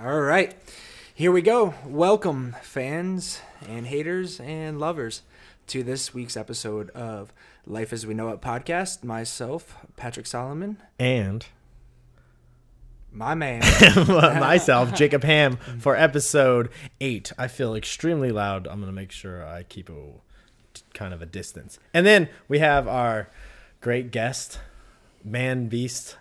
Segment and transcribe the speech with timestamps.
[0.00, 0.54] All right.
[1.14, 1.74] Here we go.
[1.84, 5.20] Welcome, fans and haters and lovers,
[5.66, 7.30] to this week's episode of
[7.66, 9.04] Life as We Know It podcast.
[9.04, 11.44] Myself, Patrick Solomon, And
[13.12, 13.60] my man.
[14.08, 17.30] myself, Jacob Ham, for episode eight.
[17.36, 18.66] I feel extremely loud.
[18.66, 19.94] I'm going to make sure I keep a
[20.94, 21.78] kind of a distance.
[21.92, 23.28] And then we have our
[23.82, 24.58] great guest,
[25.22, 26.16] man beast,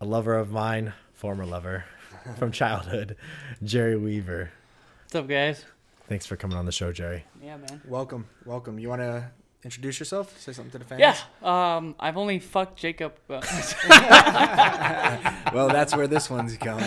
[0.00, 1.84] a lover of mine, former lover
[2.38, 3.16] from childhood,
[3.62, 4.50] Jerry Weaver.
[5.04, 5.64] What's up, guys?
[6.08, 7.24] Thanks for coming on the show, Jerry.
[7.42, 7.80] Yeah, man.
[7.86, 8.26] welcome.
[8.44, 8.78] Welcome.
[8.78, 9.30] You want to
[9.62, 10.38] introduce yourself?
[10.38, 11.00] Say something to the fans?
[11.00, 11.16] Yeah.
[11.76, 13.14] Um, I've only fucked Jacob.
[13.28, 13.40] Uh,
[15.54, 16.82] Well, that's where this one's going.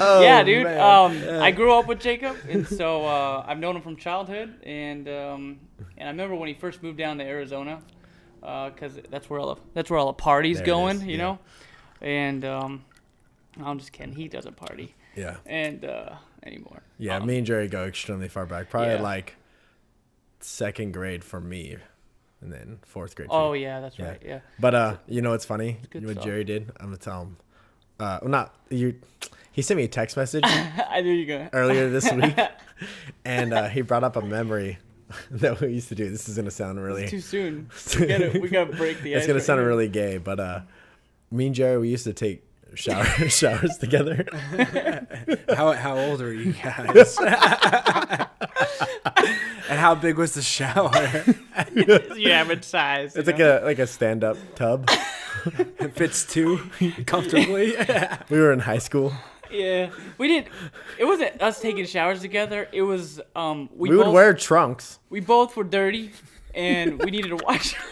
[0.00, 0.66] Oh, yeah, dude.
[0.66, 4.54] Um, I grew up with Jacob, and so uh, I've known him from childhood.
[4.64, 5.60] And um,
[5.96, 7.82] and I remember when he first moved down to Arizona,
[8.40, 11.16] because that's where all the that's where all the parties going, you yeah.
[11.16, 11.38] know.
[12.00, 12.84] And um,
[13.62, 14.14] I'm just kidding.
[14.14, 15.36] He doesn't party, Yeah.
[15.46, 16.82] and uh, anymore.
[16.98, 18.70] Yeah, Um, me and Jerry go extremely far back.
[18.70, 19.02] Probably Yeah.
[19.02, 19.34] like
[20.40, 21.76] second grade for me,
[22.40, 23.28] and then fourth grade.
[23.28, 23.62] for Oh you.
[23.62, 24.08] yeah, that's Yeah.
[24.10, 24.22] right.
[24.24, 24.40] Yeah.
[24.58, 25.78] But uh, you know what's funny?
[25.92, 26.24] what stuff.
[26.24, 26.70] Jerry did?
[26.78, 27.36] I'm gonna tell him.
[27.98, 28.94] Uh, well, not you.
[29.50, 32.36] He sent me a text message I knew you earlier this week,
[33.24, 34.78] and uh, he brought up a memory
[35.30, 36.08] that we used to do.
[36.10, 37.08] This is gonna sound really.
[37.08, 37.70] Too soon.
[37.98, 39.18] We gotta, we gotta break the ice.
[39.18, 39.68] it's gonna right sound here.
[39.68, 40.60] really gay, but uh,
[41.30, 44.26] me and Jerry we used to take shower showers together.
[45.54, 47.18] how, how old are you guys?
[49.68, 50.90] and how big was the shower?
[50.90, 53.16] the average size.
[53.16, 53.60] It's like know?
[53.62, 54.88] a like a stand up tub.
[55.46, 56.58] It fits two
[57.06, 57.74] comfortably.
[58.28, 59.12] We were in high school.
[59.50, 60.48] Yeah, we didn't.
[60.98, 62.68] It wasn't us taking showers together.
[62.72, 64.98] It was um we, We, would wear trunks.
[65.10, 66.12] we both were dirty,
[66.54, 67.74] and we needed to wash.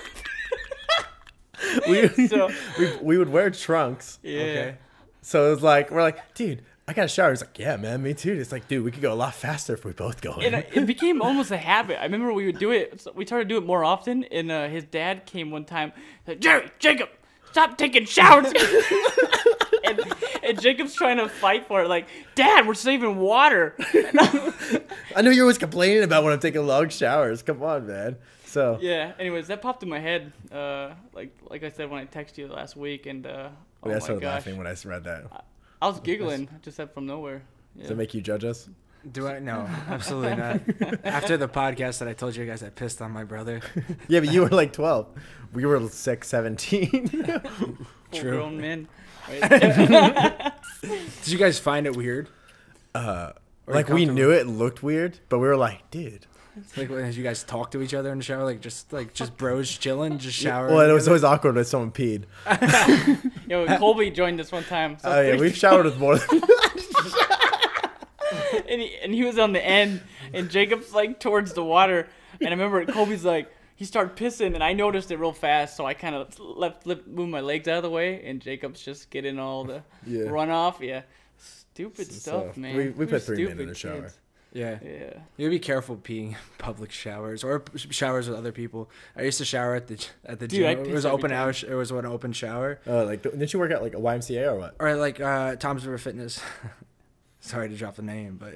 [1.89, 4.19] We, so we we would wear trunks.
[4.23, 4.75] yeah, Okay.
[5.23, 7.31] So it was like we're like, dude, I got a shower.
[7.31, 8.33] He's like, yeah, man, me too.
[8.35, 10.35] It's like, dude, we could go a lot faster if we both go.
[10.35, 10.55] in.
[10.55, 11.99] and it it became almost a habit.
[11.99, 13.01] I remember we would do it.
[13.01, 15.93] so We started to do it more often, and uh, his dad came one time.
[16.27, 17.09] Like, Jerry, Jacob,
[17.51, 18.53] stop taking showers.
[19.87, 20.01] And,
[20.43, 23.75] and Jacob's trying to fight for it, like, Dad, we're saving water.
[25.17, 27.43] I know you're always complaining about when I'm taking long showers.
[27.43, 28.17] Come on, man.
[28.45, 29.13] So Yeah.
[29.19, 30.33] Anyways, that popped in my head.
[30.51, 33.49] Uh, like like I said when I texted you last week, and uh,
[33.83, 35.45] oh I my started gosh, laughing when I read that.
[35.83, 37.43] I was giggling just said from nowhere.
[37.75, 37.83] Yeah.
[37.83, 38.69] Does it make you judge us?
[39.13, 39.39] Do I?
[39.39, 40.61] No, absolutely not.
[41.05, 43.61] After the podcast that I told you guys, I pissed on my brother.
[44.09, 45.07] Yeah, but you were like 12.
[45.53, 47.09] We were 6, 17.
[47.09, 47.77] Full
[48.13, 48.31] True.
[48.33, 48.89] grown men.
[49.29, 50.53] Right?
[50.83, 52.29] Did you guys find it weird?
[52.95, 53.33] uh,
[53.67, 56.27] like we knew it looked weird, but we were like, dude.
[56.77, 59.37] Like when you guys talk to each other in the shower, like just like just
[59.37, 60.75] bros chilling, just showering.
[60.75, 62.25] Well, it was always awkward when someone peed.
[63.49, 64.97] Yo, Colby joined us one time.
[64.99, 66.41] So Oh yeah, we've showered with more than
[68.69, 70.01] and he, and he was on the end,
[70.33, 72.09] and Jacob's like towards the water,
[72.41, 73.53] and I remember Colby's like.
[73.77, 77.07] He started pissing, and I noticed it real fast, so I kind of left, left,
[77.07, 80.23] moved my legs out of the way, and Jacob's just getting all the Yeah.
[80.23, 80.81] runoff.
[80.81, 81.03] Yeah,
[81.37, 82.75] stupid So, stuff, man.
[82.77, 84.01] we- we We're put three men in the shower.
[84.03, 84.19] kids.
[84.53, 84.91] Yeah, Yeah.
[85.37, 88.89] you gotta be careful peeing in public showers or showers with other people.
[89.15, 90.87] I used to shower at the at the Dude, gym.
[90.87, 91.39] It was every open time.
[91.39, 91.63] house.
[91.63, 94.59] It was an open shower, uh, like didn't you work at like a YMCA or
[94.59, 94.77] what?
[94.79, 96.41] or like uh, Tom's River Fitness.
[97.41, 98.55] Sorry to drop the name, but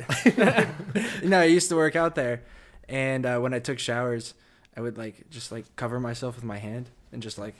[1.22, 2.42] no, I used to work out there,
[2.88, 4.32] and uh, when I took showers,
[4.76, 7.54] I would like just like cover myself with my hand and just like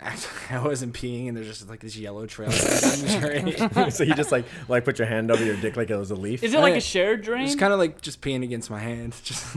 [0.00, 3.90] act like I wasn't peeing, and there's just like this yellow trail down the drain.
[3.90, 6.14] so you just like like put your hand over your dick like it was a
[6.16, 6.42] leaf.
[6.42, 7.44] Is it like I- a shared drain?
[7.44, 9.14] It's kind of like just peeing against my hand.
[9.22, 9.54] Just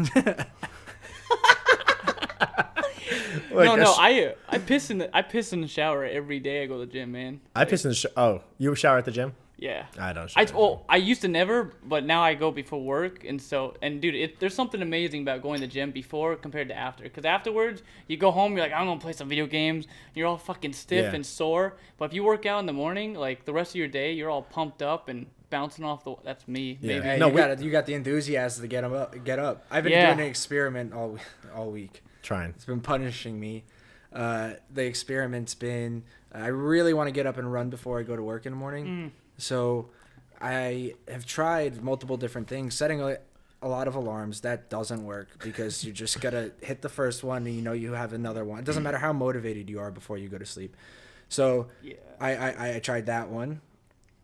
[3.51, 3.85] Like no, no.
[3.93, 6.63] sh- I uh, I piss in the I piss in the shower every day.
[6.63, 7.39] I go to the gym, man.
[7.55, 9.33] I piss in the sh- oh you shower at the gym?
[9.57, 9.85] Yeah.
[9.99, 10.29] I don't.
[10.29, 13.75] Shower I well, I used to never, but now I go before work, and so
[13.81, 17.03] and dude, it, there's something amazing about going to the gym before compared to after.
[17.05, 19.87] Because afterwards, you go home, you're like, I'm gonna play some video games.
[20.13, 21.15] You're all fucking stiff Yeah.
[21.15, 21.77] and sore.
[21.97, 24.29] But if you work out in the morning, like the rest of your day, you're
[24.29, 26.15] all pumped up and bouncing off the.
[26.25, 26.77] That's me.
[26.81, 26.87] Yeah.
[26.99, 27.05] Maybe.
[27.07, 27.59] Hey, No, you we- got it.
[27.61, 29.23] You got the enthusiasm to get 'em up.
[29.23, 29.65] Get up.
[29.71, 30.07] I've been Yeah.
[30.07, 31.17] doing an experiment all
[31.55, 32.03] all week.
[32.23, 32.49] trying.
[32.49, 33.63] It's been punishing me.
[34.11, 36.03] Uh, the experiment's been
[36.33, 38.57] I really want to get up and run before I go to work in the
[38.57, 38.85] morning.
[38.85, 39.11] Mm.
[39.37, 39.89] So
[40.41, 43.17] I have tried multiple different things, setting a,
[43.61, 44.41] a lot of alarms.
[44.41, 47.93] That doesn't work because you just gotta hit the first one and you know you
[47.93, 48.59] have another one.
[48.59, 50.75] It doesn't matter how motivated you are before you go to sleep.
[51.29, 51.95] So Yeah.
[52.19, 53.61] I, I, I tried that one.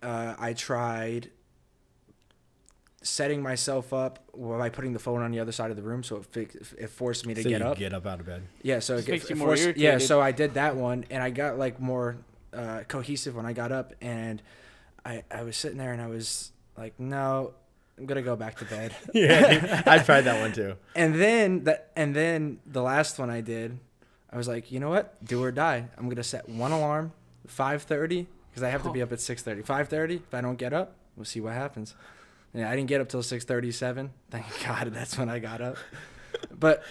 [0.04, 1.30] Uh, I tried
[3.04, 6.18] setting myself up by putting the phone on the other side of the room, so
[6.18, 7.78] it fi- it forced me to so get you up.
[7.78, 8.44] get up out of bed.
[8.62, 11.06] yeah, so Just it, makes it you more forced, yeah, so I did that one,
[11.10, 12.18] and I got like more
[12.54, 14.42] uh, cohesive when I got up, and
[15.06, 17.54] I I was sitting there and I was like, no,
[17.98, 18.96] I'm gonna go back to bed.
[19.14, 20.76] yeah, I tried that one too.
[20.96, 23.80] and then that and then the last one I did,
[24.32, 25.88] I was like, you know what, do or die.
[25.98, 27.14] I'm gonna set one alarm,
[27.48, 29.64] 5:30, because I have to be up at 6:30.
[29.64, 30.16] 5:30.
[30.28, 31.96] If I don't get up, we'll see what happens.
[32.54, 34.10] Yeah, I didn't get up till 6:37.
[34.30, 35.78] Thank God, that's when I got up.
[36.58, 36.84] But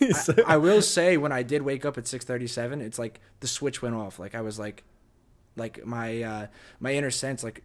[0.00, 0.14] I,
[0.46, 3.94] I will say, when I did wake up at 6:37, it's like the switch went
[3.94, 4.18] off.
[4.18, 4.82] Like I was like,
[5.56, 6.46] like my uh,
[6.80, 7.62] my inner sense, like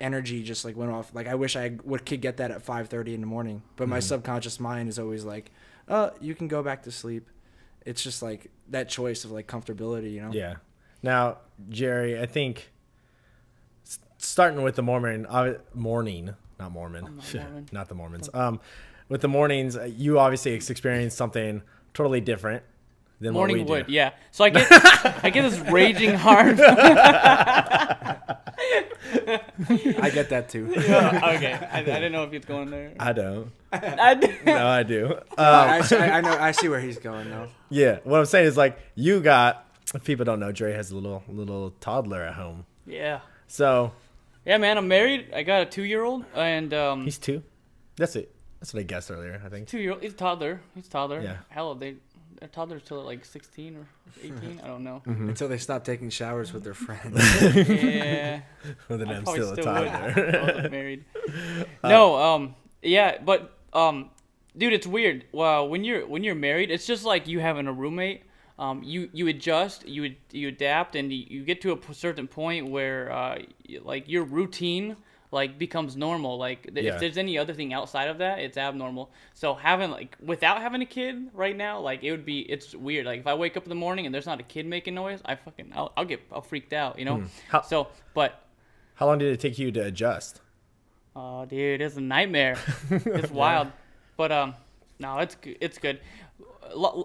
[0.00, 1.14] energy, just like went off.
[1.14, 3.62] Like I wish I would could get that at 5:30 in the morning.
[3.76, 4.02] But my Mhm.
[4.02, 5.50] subconscious mind is always like,
[5.88, 7.28] oh, you can go back to sleep.
[7.84, 10.32] It's just like that choice of like comfortability, you know.
[10.32, 10.56] Yeah.
[11.02, 12.70] Now, Jerry, I think
[14.18, 17.68] starting with the Mormon uh, morning, not Mormon, not Mormon.
[17.72, 18.30] not the Mormons.
[18.32, 18.60] Um,
[19.08, 21.62] with the mornings, uh, you obviously experienced something
[21.92, 22.62] totally different
[23.22, 23.92] than Morning what we wood, do.
[23.92, 24.10] yeah.
[24.30, 24.66] So I get
[25.24, 26.60] I get this raging hard.
[28.84, 30.72] I get that too.
[30.76, 32.92] okay, I, I didn't know if it's going there.
[32.98, 33.50] I don't.
[33.72, 34.14] I,
[34.46, 35.18] No, I do.
[35.38, 36.36] I, Um, I, I know.
[36.38, 37.48] I see where he's going though.
[37.70, 39.66] yeah, what I'm saying is like you got.
[39.94, 42.64] If people don't know, Jerry has a little little toddler at home.
[42.86, 43.92] yeah, So
[44.46, 44.78] yeah, man.
[44.78, 45.32] I'm married.
[45.34, 47.42] I got a two year old, and um, he's two.
[47.96, 48.34] That's it.
[48.60, 49.42] That's what I guessed earlier.
[49.44, 49.68] I think.
[49.68, 50.02] two year old.
[50.02, 50.60] He's a toddler.
[50.74, 51.20] He's a toddler.
[51.20, 51.36] Yeah.
[51.48, 52.11] Hell, they they're
[52.48, 53.86] toddlers till like 16 or
[54.22, 54.60] 18.
[54.62, 55.02] I don't know.
[55.06, 55.28] Mm-hmm.
[55.30, 57.16] Until they stop taking showers with their friends.
[57.68, 58.40] Yeah.
[58.88, 60.28] Well, then I I'm probably still a still would toddler.
[60.28, 61.04] if I wasn't married.
[61.82, 64.10] no, um, yeah, but um,
[64.56, 65.24] dude, it's weird.
[65.32, 68.22] Wow, when you're when you're married, it's just like you having a roommate.
[68.58, 72.70] Um, you you adjust, you you adapt, and you, you get to a certain point
[72.70, 73.38] where uh,
[73.68, 74.96] y- like your routine
[75.32, 76.38] like becomes normal.
[76.38, 76.94] Like th- Yeah.
[76.94, 79.10] if there's any other thing outside of that, it's abnormal.
[79.34, 83.06] So having like without having a kid right now, like it would be it's weird.
[83.06, 85.20] Like if I wake up in the morning and there's not a kid making noise,
[85.24, 87.16] I fucking I'll, I'll get I'll freaked out, you know.
[87.16, 87.26] Hmm.
[87.48, 88.44] How- So, but
[88.94, 90.40] How long did it take you to adjust?
[91.16, 92.56] Oh, dude, it's a nightmare.
[92.90, 93.68] it's wild,
[94.16, 94.54] but um,
[94.98, 95.98] no, it's it's good.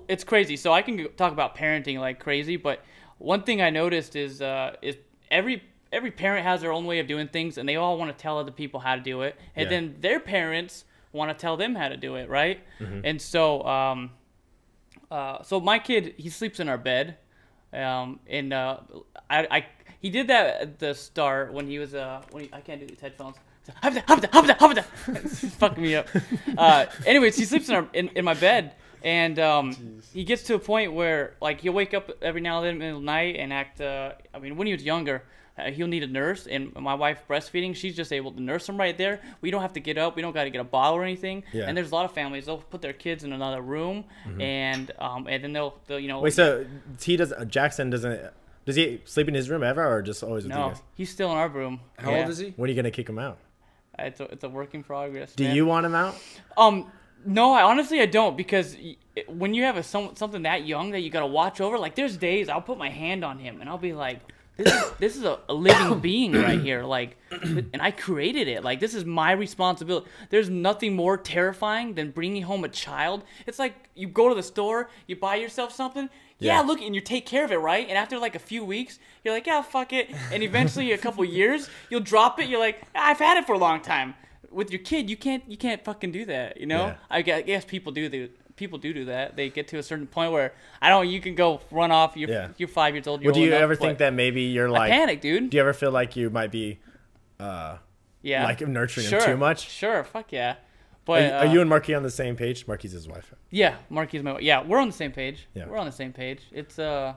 [0.07, 0.55] It's crazy.
[0.57, 2.83] So I can talk about parenting like crazy, but
[3.17, 4.95] one thing I noticed is uh is
[5.31, 8.21] every every parent has their own way of doing things, and they all want to
[8.21, 9.69] tell other people how to do it, and Yeah.
[9.69, 12.59] then their parents want to tell them how to do it, right?
[13.03, 14.11] And so um,
[15.11, 17.17] uh, so my kid he sleeps in our bed,
[17.73, 18.77] um, and uh,
[19.29, 19.65] I, I
[19.99, 22.87] he did that at the start when he was uh when he, I can't do
[22.87, 23.35] these headphones.
[25.07, 26.07] It's fucking me up.
[26.57, 30.55] Uh, anyways, he sleeps in, our, in in my bed, and um, he gets to
[30.55, 33.03] a point where like he'll wake up every now and then in the middle of
[33.03, 33.79] the night and act.
[33.81, 35.23] Uh, I mean, when he was younger,
[35.57, 38.77] uh, he'll need a nurse, and my wife breastfeeding, she's just able to nurse him
[38.77, 39.19] right there.
[39.41, 40.15] We don't have to get up.
[40.15, 41.43] We don't got to get a bottle or anything.
[41.53, 41.65] Yeah.
[41.67, 44.05] And there's a lot of families they'll put their kids in another room,
[44.39, 46.65] and um, and then they'll, they'll you know Wait, so
[47.01, 48.31] he does Jackson doesn't
[48.65, 50.81] does he sleep in his room ever or just always with you no, guys?
[50.95, 51.79] he's still in our room.
[51.97, 52.19] How Yeah.
[52.19, 52.53] old is he?
[52.57, 53.37] When are you gonna kick him out?
[53.97, 55.33] It's a, it's a work in progress.
[55.33, 55.55] Do man.
[55.55, 56.15] you want him out?
[56.57, 56.91] Um,
[57.25, 58.77] no, I honestly I don't because
[59.27, 62.17] when you have a some, something that young that you gotta watch over, like there's
[62.17, 64.19] days I'll put my hand on him and I'll be like,
[64.57, 68.63] this is this is a, a living being right here, like, and I created it.
[68.63, 70.07] Like this is my responsibility.
[70.29, 73.23] There's nothing more terrifying than bringing home a child.
[73.45, 76.09] It's like you go to the store, you buy yourself something.
[76.39, 76.67] Yeah, Yeah.
[76.67, 77.87] look, and you take care of it, right?
[77.87, 80.09] And after like a few weeks, you're like, yeah, fuck it.
[80.31, 82.47] And eventually, a couple years, you'll drop it.
[82.47, 84.13] You're like, I've had it for a long time.
[84.51, 86.57] With your kid, you can't, you can't fucking do that.
[86.59, 86.87] You know?
[86.87, 86.95] Yeah.
[87.09, 89.37] I guess people do do people do do that.
[89.37, 91.07] They get to a certain point where I don't.
[91.07, 92.17] You can go run off.
[92.17, 92.49] You're Yeah.
[92.57, 93.21] you're five years old.
[93.21, 95.49] You're Well, do you ever think that maybe you're I like panic, dude?
[95.49, 96.79] do you ever feel like you might be
[97.39, 97.77] uh
[98.21, 98.43] yeah.
[98.43, 99.19] like nurturing sure.
[99.21, 99.69] him too much?
[99.69, 100.03] Sure.
[100.03, 100.51] Fuck yeah.
[100.51, 100.57] Are,
[101.05, 102.67] But you- are uh, you and Marquis on the same page?
[102.67, 103.33] Marquis is his wife.
[103.49, 104.41] Yeah, Marky's my wife.
[104.43, 104.61] yeah.
[104.61, 105.47] We're on the same page.
[105.53, 105.67] Yeah.
[105.67, 106.41] We're on the same page.
[106.51, 107.13] It's uh.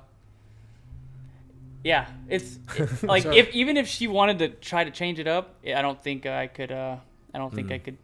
[1.82, 5.54] Yeah, it's it- like if even if she wanted to try to change it up,
[5.66, 6.70] I don't think I could.
[6.70, 6.96] Uh,
[7.34, 7.84] I don't think I Mm.
[7.84, 7.96] could.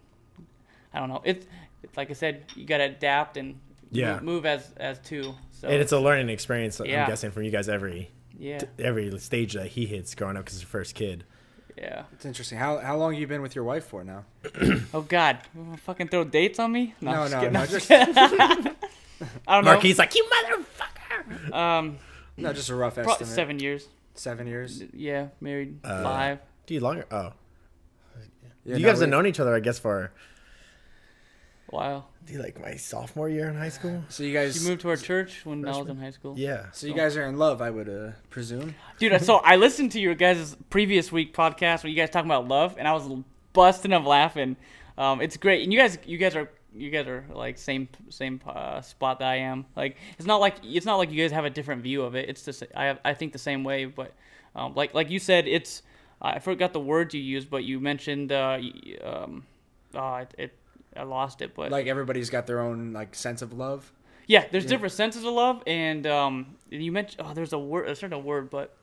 [0.95, 1.21] I don't know.
[1.25, 1.47] It's
[1.97, 3.59] like I said, you gotta adapt and
[3.91, 4.15] Yeah.
[4.15, 5.35] move, move as as two.
[5.53, 6.81] So And it's a learning experience.
[6.85, 7.05] Yeah.
[7.05, 10.57] I'm guessing from you guys every yeah, every stage that he hits growing up because
[10.59, 11.25] he's your first kid.
[11.79, 12.03] yeah.
[12.13, 12.59] It's interesting.
[12.59, 14.25] How how long you been with your wife for now?
[14.95, 16.95] Oh God, you wanna fucking throw dates on me?
[17.01, 17.53] No, I'm just no, kidding.
[17.53, 18.79] no, I'm just-
[19.49, 19.71] I don't know.
[19.73, 21.53] Marquis like you motherfucker.
[21.55, 21.99] Um,
[22.37, 23.29] No, just a rough pro- estimate.
[23.33, 23.89] seven years.
[24.15, 24.83] Seven years.
[24.93, 26.39] Yeah, married Uh, five.
[26.67, 27.07] Do you longer?
[27.11, 27.33] Oh,
[28.65, 30.13] Yeah, you no, guys have known each other, I guess, for
[31.71, 32.05] Wow.
[32.27, 34.03] do you like my sophomore year in high school?
[34.09, 36.35] So you guys She moved to our church when I was in high school.
[36.37, 36.67] Yeah.
[36.73, 38.75] So you guys are in love, I would uh, presume.
[38.99, 42.49] Dude, so I listened to your guys' previous week podcast where you guys talking about
[42.49, 43.09] love, and I was
[43.53, 44.57] busting up laughing.
[44.99, 48.41] Um, it's great, and you guys, you guys are, you guys are like same same
[48.47, 49.67] uh, spot that I am.
[49.77, 52.29] Like it's not like it's not like you guys have a different view of it.
[52.29, 54.13] It's just I have, I think the same way, but
[54.55, 55.83] Um, like like you said, it's
[56.23, 59.45] I forgot the words you used, but you mentioned uh, y- um,
[59.95, 60.53] uh, it, it
[60.97, 63.93] I lost it, but Like everybody's got their own like sense of love.
[64.27, 64.71] yeah, there's yeah.
[64.71, 68.51] different senses of love, and um, you mentioned oh, there's a word, a certain word,
[68.51, 68.75] but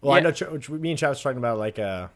[0.00, 2.10] Well, I know Tra- me and Chad was talking about like a,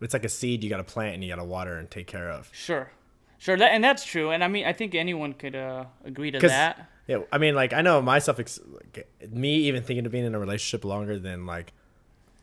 [0.00, 2.06] it's like a seed you got to plant and you got to water and take
[2.06, 2.48] care of.
[2.52, 2.90] sure,
[3.38, 6.38] sure, that and that's true, and I mean I think anyone could uh, agree to
[6.40, 6.88] that.
[7.06, 10.38] Yeah, I mean, like I know myself, like, me even thinking of being in a
[10.38, 11.74] relationship longer than like,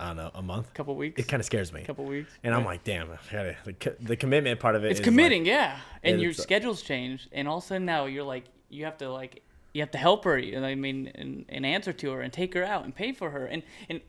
[0.01, 0.69] I don't know, a month.
[0.69, 3.11] A couple weeks, It kind of scares me, A couple weeks, and I'm like, damn,
[3.11, 4.91] I gotta, the, the commitment part of it.
[4.91, 8.05] it's is, committing, Like, yeah, and your schedules change, and all of a sudden now
[8.05, 9.43] you're like you have to like
[9.73, 12.53] you have to help her, and I mean, and, and answer to her, and take
[12.55, 14.01] her out, and pay for her, and and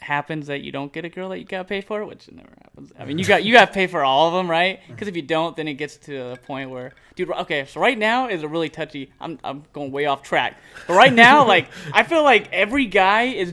[0.00, 2.92] happens that you don't get a girl that you gotta pay for, which never happens.
[2.98, 4.80] I mean, you got you gotta pay for all of them, right?
[4.88, 7.30] Because if you don't, then it gets to the point where, dude.
[7.30, 9.12] Okay, so right now is a really touchy.
[9.20, 13.22] I'm I'm going way off track, but right now, like I feel like every guy
[13.24, 13.52] is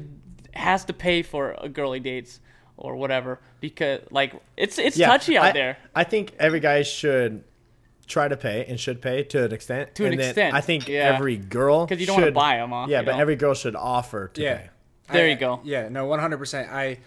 [0.54, 2.40] has to pay for a girl he dates
[2.78, 5.78] or whatever because like it's it's yeah, touchy out I- there.
[5.96, 7.44] I think every guy should
[8.08, 9.96] try to pay and should pay to an extent.
[9.96, 11.14] To an and then extent, I think yeah.
[11.16, 12.74] every girl 'Cause you don't wanna buy them.
[12.74, 13.22] off, Yeah, you but know?
[13.22, 14.58] every girl should offer to Yeah.
[14.58, 14.70] pay.
[15.12, 15.62] There I- you go.
[15.64, 16.70] Yeah, no, 100%.
[16.72, 16.98] I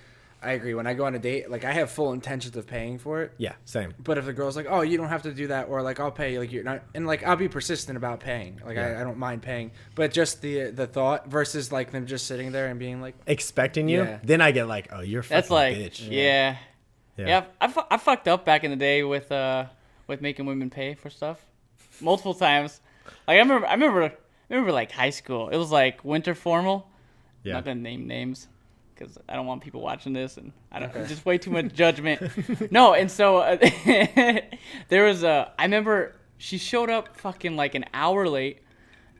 [0.44, 0.74] I agree.
[0.74, 3.32] When I go on a date, like I have full intentions of paying for it.
[3.38, 3.94] Yeah, same.
[3.98, 6.10] But if the girl's like, "Oh, you don't have to do that," or like, "I'll
[6.10, 8.60] pay," like you're not, and like I'll be persistent about paying.
[8.64, 8.88] Like Yeah.
[8.98, 12.52] I, I don't mind paying, but just the the thought versus like them just sitting
[12.52, 14.18] there and being like, Expecting you, Yeah.
[14.22, 16.08] then I get like, oh, you're fucking That's like bitch.
[16.10, 16.56] yeah.
[17.16, 17.26] Yeah.
[17.26, 19.66] Yeah, I, fu- I fucked up back in the day with uh
[20.06, 21.40] with making women pay for stuff,
[22.00, 22.80] multiple times.
[23.26, 24.12] Like I remember, I remember, I
[24.50, 25.48] remember like high school.
[25.48, 26.88] It was like winter formal.
[27.42, 27.54] Yeah.
[27.54, 28.48] Not gonna name names
[28.94, 32.70] because I don't want people watching this, and I don't just way too much judgment.
[32.70, 33.56] no, and so uh,
[34.88, 35.52] there was a.
[35.58, 38.60] I remember she showed up fucking like an hour late,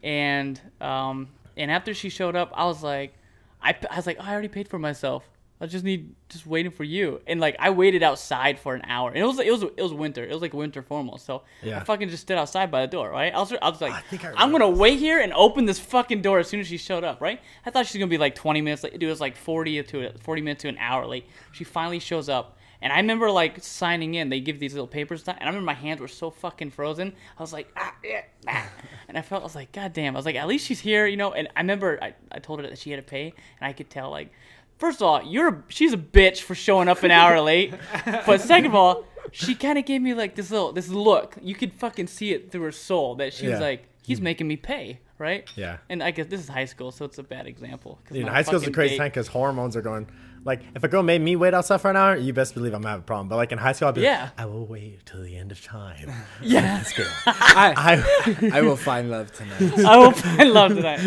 [0.02, 3.14] and um and after she showed up, I was like,
[3.62, 5.25] I, I was like, oh, I already paid for myself.
[5.61, 9.08] I just need just waiting for you, and like I waited outside for an hour,
[9.11, 10.25] and it was it was it was winter.
[10.25, 11.78] It was like winter formal, so Yeah.
[11.78, 13.32] I fucking just stood outside by the door, right?
[13.32, 15.78] I was I was like, I think I I'm gonna wait here and open this
[15.78, 17.40] fucking door as soon as she showed up, right?
[17.64, 18.92] I thought she was gonna be like 20 minutes late.
[18.94, 21.26] Dude, it was like 40 to 40 minutes to an hour late.
[21.52, 24.30] She finally shows up, and I remember like signing in.
[24.30, 27.14] They give these little papers, and I remember my hands were so fucking frozen.
[27.38, 28.68] I was like, ah, yeah, ah.
[29.08, 30.16] and I felt I was like, god damn.
[30.16, 31.32] I was like, at least she's here, you know.
[31.32, 33.88] And I remember I, I told her that she had to pay, and I could
[33.88, 34.32] tell like.
[34.78, 37.75] First of all, you're a, she's a bitch for showing up an hour late.
[38.26, 41.37] But second of all, she kind of gave me like this little this look.
[41.40, 43.66] You could fucking see it through her soul that she was Yeah.
[43.66, 45.49] like, he's making me pay, right?
[45.57, 45.78] Yeah.
[45.88, 47.99] And I guess this is high school, so it's a bad example.
[48.11, 50.09] Dude, my high school's a fucking crazy date- time because hormones are going.
[50.45, 52.83] Like, if a girl made me wait outside for an hour, you best believe I'm
[52.83, 53.29] gonna have a problem.
[53.29, 54.25] But like in high school, I'd be Yeah.
[54.25, 56.11] like, I will wait till the end of time.
[56.43, 56.83] Yeah,
[57.27, 58.03] "I
[58.47, 61.03] I, I will find love tonight." I will find love tonight.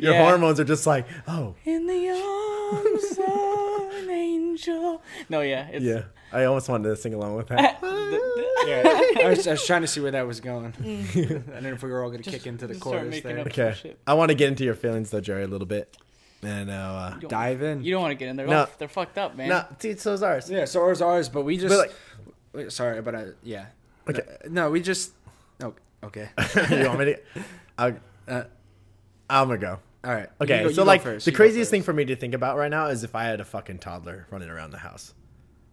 [0.00, 0.24] your Yeah.
[0.24, 5.02] hormones are just like, oh, In the arms of an angel.
[5.28, 6.02] No, yeah, it's, yeah.
[6.32, 7.78] I almost wanted to sing along with that.
[7.82, 10.72] yeah, I was, I was trying to see where that was going.
[10.74, 11.48] Mm.
[11.48, 13.38] I don't know if we were all gonna kick into the just chorus there.
[13.40, 15.96] okay, I want to get into your feelings though, Jerry, a little bit.
[16.42, 17.82] And uh, You don't- Dive in.
[17.84, 18.46] You don't want to get in there.
[18.46, 18.62] No.
[18.68, 19.48] Oh, they're fucked up, man.
[19.50, 20.50] no, see, so's ours.
[20.50, 21.68] Yeah, so is ours, but we just.
[21.68, 21.92] But
[22.54, 23.66] like, sorry, but I, yeah.
[24.08, 24.22] Okay.
[24.44, 25.12] No, no, we just.
[25.62, 26.30] Oh, okay.
[26.70, 27.18] you want me to?
[27.78, 27.94] I,
[28.26, 28.44] Uh,
[29.28, 29.78] I'm gonna go.
[30.04, 30.28] all right.
[30.40, 32.70] Okay, go- so like first, the you craziest thing for me to think about right
[32.70, 35.14] now is if I had a fucking toddler running around the house.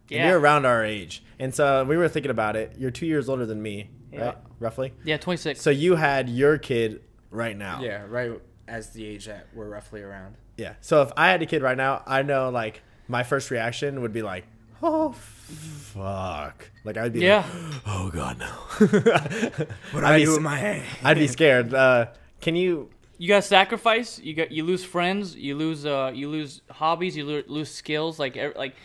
[0.10, 0.30] And Yeah.
[0.30, 2.74] you're around our age, and so we were thinking about it.
[2.78, 4.26] You're two years older than me, Yeah.
[4.26, 4.38] right?
[4.60, 4.94] Roughly.
[5.04, 5.62] Yeah, 26.
[5.62, 7.82] So you had your kid right now.
[7.82, 8.32] Yeah, right
[8.68, 10.36] as the age that we're roughly around.
[10.58, 10.74] Yeah.
[10.82, 14.14] So if I had a kid right now, I know like my first reaction would
[14.14, 14.46] be like,
[14.82, 17.46] "Oh fuck!" Like I'd be yeah.
[17.74, 18.48] like, "Oh god, no."
[19.92, 20.84] What I'd I do with my hand?
[21.04, 21.74] I'd be scared.
[21.88, 22.08] Uh,
[22.42, 22.90] can you?
[23.18, 24.20] you got to sacrifice.
[24.20, 25.36] You got you lose friends.
[25.36, 27.18] You lose uh you lose hobbies.
[27.18, 28.20] You lo- lose skills.
[28.20, 28.76] Like ev- like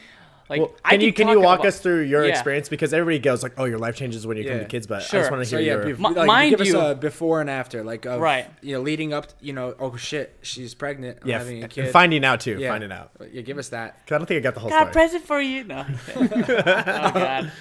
[0.52, 0.60] like.
[0.60, 2.30] Well, I can you can can you walk about- us through your Yeah.
[2.32, 5.02] experience because everybody goes like, "Oh, your life changes when you come to kids," but
[5.02, 5.96] I just want to So hear yeah, your.
[5.96, 8.46] bef- Mi- like, mind give us you- a before and after, like of, Right.
[8.60, 9.26] You know, leading up.
[9.40, 11.18] You know, oh shit, she's pregnant.
[11.22, 11.90] I'm yeah, having a f- kid.
[11.90, 12.58] finding out too.
[12.58, 12.70] yeah.
[12.70, 13.10] Finding out.
[13.32, 14.06] Yeah, give us that.
[14.06, 15.64] Cause I don't think I got the whole got a present for you.
[15.64, 15.84] No.
[16.16, 17.52] oh god.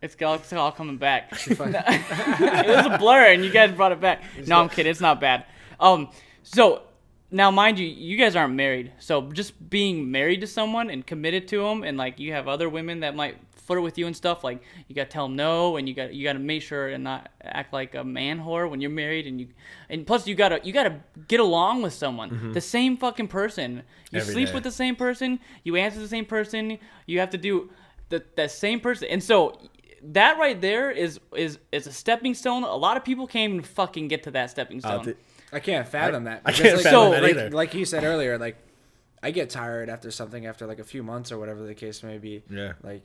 [0.00, 1.30] It's all, it's all coming back.
[1.46, 4.20] it was a blur, and you guys brought it back.
[4.48, 4.90] No, I'm kidding.
[4.90, 5.44] It's not bad.
[5.78, 6.08] Um,
[6.42, 6.82] so
[7.32, 8.92] now, mind you, you guys aren't married.
[8.98, 12.68] So just being married to someone and committed to them, and like you have other
[12.68, 14.44] women that might flirt with you and stuff.
[14.44, 16.88] Like you got to tell them no, and you got you got to make sure
[16.88, 19.26] and not act like a man whore when you're married.
[19.26, 19.48] And you
[19.88, 23.82] and plus you gotta you gotta get along with someone, the same fucking person.
[24.10, 24.54] You Every sleep day.
[24.54, 25.40] with the same person.
[25.64, 26.78] You answer the same person.
[27.06, 27.70] You have to do
[28.10, 29.08] the that same person.
[29.10, 29.58] And so
[30.04, 32.64] that right there is is is a stepping stone.
[32.64, 35.04] A lot of people can't even fucking get to that stepping Uh, stone.
[35.04, 35.16] th-
[35.52, 36.42] I can't fathom that.
[36.44, 37.50] I can't like, fathom So, that like, either.
[37.50, 38.56] like you said earlier, like
[39.22, 42.18] I get tired after something after like a few months or whatever the case may
[42.18, 42.42] be.
[42.50, 42.72] Yeah.
[42.82, 43.04] Like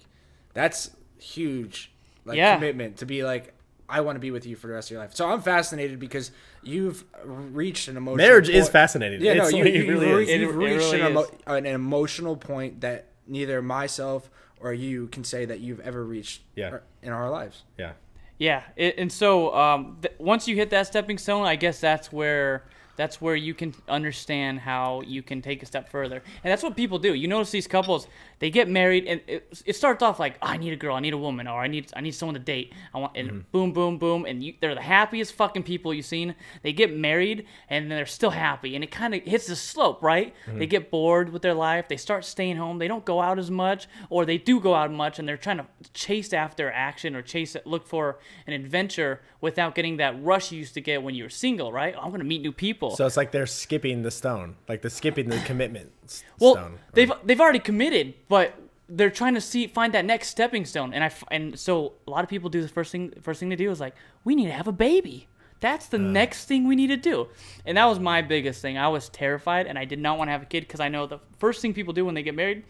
[0.54, 1.92] that's huge
[2.26, 2.56] like Yeah.
[2.56, 3.54] commitment to be like
[3.90, 5.16] I want to be with you for the rest of your life.
[5.16, 9.22] So I'm fascinated because you've reached an emotional Marriage is fascinating.
[9.22, 10.30] Yeah, no, It's you, like- you, it really have is.
[10.30, 11.30] You've it reached really an, emo- is.
[11.48, 16.80] an emotional point that neither myself or you can say that you've ever reached Yeah.
[17.02, 17.64] in our lives.
[17.78, 17.94] Yeah.
[18.38, 22.12] Yeah, it, and so um, th- once you hit that stepping stone, I guess that's
[22.12, 22.64] where
[22.96, 26.76] that's where you can understand how you can take a step further, and that's what
[26.76, 27.14] people do.
[27.14, 28.08] You notice these couples,
[28.40, 31.00] they get married, and it, it starts off like, oh, I need a girl, I
[31.00, 32.74] need a woman, or I need I need someone to date.
[32.94, 33.40] I want, and mm-hmm.
[33.52, 36.36] boom, boom, boom, and you, they're the happiest fucking people you've seen.
[36.62, 40.36] They get married, and they're still happy, and it kind of hits the slope, right?
[40.46, 40.64] They mm-hmm.
[40.66, 43.88] get bored with their life, they start staying home, they don't go out as much,
[44.10, 47.56] or they do go out much, and they're trying to chase after action or chase
[47.56, 51.24] it, look for an adventure without getting that rush you used to get when you
[51.24, 51.96] were single, right?
[51.98, 52.96] Oh, I'm gonna meet new people.
[52.96, 55.92] So it's like they're skipping the stone, like the skipping the commitment
[56.40, 56.80] well, stone.
[56.94, 58.54] they've they've already committed, but
[58.90, 60.94] they're trying to see find that next stepping stone.
[60.94, 63.56] And I and so a lot of people do the first thing first thing to
[63.56, 65.28] do is like we need to have a baby.
[65.60, 67.28] That's the next thing we need to do.
[67.66, 68.78] And that was my biggest thing.
[68.78, 71.08] I was terrified and I did not want to have a kid because I know
[71.08, 72.64] the first thing people do when they get married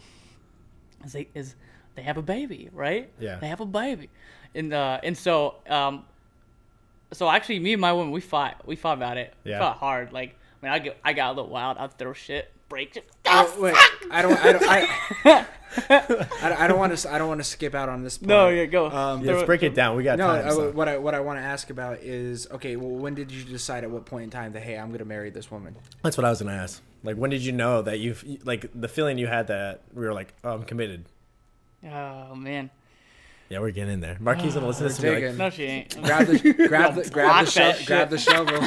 [1.05, 1.55] is they is
[1.95, 3.09] they have a baby, right?
[3.19, 3.39] Yeah.
[3.39, 4.09] They have a baby.
[4.55, 6.05] And uh and so um
[7.11, 9.33] so actually me and my woman we fought we fought about it.
[9.43, 9.59] We Yeah.
[9.59, 10.13] fought hard.
[10.13, 13.09] Like I mean I get I got a little wild, I'd throw shit, break it.
[13.25, 13.75] Oh, wait,
[14.11, 14.87] I don't, I don't, I,
[15.89, 18.17] I, I don't want to, I don't want to skip out on this.
[18.17, 18.27] Part.
[18.27, 18.89] No, yeah, go.
[18.89, 19.95] Um, Yeah, let's break it down.
[19.95, 20.47] We got no, time.
[20.47, 20.71] I- so.
[20.71, 22.75] what I what I want to ask about is okay.
[22.75, 25.29] Well, when did you decide at what point in time that hey, I'm gonna marry
[25.29, 25.75] this woman?
[26.03, 26.81] That's what I was gonna ask.
[27.03, 30.13] Like, when did you know that you've like the feeling you had that we were
[30.13, 31.05] like, oh, I'm committed.
[31.85, 32.69] Oh man.
[33.49, 34.17] Yeah, we're getting in there.
[34.19, 34.99] Marquis gonna listen to this.
[34.99, 35.29] and be digging.
[35.29, 36.01] Like, No, she ain't.
[36.03, 38.57] Grab the grab the grab the, sho- grab the shovel.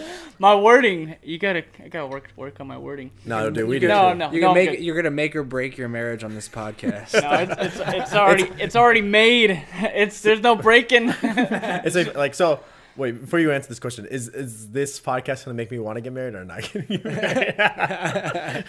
[0.38, 3.10] My wording, you gotta, I gotta work work on my wording.
[3.24, 3.88] no, dude, we You did.
[3.88, 4.84] No, no, You no, can I'm make good.
[4.84, 7.20] you're gonna make or break your marriage on this podcast.
[7.20, 9.62] No, it's, it's, it's already it's already made.
[9.74, 11.14] It's there's no breaking.
[11.22, 12.60] It's like, like so.
[12.96, 16.00] Wait, before you answer this question, is is this podcast gonna make me want to
[16.00, 16.62] get married or not?
[16.72, 18.64] getting married?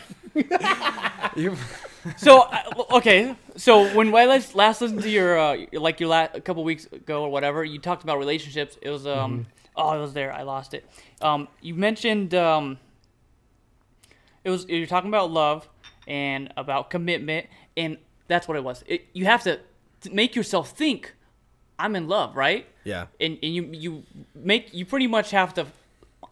[2.17, 6.35] So uh, okay, so when I last, last listened to your uh, like your last
[6.35, 8.77] a couple weeks ago or whatever, you talked about relationships.
[8.81, 9.45] It was um
[9.77, 10.85] oh it was there, I lost it.
[11.21, 12.77] Um, you mentioned um.
[14.43, 15.67] It was you're talking about love
[16.07, 18.83] and about commitment, and that's what it was.
[18.87, 19.59] It, you have to
[20.11, 21.13] make yourself think,
[21.77, 22.65] I'm in love, right?
[22.85, 23.07] yeah.
[23.19, 25.65] and, and you you make you pretty much have to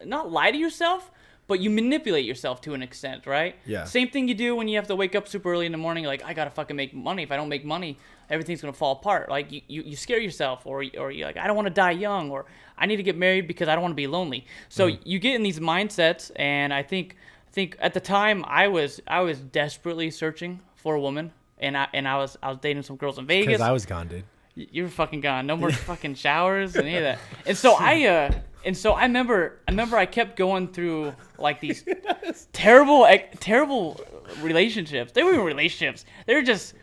[0.05, 1.12] not lie to yourself
[1.47, 3.84] but you manipulate yourself to an extent right Yeah.
[3.84, 6.05] same thing you do when you have to wake up super early in the morning
[6.05, 7.97] like i gotta fucking make money if i don't make money
[8.29, 11.45] everything's gonna fall apart like you, you, you scare yourself or, or you're like i
[11.47, 12.45] don't want to die young or
[12.78, 15.36] i need to get married because i don't want to be lonely so you get
[15.36, 17.16] in these mindsets and i think
[17.48, 21.78] i think at the time i was i was desperately searching for a woman and
[21.78, 23.48] I and I was I was dating some girls in Vegas.
[23.48, 24.24] Because I was gone, dude.
[24.56, 25.48] You were fucking gone.
[25.48, 27.20] No more fucking showers and any of that.
[27.46, 28.34] And so I uh
[28.64, 31.84] and so I remember I remember I kept going through like these
[32.54, 33.08] terrible
[33.40, 34.00] terrible
[34.42, 35.12] relationships.
[35.12, 36.06] They weren't relationships.
[36.26, 36.74] They were just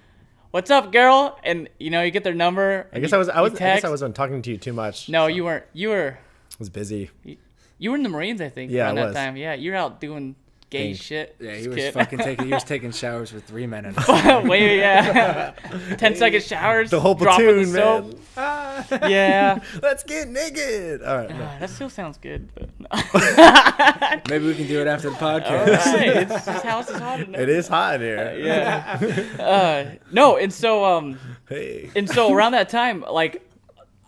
[0.52, 1.38] what's up, girl?
[1.42, 2.86] And you know, you get their number.
[2.92, 3.28] I guess you- I was.
[3.28, 3.54] I was.
[3.54, 3.84] I guess.
[3.84, 5.08] I wasn't talking to you too much.
[5.08, 5.64] No, you weren't.
[5.72, 7.10] You were I was busy.
[7.78, 8.70] you were in the Marines, I think.
[8.70, 9.16] Yeah, around I that was.
[9.16, 9.36] time.
[9.36, 10.36] Yeah, you're out doing
[10.72, 11.36] gay shit.
[11.38, 11.94] yeah, he was kid.
[11.94, 12.46] fucking taking.
[12.46, 14.44] He was taking showers with three men in it.
[14.44, 15.52] Way yeah.
[15.98, 16.90] 10 second showers.
[16.90, 19.08] The whole dropping platoon, the man.
[19.10, 19.60] Yeah.
[19.82, 21.02] Let's get naked.
[21.02, 21.28] All right.
[21.30, 21.36] no.
[21.44, 22.70] Ah, that still sounds good, but
[24.28, 25.84] Maybe we can do it after the podcast.
[25.94, 27.40] right, it's, this house is hot enough.
[27.40, 28.34] It is hot in here.
[28.38, 29.36] Yeah.
[29.38, 31.90] uh, no, and so um, Hey.
[31.94, 33.46] and so around that time, like,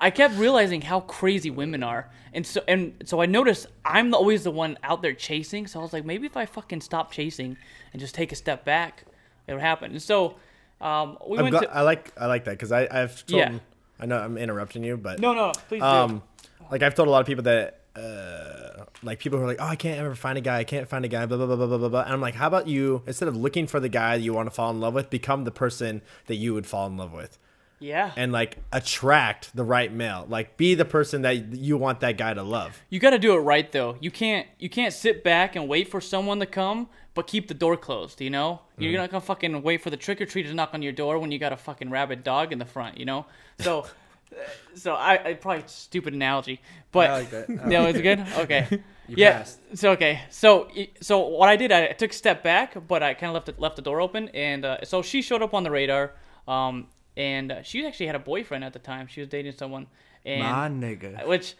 [0.00, 4.16] I kept realizing how crazy women are, and so and so I noticed I'm the-
[4.16, 5.66] always the one out there chasing.
[5.66, 7.56] So I was like, maybe if I fucking stop chasing
[7.92, 9.04] and just take a step back,
[9.46, 9.92] it would happen.
[9.92, 10.36] And so
[10.80, 12.12] um, we I'm went to I like.
[12.20, 12.88] I like that because I.
[12.90, 13.38] I've told.
[13.40, 13.58] Yeah.
[14.00, 15.86] I know I'm interrupting you, but no, no, please do.
[15.86, 16.22] um,
[16.70, 19.66] like I've told a lot of people that, uh, like people who are like, oh,
[19.66, 21.66] I can't ever find a guy, I can't find a guy, blah blah blah blah
[21.68, 21.88] blah blah.
[21.88, 22.02] blah.
[22.02, 24.48] And I'm like, how about you instead of looking for the guy that you want
[24.48, 27.38] to fall in love with, become the person that you would fall in love with,
[27.84, 32.16] yeah, and like attract the right male, like be the person that you want that
[32.16, 32.80] guy to love.
[32.90, 33.96] You got to do it right though.
[34.00, 37.54] You can't you can't sit back and wait for someone to come, but keep the
[37.54, 38.20] door closed.
[38.20, 38.96] You know, you're Mm-hmm.
[39.00, 41.30] not gonna fucking wait for the trick or treater to knock on your door when
[41.30, 42.98] you got a fucking rabid dog in the front.
[42.98, 43.26] You know,
[43.58, 43.86] so
[44.74, 46.60] so I, I probably stupid analogy,
[46.92, 47.50] but I like that.
[47.62, 48.18] I no, it's good.
[48.38, 48.66] Okay,
[49.06, 49.38] You yeah.
[49.38, 49.58] passed.
[49.74, 50.68] So okay, so
[51.00, 53.60] so what I did, I took a step back, but I kind of left it,
[53.60, 56.12] left the door open, and uh, so she showed up on the radar.
[56.48, 59.06] Um, and uh, she actually had a boyfriend at the time.
[59.06, 59.86] She was dating someone,
[60.24, 61.26] and My nigga.
[61.26, 61.54] which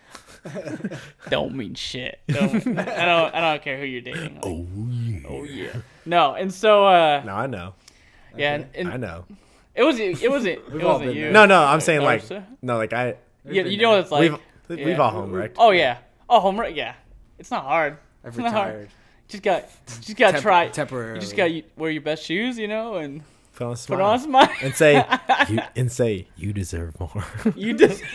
[1.31, 2.21] don't mean shit.
[2.29, 3.35] Don't, I don't.
[3.35, 4.35] I don't care who you're dating.
[4.37, 5.21] Like, Oh yeah.
[5.29, 5.81] oh yeah.
[6.07, 7.75] No, and so uh, No, I know.
[8.37, 9.25] yeah, and, and I know.
[9.75, 11.23] it was it wasn't it wasn't you.
[11.23, 11.33] there.
[11.33, 14.01] No, no, I'm saying No, like so- no, like I Yeah, been you know what
[14.01, 14.21] it's like.
[14.69, 14.87] we've yeah.
[14.87, 15.57] we've all home wrecked.
[15.59, 15.99] Oh yeah.
[16.29, 16.75] Oh, homework.
[16.75, 16.95] Yeah,
[17.39, 17.99] it's not hard.
[18.25, 18.69] I've It's not hard.
[18.73, 18.89] retired.
[19.29, 19.69] Just got
[20.01, 20.69] just got to Temp- try.
[20.69, 21.15] temporarily.
[21.17, 23.23] You just got to wear your best shoes, you know, and
[23.55, 24.03] Put on a put smile.
[24.03, 24.49] on a smile.
[24.63, 25.05] and say
[25.49, 27.25] you, and say you deserve more.
[27.57, 28.03] you just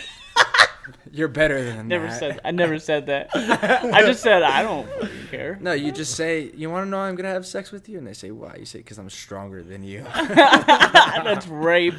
[1.12, 2.18] You're better than never that.
[2.18, 2.40] said.
[2.44, 3.28] I never said that.
[3.34, 4.88] I just said I don't
[5.30, 5.56] care.
[5.60, 8.06] No, you just say, "You want to know I'm gonna have sex with you?" And
[8.06, 11.94] they say, "Why?" You say, "Because I'm stronger than you." That's rape.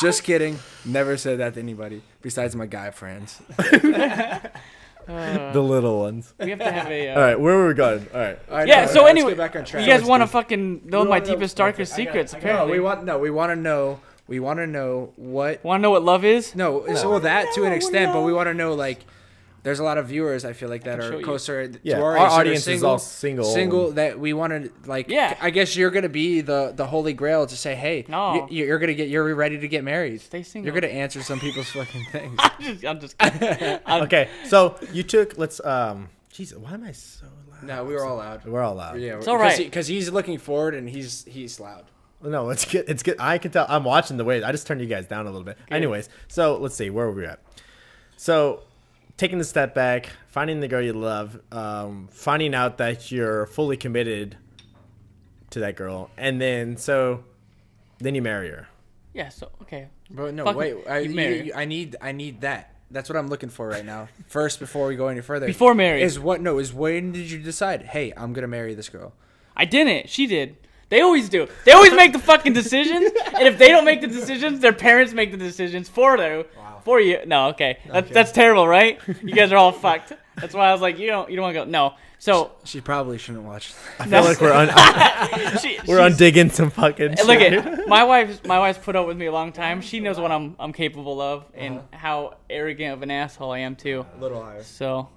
[0.00, 0.58] just kidding.
[0.84, 3.40] Never said that to anybody besides my guy friends.
[5.08, 6.34] Uh, the little ones.
[6.40, 7.08] we have to have a.
[7.10, 8.06] Uh, All right, where were we going?
[8.12, 8.38] All right.
[8.50, 9.86] All right, Yeah, no, so let's anyway, back on track.
[9.86, 12.12] You guys want to fucking know my wanna know- deepest, darkest okay, I got it,
[12.12, 12.32] secrets?
[12.32, 13.18] Got apparently, No, we want no.
[13.18, 14.00] We want to know.
[14.28, 15.62] We want to know what.
[15.64, 16.54] want to know what love is?
[16.56, 19.04] No, it's well that to an extent, but we want to know like.
[19.66, 21.24] There's a lot of viewers I feel like that can show are you.
[21.24, 23.44] closer Yeah, to our, our age that are audience is all single.
[23.52, 25.08] Single that we want to like.
[25.10, 25.36] Yeah.
[25.40, 28.46] I guess you're gonna be the the holy grail to say, hey, No.
[28.48, 30.20] you, you're gonna get, you're ready to get married.
[30.20, 30.72] Stay single.
[30.72, 32.38] You're gonna answer some people's fucking things.
[32.40, 33.78] I'm just, I'm just kidding.
[33.86, 36.10] I'm- Okay, so you took let's um.
[36.30, 37.62] Jesus, why am I so loud?
[37.64, 38.44] no, we were all loud.
[38.44, 39.00] We're all loud.
[39.00, 39.56] Yeah, It's all right.
[39.58, 41.86] because he's looking forward and he's he's loud.
[42.22, 42.84] No, it's good.
[42.88, 43.16] It's good.
[43.18, 43.66] I can tell.
[43.68, 44.42] I'm watching the way.
[44.44, 45.58] I just turned you guys down a little bit.
[45.70, 47.40] Anyways, so let's see where were we at.
[48.16, 48.62] So,
[49.16, 53.76] taking a step back, finding the girl you love, um, finding out that you're fully
[53.76, 54.36] committed
[55.50, 57.24] to that girl, and then so,
[57.98, 58.68] then you marry her.
[59.14, 59.28] Yeah.
[59.30, 59.88] So okay.
[60.10, 60.76] But no, Fuck wait.
[60.88, 61.46] I, You you- marry.
[61.46, 62.72] you- I need I need that.
[62.90, 64.08] That's what I'm looking for right now.
[64.28, 66.02] First, before we go any further, Before married.
[66.02, 66.40] is what?
[66.40, 67.82] No, is when did you decide?
[67.82, 69.12] Hey, I'm gonna marry this girl.
[69.56, 70.08] I didn't.
[70.10, 70.56] She did.
[70.88, 71.48] They always do.
[71.64, 75.12] They always make the fucking decisions, and if they don't make the decisions, their parents
[75.12, 76.44] make the decisions for them.
[76.86, 77.18] For you.
[77.26, 77.78] No, okay.
[77.90, 78.98] That's, that's terrible, right?
[79.22, 80.12] You guys are all fucked.
[80.36, 81.70] That's why I was like, you don't, you don't want to go.
[81.70, 81.94] No.
[82.18, 83.74] So She probably shouldn't watch.
[83.98, 87.18] I feel like we're un- she, we're on digging some fucking.
[87.18, 88.44] And look at my wife.
[88.46, 89.80] My wife's put up with me a long time.
[89.82, 91.98] She knows what I'm I'm capable of and Uh-huh.
[91.98, 94.06] how arrogant of an asshole I am too.
[94.16, 94.62] A little higher.
[94.62, 95.08] So,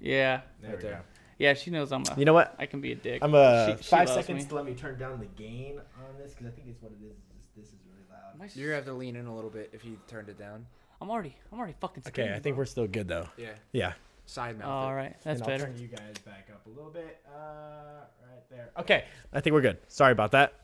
[0.00, 0.96] yeah, There we go.
[1.38, 1.54] yeah.
[1.54, 2.18] She knows I'm a.
[2.18, 2.54] You know what?
[2.58, 3.18] I can be a dick.
[3.22, 3.76] I'm a.
[3.76, 4.48] She- she five loves seconds me.
[4.48, 7.04] to let me turn down the gain on this because I think it's what it
[7.04, 7.16] is.
[7.56, 8.54] This is really loud.
[8.56, 10.64] You're gonna have to lean in a little bit if you turned it down.
[11.00, 12.04] I'm already I'm already fucking.
[12.08, 12.62] Okay, I think bro.
[12.62, 13.28] we're still good though.
[13.36, 13.50] Yeah.
[13.72, 13.92] Yeah.
[14.26, 14.66] Side mouth.
[14.68, 14.94] All it.
[14.94, 15.64] right, that's And I'll better.
[15.66, 17.20] turn you guys back up a little bit.
[17.28, 18.70] Uh, right there.
[18.78, 19.78] Okay, I think we're good.
[19.88, 20.54] Sorry about that.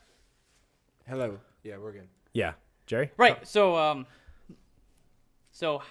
[1.08, 1.38] Hello.
[1.62, 2.08] Yeah, we're good.
[2.32, 2.54] Yeah,
[2.86, 3.10] Jerry.
[3.16, 3.46] Right.
[3.46, 4.06] So um.
[5.50, 5.82] So,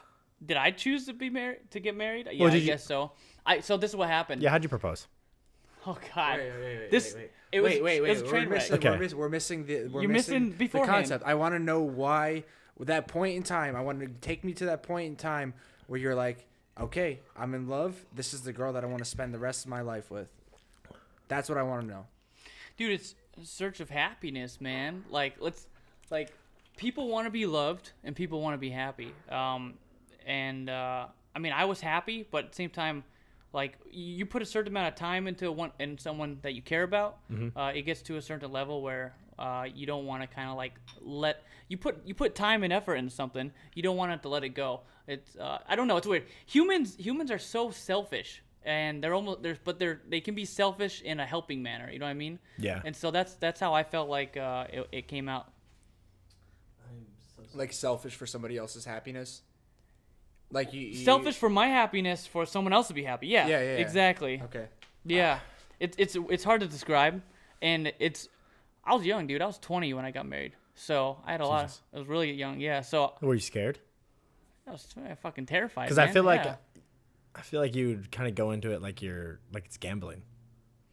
[0.46, 2.28] did I choose to be married to get married?
[2.32, 3.12] Yeah, Well, I did you- guess so.
[3.46, 4.42] I so this is what happened.
[4.42, 5.08] Yeah, how'd you propose?
[5.84, 6.38] Oh God.
[6.38, 7.32] Wait, wait, wait, This- wait, wait.
[7.52, 8.10] it was- wait, wait, it wait.
[8.10, 8.60] was a we're, train wreck.
[8.60, 8.90] missing, Okay.
[8.92, 9.88] we're, miss, we're missing the.
[9.88, 10.92] We're You're missing the beforehand.
[10.92, 11.24] concept.
[11.26, 12.44] I want to know why.
[12.78, 15.54] With that point in time, I want to take me to that point in time
[15.88, 16.46] where you're like,
[16.80, 17.96] okay, I'm in love.
[18.16, 20.28] This is the girl that I want to spend the rest of my life with.
[21.28, 22.06] That's what I want to know.
[22.78, 25.68] dude it's a search of happiness man like let's
[26.10, 26.34] like
[26.78, 29.76] people want to be loved and people want to be happy um
[30.26, 31.06] and uh
[31.36, 33.04] i mean i was happy but at the same time
[33.54, 36.84] like you put a certain amount of time into one in someone that you care
[36.84, 37.18] about
[37.56, 39.14] uh, it gets to a certain level where
[39.46, 41.36] uh, you don't want to kind of like let
[41.72, 44.44] you put you put time and effort into something you don't want it to let
[44.44, 46.26] it go it's uh, i don't know it's weird
[46.56, 48.32] humans humans are so selfish
[48.64, 51.98] and they're almost there's but they're they can be selfish in a helping manner you
[52.00, 52.82] know what i mean Yeah.
[52.86, 55.46] and so that's that's how I felt like uh, it, it came out.
[57.54, 59.42] Like selfish for somebody else's happiness.
[60.52, 60.82] Like you.
[60.82, 63.28] you Selfish for my happiness, for someone else to be happy.
[63.28, 63.78] Yeah, Yeah, yeah, yeah.
[63.86, 64.42] exactly.
[64.46, 64.68] Okay.
[65.04, 65.40] Yeah,
[65.80, 67.22] it's it's it's hard to describe,
[67.62, 68.30] and it's.
[68.84, 69.42] I was young, dude.
[69.42, 71.66] I was 20 when I got married, so I had a lot.
[71.66, 72.60] Of, I was really young.
[72.60, 73.80] Yeah, so Were you scared?
[74.68, 74.88] I was
[75.22, 75.86] fucking terrified.
[75.86, 76.56] Because I feel like Yeah.
[77.36, 80.24] I feel like you would kind of go into it like you're like it's gambling.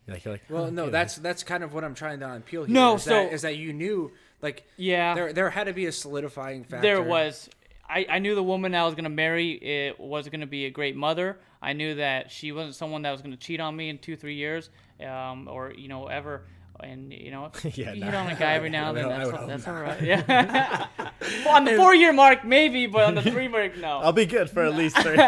[0.07, 0.43] You're like you're like.
[0.49, 2.75] Well, oh, no, okay, that's that's kind of what I'm trying to appeal here.
[2.75, 5.15] No, is that, so- is that you knew like yeah.
[5.15, 6.83] there there had to be a solidifying factor.
[6.83, 7.49] There was.
[7.91, 10.95] I, I knew the woman I was gonna marry it was gonna be a great
[10.95, 11.39] mother.
[11.63, 14.35] I knew that she wasn't someone that was gonna cheat on me in two three
[14.35, 14.69] years,
[15.05, 16.43] um, or you know ever.
[16.81, 18.07] And you know, Yeah, you nah.
[18.07, 19.09] hit on a guy every now and then.
[19.09, 20.01] That's, all, that's all right.
[20.03, 20.87] Yeah.
[21.45, 23.99] Well, on the four year mark, maybe, but on the three mark, no.
[23.99, 25.19] I'll be good for at least three.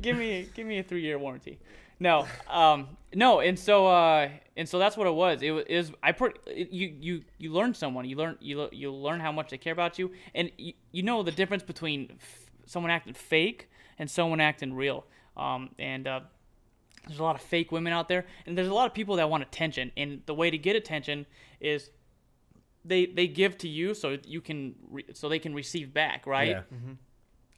[0.00, 1.58] give me give me a three year warranty.
[2.00, 5.42] No, um, no, and so uh, and so that's what it was.
[5.42, 8.04] It was I put you you you learn someone.
[8.06, 11.22] You learn you you learn how much they care about you, and you, you know
[11.22, 15.04] the difference between f- someone acting fake and someone acting real.
[15.36, 16.20] Um, and uh,
[17.08, 19.28] there's a lot of fake women out there, and there's a lot of people that
[19.28, 19.90] want attention.
[19.96, 21.26] And the way to get attention
[21.60, 21.90] is
[22.84, 26.48] they they give to you so you can re- so they can receive back, right?
[26.50, 26.62] Yeah.
[26.72, 26.92] Mm-hmm.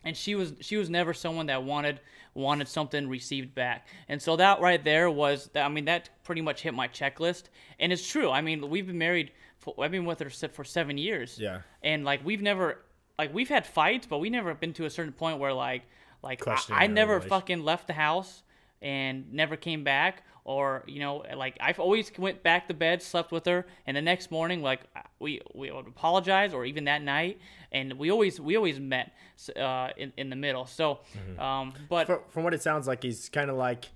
[0.04, 2.00] and she was she was never someone that wanted
[2.34, 6.62] wanted something received back and so that right there was i mean that pretty much
[6.62, 7.44] hit my checklist
[7.80, 10.96] and it's true i mean we've been married for, i've been with her for seven
[10.96, 11.62] years Yeah.
[11.82, 12.78] and like we've never
[13.18, 15.82] like we've had fights but we never been to a certain point where like
[16.22, 18.42] like I, I never fucking left the house
[18.82, 23.30] and never came back or you know like i've always went back to bed slept
[23.30, 24.80] with her and the next morning like
[25.18, 27.38] we we would apologize or even that night
[27.72, 29.12] and we always we always met
[29.56, 31.40] uh in, in the middle so Mm-hmm.
[31.40, 33.86] um but From, from what it sounds like, he's kind of like.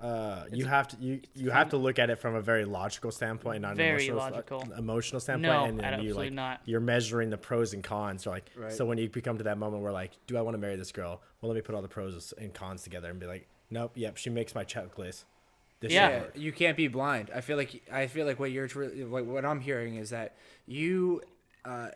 [0.00, 3.12] Uh, you have to you you have to look at it from a very logical
[3.12, 4.68] standpoint, not an Very emotional, logical.
[4.76, 5.52] emotional standpoint.
[5.52, 6.60] No, and then you absolutely like not.
[6.64, 8.24] you're measuring the pros and cons.
[8.24, 8.72] So Like Right.
[8.72, 10.90] so, when you become to that moment where like, do I want to marry this
[10.90, 11.22] girl?
[11.40, 14.16] Well, let me put all the pros and cons together and be like, nope, yep,
[14.16, 15.24] she makes my checklist.
[15.80, 16.06] This Yeah.
[16.08, 16.32] should Yeah, work.
[16.36, 17.30] you can't be blind.
[17.34, 20.36] I feel like I feel like what you're tr- what, what I'm hearing is that
[20.66, 21.22] you,
[21.64, 21.88] uh,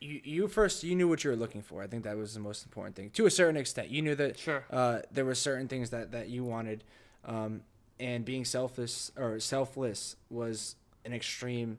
[0.00, 1.82] you you first you knew what you were looking for.
[1.82, 3.90] I think that was the most important thing to a certain extent.
[3.90, 4.64] You knew that Sure.
[4.70, 6.82] uh, there were certain things that that you wanted,
[7.24, 7.62] um,
[8.00, 11.78] and being selfless or selfless was an extreme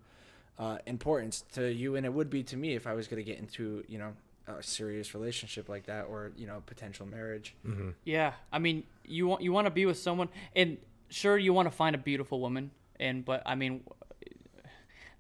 [0.58, 3.30] uh, importance to you, and it would be to me if I was going to
[3.32, 4.14] get into you know
[4.58, 7.56] a serious relationship like that or you know potential marriage.
[8.04, 10.78] Yeah, I mean, you want you want to be with someone, and
[11.10, 13.84] sure, you want to find a beautiful woman, and but I mean,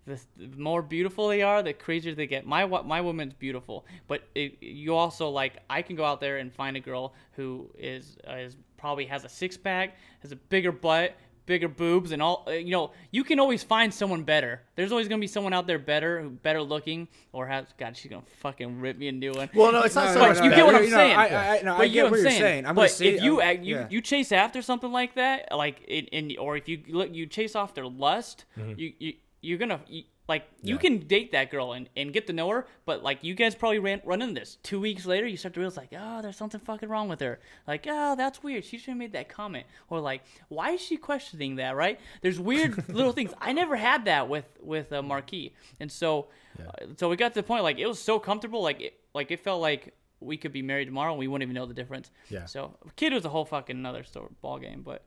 [0.06, 2.46] the, the more beautiful they are, the crazier they get.
[2.46, 6.54] My my woman's beautiful, but it, you also like I can go out there and
[6.54, 10.72] find a girl who is uh, is probably has a six pack, has a bigger
[10.72, 11.15] butt.
[11.50, 12.92] Bigger boobs and all, uh, you know.
[13.10, 14.62] You can always find someone better.
[14.76, 17.66] There's always gonna be someone out there better, better looking, or has.
[17.80, 19.50] God, she's gonna fucking rip me a new one.
[19.56, 20.38] Well, no, it's not No, so no, much.
[20.38, 20.56] But you that.
[20.58, 21.16] get what I'm You know, saying.
[21.18, 22.66] I- I- I- no, but I get know what you're saying.
[22.68, 23.88] I'm but gonna if you I'm- you yeah.
[23.90, 27.56] you chase after something like that, like in, in or if you look, you chase
[27.56, 28.46] after lust,
[28.78, 30.80] you you you're gonna you, like you Yeah.
[30.80, 33.80] can date that girl and, and get to know her, but like you guys probably
[33.80, 34.58] ran run into this.
[34.63, 37.39] Two weeks later, you start to realize like, oh, there's something fucking wrong with her.
[37.68, 38.63] Like, oh, that's weird.
[38.63, 39.65] She should have made that comment.
[39.89, 41.76] Or like, why is she questioning that?
[41.76, 42.00] Right?
[42.22, 43.34] There's weird little things.
[43.42, 46.28] I never had that with with uh, Marquis, and so
[46.60, 49.32] uh, so we got to the point like it was so comfortable, like it like
[49.32, 52.12] it felt like we could be married tomorrow and we wouldn't even know the difference.
[52.30, 52.46] Yeah.
[52.46, 55.04] So kid was a whole fucking another story, ball game, but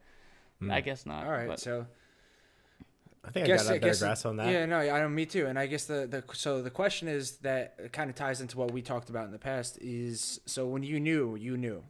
[0.71, 1.25] I guess not.
[1.27, 1.87] All right, but- so
[3.25, 4.51] I think I guess- got a better guess- grasp on that.
[4.51, 5.15] Yeah, no, I don't.
[5.15, 5.47] Me too.
[5.47, 8.71] And I guess the the so the question is that kind of ties into what
[8.73, 11.85] we talked about in the past is so when you knew, you knew,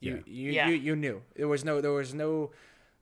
[0.00, 0.22] you Yeah.
[0.26, 0.68] you, Yeah.
[0.68, 1.22] you you knew.
[1.36, 2.50] There was no there was no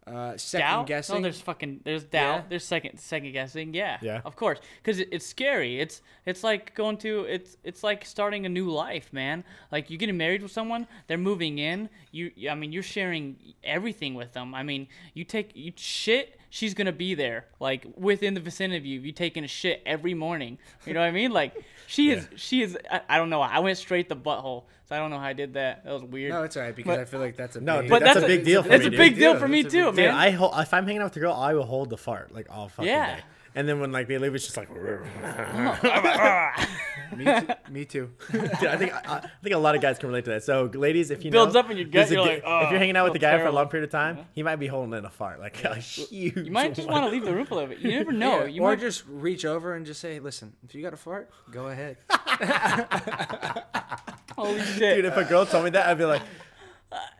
[0.06, 0.86] uh, second doubt?
[0.86, 1.14] guessing.
[1.16, 2.40] No, there's fucking there's doubt.
[2.40, 2.44] Yeah?
[2.50, 3.72] There's second second guessing.
[3.72, 4.20] Yeah, Yeah.
[4.26, 5.80] of course, because it, it's scary.
[5.80, 9.44] It's it's like going to it's it's like starting a new life, man.
[9.72, 11.88] Like you getting married with someone, they're moving in.
[12.12, 14.54] You I mean you're sharing everything with them.
[14.54, 16.38] I mean you take you shit.
[16.56, 19.00] She's gonna be there, like within the vicinity of you.
[19.00, 20.58] You taking a shit every morning.
[20.86, 21.32] You know what I mean?
[21.32, 21.52] Like
[21.88, 22.78] she is she is.
[22.88, 23.40] I, I don't know.
[23.40, 25.82] I went straight the butthole, so I don't know how I did that.
[25.84, 26.30] That was weird.
[26.30, 28.04] no, it's all right because But- I feel like that's a No, big, dude, that's,
[28.04, 28.94] that's a a- big deal for It's me.
[28.94, 29.40] a big deal deal.
[29.40, 30.14] for me That's too, big Dude, man.
[30.14, 32.46] I hold, if I'm hanging out with the girl, I will hold the fart like
[32.48, 33.16] all fucking Yeah.
[33.16, 33.22] day.
[33.56, 34.68] And then when like they leave, it's just like,
[37.16, 37.46] me too.
[37.70, 38.10] Me too.
[38.32, 40.42] Dude, I think I, I think a lot of guys can relate to that.
[40.42, 42.70] So, ladies, if you builds know, up in your gut, you're gu- like, "Oh, if
[42.70, 44.24] you're hanging out oh, with the feel guy for a long period of time, uh-huh.
[44.34, 46.36] he might be holding in a fart, like a huge.
[46.36, 47.78] You might just want to leave the room a little bit.
[47.78, 48.40] You never know.
[48.40, 50.96] Yeah, You or might just reach over and just say, "Listen, if you got a
[50.96, 51.98] fart, go ahead."
[54.36, 54.96] holy shit.
[54.96, 56.22] Dude, if a girl told me that, I'd be like,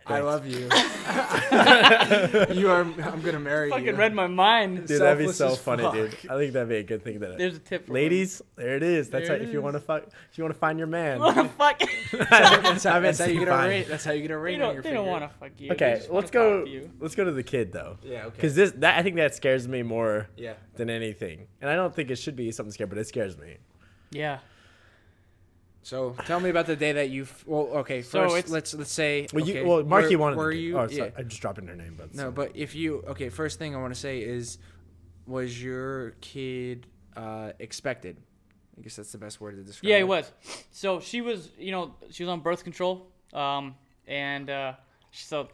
[0.07, 0.59] I love you.
[2.55, 2.83] you are.
[2.83, 3.73] I'm gonna marry you.
[3.73, 3.95] fucking you.
[3.95, 4.87] read my mind.
[4.87, 5.95] dude, that'd be Selfless so as funny, fuck.
[5.95, 6.17] dude.
[6.31, 7.21] I think that'd be a good thing.
[7.21, 9.09] That There's a tip for ladies, there it is.
[9.09, 10.89] That's There how, it if you want to fuck, if you want to find your
[10.89, 11.21] man.
[11.21, 11.49] women.
[11.51, 11.81] Fuck.
[12.31, 13.69] That's how, that's how you get a fine.
[13.69, 13.85] ring.
[13.89, 14.75] That's how you get a they ring on don't.
[14.75, 15.03] your They finger.
[15.03, 15.69] don't want to fuck you.
[15.71, 16.61] They Okay, just wanna let's go.
[16.61, 16.91] talk you.
[17.01, 17.97] Let's go to the kid though.
[18.03, 18.27] Yeah.
[18.27, 18.37] Okay.
[18.37, 20.55] Because this, that I think that scares me more yeah.
[20.77, 23.57] than anything, and I don't think it should be something scary, but it scares me.
[24.11, 24.39] Yeah.
[25.85, 27.27] So tell me about the day that you.
[27.45, 28.01] Well, okay.
[28.01, 29.27] So First, it's- let's let's say.
[29.33, 30.37] Well, okay, you, well, Marky were, wanted.
[30.39, 30.59] Were kid.
[30.61, 30.79] you?
[30.79, 30.97] Oh, yeah.
[30.97, 33.79] sorry, I'm just dropping her name, but No, but if you okay, first thing I
[33.79, 34.59] want to say is,
[35.27, 38.17] was your kid uh, expected?
[38.79, 39.89] I guess that's the best word to describe.
[39.89, 40.09] Yeah, he it.
[40.09, 40.33] was.
[40.71, 43.75] So she was, you know, she was on birth control, um,
[44.07, 44.73] and uh,
[45.13, 45.49] so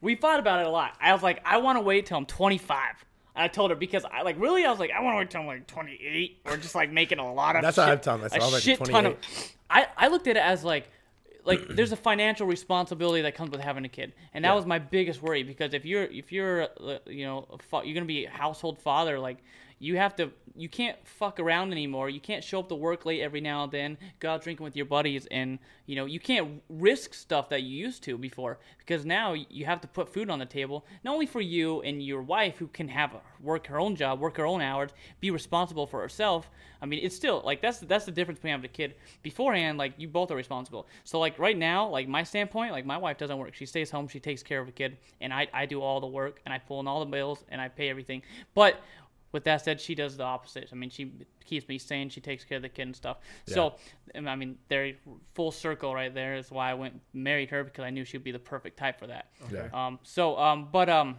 [0.00, 0.96] we thought about it a lot.
[1.00, 3.04] I was like, I want to wait till I'm 25.
[3.34, 5.30] And I told her because I like really, I was like, I want to wait
[5.30, 7.62] till I'm like 28 or just like making a lot of.
[7.62, 8.40] That's what shit, I'm telling myself.
[8.40, 9.16] A I was like, shit ton of.
[9.70, 10.88] I I looked at it as like.
[11.44, 14.54] Like there's a financial responsibility that comes with having a kid, and that Yeah.
[14.54, 17.48] was my biggest worry because if you're if you're uh, you know
[17.82, 19.38] you're gonna be a household father, like
[19.82, 22.08] you have to you can't fuck around anymore.
[22.08, 24.76] You can't show up to work late every now and then, go out drinking with
[24.76, 29.04] your buddies, and you know you can't risk stuff that you used to before because
[29.04, 32.22] now you have to put food on the table, not only for you and your
[32.22, 34.90] wife who can have work her own job, work her own hours,
[35.20, 36.48] be responsible for herself.
[36.80, 38.94] I mean, it's still like that's that's the difference between having a kid.
[39.22, 40.86] Beforehand, like you both are responsible.
[41.02, 43.54] So like right now, like my standpoint, like my wife doesn't work.
[43.54, 46.06] She stays home, she takes care of a kid, and I I do all the
[46.06, 48.22] work and I pull in all the bills and I pay everything.
[48.54, 48.80] But
[49.32, 50.68] with that said, she does the opposite.
[50.72, 51.12] I mean, she
[51.44, 52.08] keeps me sane.
[52.10, 53.18] She takes care of the kid and stuff.
[53.46, 53.74] So,
[54.14, 54.92] um, I mean, they're
[55.34, 56.36] full circle right there.
[56.36, 59.06] Is why I went married her because I knew she'd be the perfect type for
[59.08, 59.28] that.
[59.52, 59.68] Yeah.
[59.72, 59.98] Um.
[60.02, 60.68] So, um.
[60.70, 61.16] But um.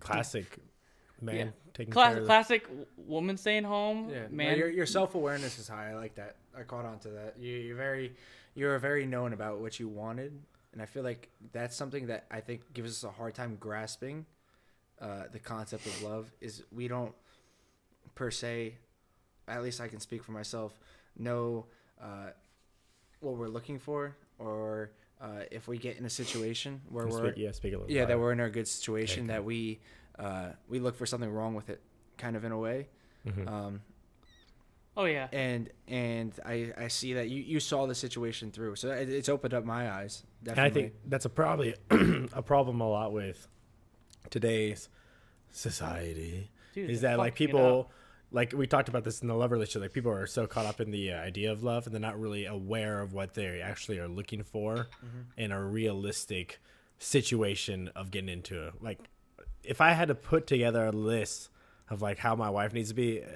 [0.00, 0.46] Classic
[1.20, 1.44] man Yeah.
[1.74, 4.08] taking Class, care of classic w- woman staying home.
[4.08, 4.36] Yeah, man.
[4.36, 4.58] man.
[4.58, 5.90] your your self awareness is high.
[5.90, 6.36] I like that.
[6.56, 7.36] I caught on to that.
[7.38, 8.14] You, you're very,
[8.54, 10.40] you're very known about what you wanted,
[10.72, 14.24] and I feel like that's something that I think gives us a hard time grasping.
[15.00, 17.14] Uh, the concept of love is we don't,
[18.14, 18.74] per se,
[19.46, 20.78] at least I can speak for myself,
[21.16, 21.66] know
[22.02, 22.30] uh,
[23.20, 27.30] what we're looking for, or uh, if we get in a situation where Can we're
[27.32, 29.32] speak, yeah, speak a little yeah that we're in a good situation Okay.
[29.34, 29.80] that we
[30.18, 31.80] uh, we look for something wrong with it,
[32.16, 32.88] kind of in a way.
[33.26, 33.48] Mhm.
[33.48, 33.80] Um,
[34.96, 35.28] oh yeah.
[35.32, 39.28] and and I I see that you you saw the situation through, so it, it's
[39.28, 40.24] opened up my eyes.
[40.48, 41.74] And I think that's a probably
[42.32, 43.46] a problem a lot with
[44.30, 44.88] today's
[45.50, 47.90] society Dude, is that like people
[48.30, 50.80] like we talked about this in the love relationship like people are so caught up
[50.80, 53.98] in the uh, idea of love and they're not really aware of what they actually
[53.98, 55.40] are looking for Mm-hmm.
[55.40, 56.60] in a realistic
[56.98, 58.98] situation of getting into it like
[59.64, 61.48] if i had to put together a list
[61.90, 63.26] of like how my wife needs to be uh,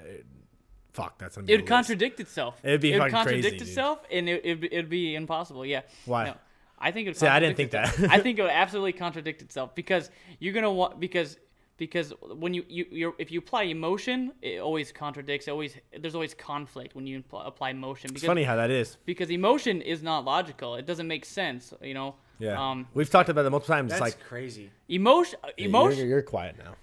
[0.91, 2.59] fuck that's gonna be it would contradict itself.
[2.63, 3.67] It'd be it would contradict crazy, dude.
[3.67, 5.65] itself, and it, it'd, it'd be impossible.
[5.65, 5.81] Yeah.
[6.05, 6.25] Why?
[6.25, 6.35] No,
[6.83, 7.11] I think it.
[7.11, 7.95] Would See, I didn't think itself.
[7.97, 8.11] that.
[8.11, 11.37] I think it would absolutely contradict itself because you're gonna want because
[11.77, 15.47] because when you you you're, if you apply emotion, it always contradicts.
[15.47, 18.11] It always there's always conflict when you apply, apply emotion.
[18.13, 20.75] it's funny how that is because emotion is not logical.
[20.75, 21.73] It doesn't make sense.
[21.81, 22.15] You know.
[22.39, 22.87] yeah Um.
[22.93, 24.69] we've talked about that multiple times that's it's like crazy.
[24.89, 25.39] Emotion.
[25.57, 25.99] you're- Emotion.
[25.99, 26.75] you're, you're quiet now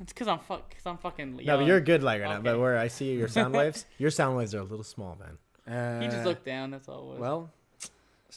[0.00, 0.70] It's because I'm fuck.
[0.74, 1.36] Cause I'm fucking.
[1.44, 2.40] No, but you're a good like right now.
[2.40, 5.36] But where I see your sound waves, your sound waves are a little small, man.
[5.68, 6.70] Uh, You just look down.
[6.72, 7.18] That's all it was.
[7.20, 7.50] Well,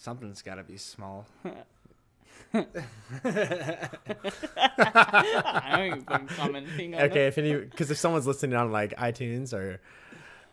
[0.02, 1.26] something's got to be small.
[2.54, 2.66] I
[5.94, 9.80] ain't fucking commenting on Okay, if any, because if someone's listening on like iTunes or,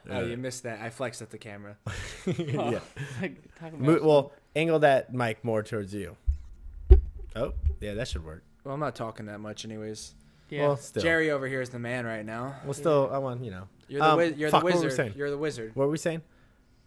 [0.09, 0.81] Oh, uh, you missed that.
[0.81, 1.77] I flexed at the camera.
[2.27, 2.83] yeah, that.
[3.21, 6.17] Like, talking Mo- well, angle that mic more towards you.
[7.35, 8.45] Oh, yeah, that should work.
[8.63, 10.15] Well, I'm not talking that much, anyways.
[10.49, 10.69] yeah.
[10.69, 12.55] Well, still, Jerry over here is the man right now.
[12.65, 13.65] well, still, I want you know.
[13.89, 14.97] You're the Um, wiz- you're fuck, the what were we wizard.
[14.97, 15.13] saying?
[15.17, 15.73] You're the wizard.
[15.75, 16.23] What were we saying?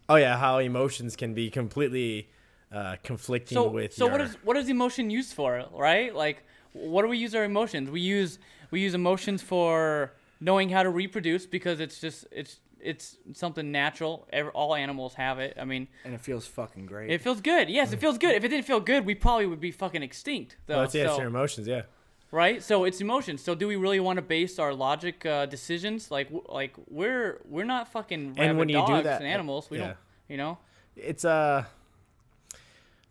[0.08, 2.30] Oh yeah, how emotions can be completely
[2.72, 3.92] uh, conflicting so with.
[3.92, 6.14] so your, what is what is emotion used for right?
[6.14, 7.90] Like what do we use our emotions?
[7.90, 8.38] We use
[8.70, 14.26] we use emotions for knowing how to reproduce because it's just it's it's something natural.
[14.54, 15.56] All animals have it.
[15.60, 17.10] I mean And it feels fucking great.
[17.10, 17.68] it feels good.
[17.68, 18.34] Yes it feels good.
[18.36, 20.76] If it didn't feel good we probably would be fucking extinct though.
[20.76, 21.66] Well, it's, yeah, it's your emotions.
[21.66, 21.82] Yeah.
[22.30, 22.62] right?
[22.62, 23.42] So it's emotions.
[23.42, 26.10] So do we really want to base our logic uh, decisions?
[26.12, 29.28] Like w- like we're we're not fucking And when rabid you do dogs that- and
[29.28, 29.68] animals.
[29.70, 29.84] We yeah.
[29.86, 29.96] don't
[30.28, 30.58] you know?
[30.96, 31.64] It's uh,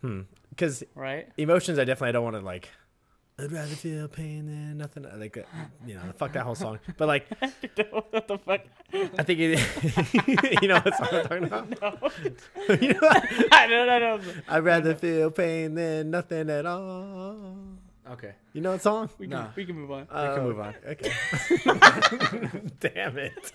[0.01, 1.27] hmm, because right?
[1.37, 2.69] emotions i definitely don't want to like
[3.39, 5.41] i'd rather feel pain than nothing like uh,
[5.87, 6.77] you know fuck that whole song.
[6.97, 7.27] But like
[7.91, 8.61] what the fuck
[9.17, 11.69] i think it, you know what song i'm talking about?
[11.81, 12.11] No.
[12.81, 13.53] you know what?
[13.53, 17.37] I don't, I don't, i'd rather feel pain than nothing at all.
[18.11, 18.33] Okay.
[18.53, 19.07] you know what song?
[19.19, 19.47] We can Nah.
[19.55, 20.01] we can move on.
[20.01, 20.73] We can move on.
[20.87, 21.11] okay.
[22.79, 23.51] Damn it.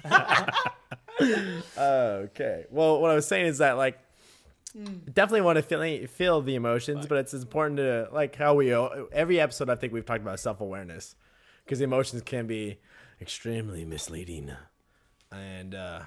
[1.77, 2.65] Okay.
[2.71, 3.99] Well what i was saying is that like
[4.75, 8.73] definitely want to feel feel the emotions, but it's important to like how we
[9.13, 9.71] every episode.
[9.71, 11.15] I think we've talked about self awareness
[11.65, 12.79] because emotions can be
[13.21, 14.53] extremely misleading,
[15.31, 16.01] and uh,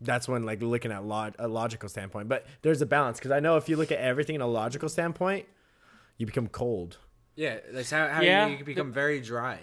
[0.00, 2.28] that's when like looking at log- a logical standpoint.
[2.28, 4.88] But there's a balance because I know if you look at everything in a logical
[4.88, 5.46] standpoint,
[6.18, 6.98] you become cold.
[7.34, 9.58] Yeah, that's how, how Yeah, you, you become very dry.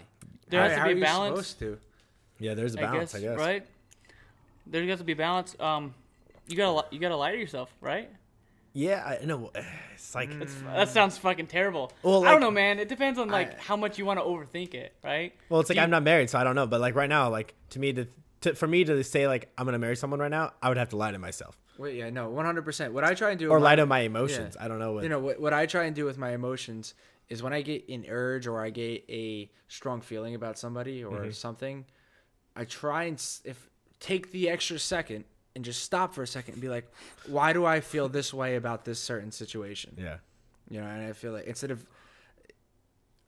[0.49, 1.47] There how, has to how be are you balance.
[1.47, 1.79] supposed to?
[2.39, 3.13] Yeah, there's a balance.
[3.13, 3.38] guess, I guess.
[3.38, 3.65] right?
[4.65, 5.55] There has to be balance.
[5.59, 5.93] Um,
[6.47, 8.09] you gotta li- you gotta lie to yourself, right?
[8.73, 9.51] Yeah, I know.
[10.01, 11.91] It's like It's, that sounds fucking terrible.
[12.03, 12.79] Well, I don't know, man.
[12.79, 15.34] It depends on like I- how much you want to overthink it, right?
[15.49, 16.65] Well, it's like you- I'm not married, so I don't know.
[16.67, 18.08] But like right now, like to me, to,
[18.41, 20.89] to for me to say like I'm gonna marry someone right now, I would have
[20.89, 22.93] to lie to myself Wait, yeah, no, one hundred percent.
[22.93, 24.55] What I try and do, or with lie my- to my emotions.
[24.60, 25.03] I don't know what.
[25.03, 26.93] you know what, what I try and do with my emotions
[27.27, 31.19] is when I get an urge or I get a strong feeling about somebody or
[31.19, 31.31] Mm-hmm.
[31.31, 31.85] something,
[32.56, 33.69] I try and if
[34.00, 35.25] take the extra second
[35.60, 36.89] and just stop for a second and be like,
[37.27, 39.93] why do I feel this way about this certain situation?
[39.97, 40.15] yeah.
[40.69, 41.85] You know, and I feel like instead of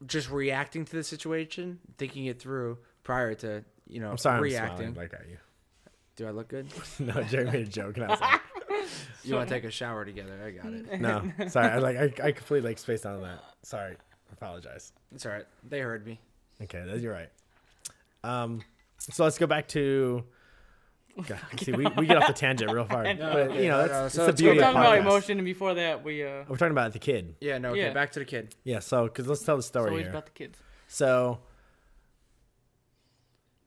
[0.05, 4.43] just reacting to the situation, thinking it through prior to you know, I'm sorry, I'm
[4.43, 4.77] reacting.
[4.77, 5.37] smiling like at you.
[6.15, 6.67] Do I look good?
[6.99, 8.41] no, Jerry made a joke, and I was like,
[9.23, 10.39] You want to take a shower together?
[10.45, 11.01] I got it.
[11.01, 11.67] no, sorry.
[11.67, 13.43] I like I, I completely like spaced out on that.
[13.63, 14.93] Sorry, I apologize.
[15.13, 15.45] It's all right.
[15.67, 16.21] They heard me.
[16.61, 17.29] Okay, you're right.
[18.23, 18.61] Um,
[18.99, 20.23] so let's go back to.
[21.27, 23.87] God, see, we, we get off the tangent real far, No, but you know no,
[23.87, 24.99] that's, no, it's so the let's We're of talking about podcasts.
[25.01, 26.43] emotion, and before that, we uh.
[26.47, 27.35] We're talking about the kid.
[27.41, 27.57] Yeah.
[27.57, 27.69] No.
[27.71, 27.81] Okay.
[27.81, 27.93] Yeah.
[27.93, 28.55] Back to the kid.
[28.63, 30.11] Yeah, so because let's tell the It's story always here.
[30.11, 30.57] about the kids.
[30.87, 31.39] So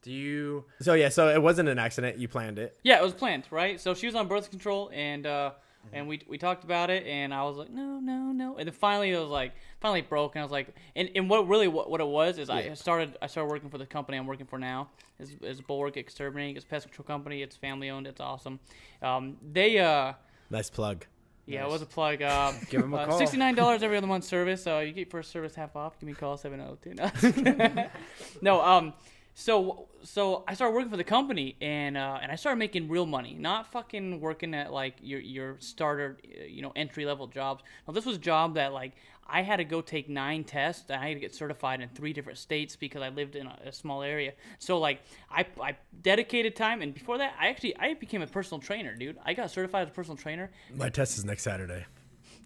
[0.03, 0.65] Do you?
[0.81, 2.19] so yeah, so it wasn't an accident.
[2.19, 2.77] You planned it.
[2.83, 3.81] Yeah, it was planned, right?
[3.81, 5.53] So she was on birth control, and uh,
[5.93, 8.75] and we we talked about it, and I was like, no, no, no, and then
[8.75, 11.91] finally it was like finally broke, and I was like, and, and what really what,
[11.91, 14.59] what it was is I started I started working for the company I'm working for
[14.59, 18.61] now is is Bulwark Exterminating, it's a pest control company, it's family owned, it's awesome.
[19.03, 20.15] Um, they uh.
[20.51, 21.07] Nice plug.
[21.47, 22.23] Yeah, it was a plug.
[22.23, 23.19] Uh, Give them a uh, call.
[23.19, 24.67] Sixty-nine dollars every other month service.
[24.67, 25.99] Uh, you get first service half off.
[25.99, 27.85] Give me a call seven zero two.
[28.43, 28.63] No.
[28.63, 28.95] Um,
[29.35, 33.05] so so I started working for the company and uh, and I started making real
[33.05, 36.19] money, not fucking working at like your your starter,
[36.49, 37.63] you know, entry level jobs.
[37.87, 38.93] Now this was a job that like
[39.27, 40.91] I had to go take nine tests.
[40.91, 43.73] I had to get certified in three different states because I lived in a, a
[43.73, 44.33] small area.
[44.59, 45.01] So like
[45.31, 49.17] I, I dedicated time, and before that, I actually I became a personal trainer, dude.
[49.25, 50.51] I got certified as a personal trainer.
[50.75, 51.87] My test is next Saturday.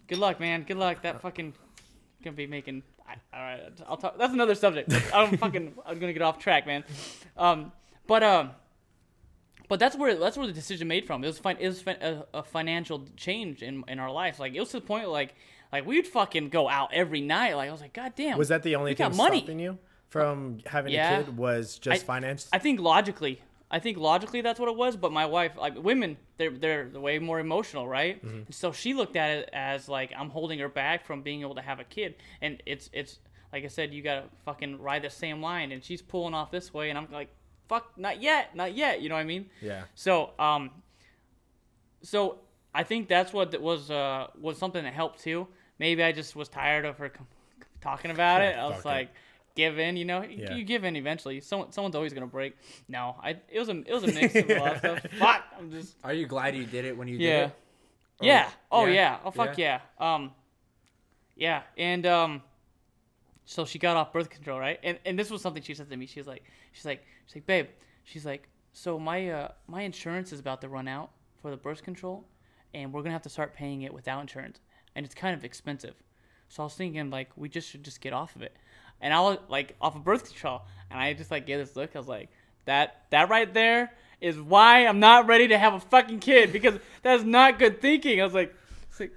[0.07, 0.63] Good luck, man.
[0.63, 1.03] Good luck.
[1.03, 1.55] That fucking
[2.23, 2.83] gonna be making.
[3.33, 4.19] All right, I'll talk.
[4.19, 4.93] That's another subject.
[5.15, 5.75] I'm fucking.
[5.87, 6.85] I'm gonna get off track, man.
[7.37, 7.73] Um,
[8.07, 8.51] but um,
[9.69, 11.23] but that's where that's where the decision made from.
[11.23, 14.39] It was fin- it was fin- a, a financial change in in our life.
[14.39, 15.35] Like it was to the point like
[15.73, 17.55] like we'd fucking go out every night.
[17.55, 18.39] Like I was like, God damn.
[18.39, 19.39] Was that the only we got thing money.
[19.39, 21.19] stopping you from having Yeah.
[21.21, 21.37] a kid?
[21.37, 22.49] Was just I- finance?
[22.53, 24.97] I think logically, I think logically that's what it was.
[24.97, 28.25] But my wife, like women, they're they're way more emotional, right?
[28.25, 28.37] Mm-hmm.
[28.47, 31.55] And so she looked at it as like I'm holding her back from being able
[31.57, 33.19] to have a kid, and it's it's
[33.53, 36.73] like I said, you gotta fucking ride the same line, and she's pulling off this
[36.73, 37.29] way, and I'm like,
[37.69, 39.01] fuck, not yet, not yet.
[39.03, 39.51] You know what I mean?
[39.61, 39.83] yeah.
[39.95, 40.71] So um,
[42.03, 42.39] so
[42.79, 45.49] I think that's what was uh was something that helped too.
[45.81, 47.11] Maybe I just was tired of her
[47.81, 48.57] talking about it.
[48.59, 49.09] I was Fuck like,
[49.57, 50.23] give in, you know.
[50.23, 50.55] Yeah.
[50.55, 51.41] You give in eventually.
[51.41, 52.57] Someone someone's always gonna break.
[52.87, 55.01] No, I it was a it was a mix of a lot of stuff.
[55.19, 57.45] Fuck, I'm just Are you glad you did it when you did yeah.
[57.47, 57.53] it?
[58.21, 58.51] Yeah.
[58.71, 58.93] Oh yeah?
[58.93, 59.19] yeah.
[59.25, 59.81] Oh fuck yeah.
[59.99, 60.31] Um
[61.35, 61.63] yeah.
[61.77, 62.43] And um
[63.45, 64.79] so she got off birth control, right?
[64.85, 66.07] And and this was something she said to me.
[66.07, 67.67] She's like she's like she's like, "Babe."
[68.05, 71.11] She's like, "So my uh my insurance is about to run out
[71.43, 72.25] for the birth control
[72.75, 74.61] and we're going to have to start paying it without insurance
[74.95, 75.95] and it's kind of expensive."
[76.49, 78.57] So I was thinking like we just should just get off of it.
[79.01, 81.95] And I was like off of birth control and I just like gave this look.
[81.95, 82.31] I was like,
[82.65, 86.79] "That that right there is why I'm not ready to have a fucking kid because
[87.03, 88.55] that's not good thinking." I was like,
[88.91, 89.13] it's like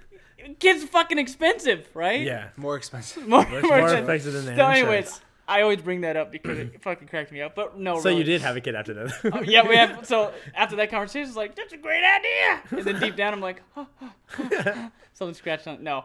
[0.60, 2.20] kids fucking expensive, right?
[2.20, 2.48] Yeah.
[2.56, 3.26] More expensive.
[3.26, 3.98] More, More, more more expensive.
[4.10, 4.78] expensive than the So, insurance.
[4.78, 5.20] anyways,
[5.52, 7.54] I always bring that up because it fucking cracked me up.
[7.54, 9.12] But no, So you did have a kid after that.
[9.32, 10.06] Oh, yeah, we have.
[10.12, 12.62] So after that conversation, it's like that's a great idea.
[12.70, 13.62] And then deep down, I'm like,
[15.12, 15.82] something scratched on.
[15.82, 16.04] No,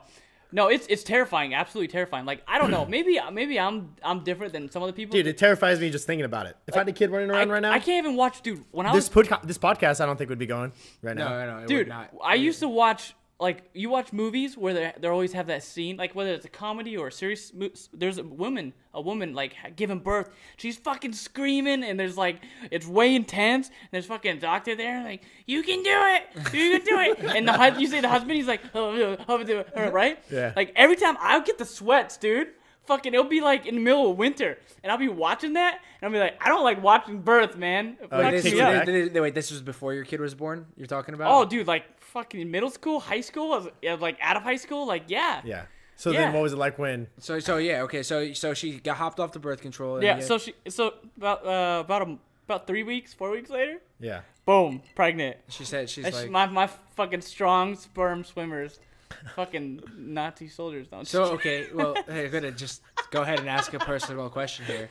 [0.52, 2.26] no, it's it's terrifying, absolutely terrifying.
[2.26, 5.14] Like I don't know, maybe maybe I'm I'm different than some other people.
[5.14, 6.56] Dude, it terrifies me just thinking about it.
[6.68, 8.64] If I had a kid running I, around right now, I can't even watch, dude.
[8.72, 10.72] When I this was podca- this podcast, I don't think would be going
[11.02, 11.46] right No, now.
[11.46, 11.64] no, no.
[11.64, 12.14] It dude, would not.
[12.24, 15.96] I used to watch like you watch movies where they they always have that scene,
[15.98, 17.54] like whether it's a comedy or a serious.
[17.54, 20.30] mo- There's a woman, a woman like giving birth.
[20.58, 23.68] She's fucking screaming, and there's like it's way intense.
[23.68, 26.24] And there's fucking a doctor there, like you can do it,
[26.56, 27.36] you can do it.
[27.36, 30.18] And the hus- you say the husband, he's like, oh, oh, oh, oh, right?
[30.32, 30.54] Yeah.
[30.56, 32.48] Like every time I'll get the sweats, dude.
[32.86, 36.08] Fucking, it'll be like in the middle of winter, and I'll be watching that, and
[36.08, 37.98] I'll be like, I don't like watching birth, man.
[38.02, 38.74] Oh, fucks This, takes me you up.
[38.74, 38.86] back?
[38.86, 40.66] this- this- wait, this was before your kid was born.
[40.78, 41.30] You're talking about?
[41.30, 41.84] Oh, dude, like
[42.14, 45.42] fucking middle school, high school, I was, yeah, like out of high school, like yeah,
[45.46, 45.64] Yeah.
[45.96, 46.20] So Yeah.
[46.22, 47.08] then, what was it like when?
[47.18, 49.96] So so yeah okay so so she got hopped off the birth control.
[49.96, 50.18] And yeah.
[50.18, 54.22] you- So she, so about uh, about a, about three weeks, four weeks later, Yeah.
[54.46, 55.38] boom, pregnant.
[55.50, 58.80] she said she's That's like my my fucking strong sperm swimmers,
[59.36, 60.88] fucking Nazi soldiers.
[60.88, 61.08] Don't.
[61.08, 62.82] so okay well hey, I'm gonna just
[63.12, 64.90] go ahead and ask a personal question here.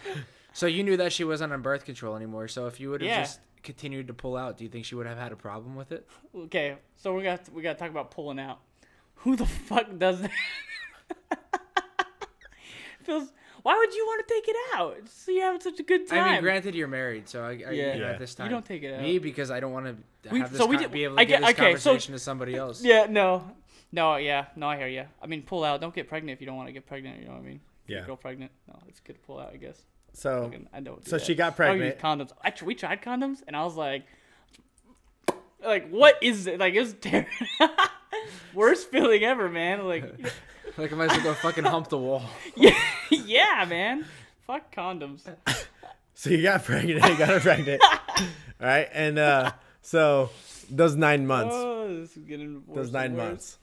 [0.52, 2.48] So you knew that she wasn't on birth control anymore.
[2.48, 3.22] So if you would have Yeah.
[3.22, 5.92] just continued to pull out, do you think she would have had a problem with
[5.92, 6.06] it?
[6.34, 8.60] okay, so we got we got to talk about pulling out.
[9.16, 10.30] Who the fuck does that?
[13.04, 13.32] Feels.
[13.62, 14.96] Why would you want to take it out?
[15.08, 16.22] So you're having such a good time.
[16.24, 17.70] I mean, granted, you're married, so I, I Yeah.
[17.70, 18.12] you know, Yeah.
[18.12, 19.02] at this time You don't take it out.
[19.02, 21.16] Me because I don't want to We- have this so we con- did- be able
[21.16, 22.82] to I give get- this okay, so- conversation to somebody else.
[22.84, 23.50] Yeah, no,
[23.90, 24.68] no, yeah, no.
[24.68, 25.04] I hear you.
[25.20, 25.80] I mean, pull out.
[25.80, 27.18] Don't get pregnant if you don't want to get pregnant.
[27.20, 27.60] You know what I mean?
[27.88, 28.04] Yeah.
[28.06, 28.52] girl pregnant.
[28.68, 29.50] No, it's good to pull out.
[29.52, 29.82] I guess.
[30.18, 31.04] So Fucking- I don't.
[31.04, 31.26] do so that.
[31.26, 32.28] she got I don't use pregnant.
[32.30, 32.32] condoms.
[32.42, 34.04] Actually, we tried condoms, and I was like,
[35.64, 36.58] like, what is it?
[36.58, 37.28] Like, it was terrible.
[38.54, 39.84] Worst feeling ever, man.
[39.86, 40.04] Like,
[40.78, 42.22] Like I might as well go fucking hump the wall.
[42.56, 42.78] yeah,
[43.10, 44.04] yeah, man.
[44.46, 45.22] Fuck condoms.
[46.14, 47.02] So you got pregnant.
[47.04, 47.82] You got her pregnant.
[47.82, 48.26] All
[48.60, 50.28] right, and uh, so
[50.70, 51.54] those nine months.
[51.56, 53.24] Oh, this is getting worse Those and nine worse.
[53.28, 53.58] months.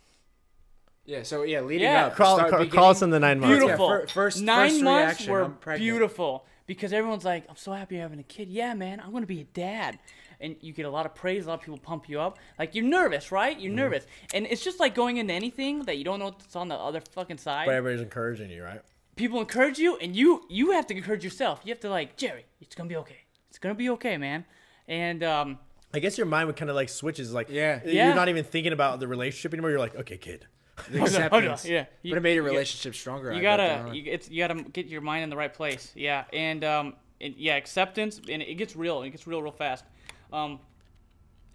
[1.05, 1.23] Yeah.
[1.23, 2.07] So yeah, leading Yeah.
[2.07, 2.15] up.
[2.15, 3.57] Crawl, start crawl, beginning- call us in the nine months.
[3.59, 3.89] Beautiful.
[3.89, 5.81] Yeah, fir- first- nine first months reaction, were I'm pregnant.
[5.81, 9.25] beautiful because everyone's like, "I'm so happy you're having a kid." Yeah, man, I'm gonna
[9.25, 9.99] be a dad,
[10.39, 11.45] and you get a lot of praise.
[11.45, 12.39] A lot of people pump you up.
[12.57, 13.55] Like you're nervous, right?
[13.55, 13.65] Mm-hmm.
[13.65, 16.69] You're nervous, and it's just like going into anything that you don't know what's on
[16.69, 17.65] the other fucking side.
[17.65, 18.81] But everybody's encouraging you, right?
[19.17, 21.59] People encourage you, and you you have to encourage yourself.
[21.65, 23.19] You have to like Jerry, it's gonna be okay.
[23.49, 24.45] It's gonna be okay, man.
[24.87, 25.59] And um,
[25.93, 27.33] I guess your mind would kind of like switches.
[27.33, 27.81] Like, Yeah.
[27.83, 28.13] you're Yeah.
[28.13, 29.69] not even thinking about the relationship anymore.
[29.69, 30.47] You're like, okay, kid.
[30.75, 31.65] The Oh, oh, no, acceptance.
[31.65, 31.85] yeah.
[32.01, 33.31] You- but it made a you relationship stronger.
[33.33, 36.25] You gotta you, it's you gotta get your mind in the right place yeah.
[36.33, 39.85] And um and yeah acceptance and it gets real it gets real real fast.
[40.31, 40.59] Um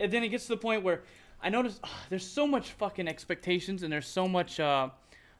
[0.00, 1.02] and then it gets to the point where
[1.42, 4.88] i notice ah, there's so much fucking expectations and there's so much uh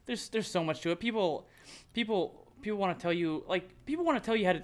[0.07, 0.99] there's there's so much to it.
[1.01, 1.47] People
[1.93, 4.55] people people want to tell you like people want to tell you how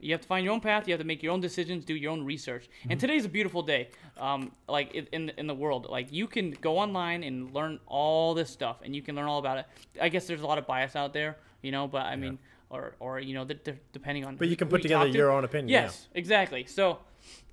[0.00, 0.20] to live your fucking life through everything right and so so you have to find
[0.20, 0.20] you annoying.
[0.20, 0.86] have to find your own path.
[0.86, 0.88] You have to find your own path.
[0.88, 2.68] You have to make your own decisions, do your own research.
[2.80, 2.90] Mm-hmm.
[2.92, 3.88] And today's a beautiful day.
[4.18, 8.50] Um, like in- in the- world, like you can go online and learn all this
[8.50, 9.66] stuff, and you can learn all about it.
[10.00, 12.38] I guess there's a lot of bias out there, you know, but I mean,
[12.68, 14.36] or or you know, th- th- depending on.
[14.36, 15.18] But you can put together talk to.
[15.18, 15.68] your own opinion.
[15.68, 15.82] yeah.
[15.84, 16.64] Yes, exactly.
[16.66, 16.98] So,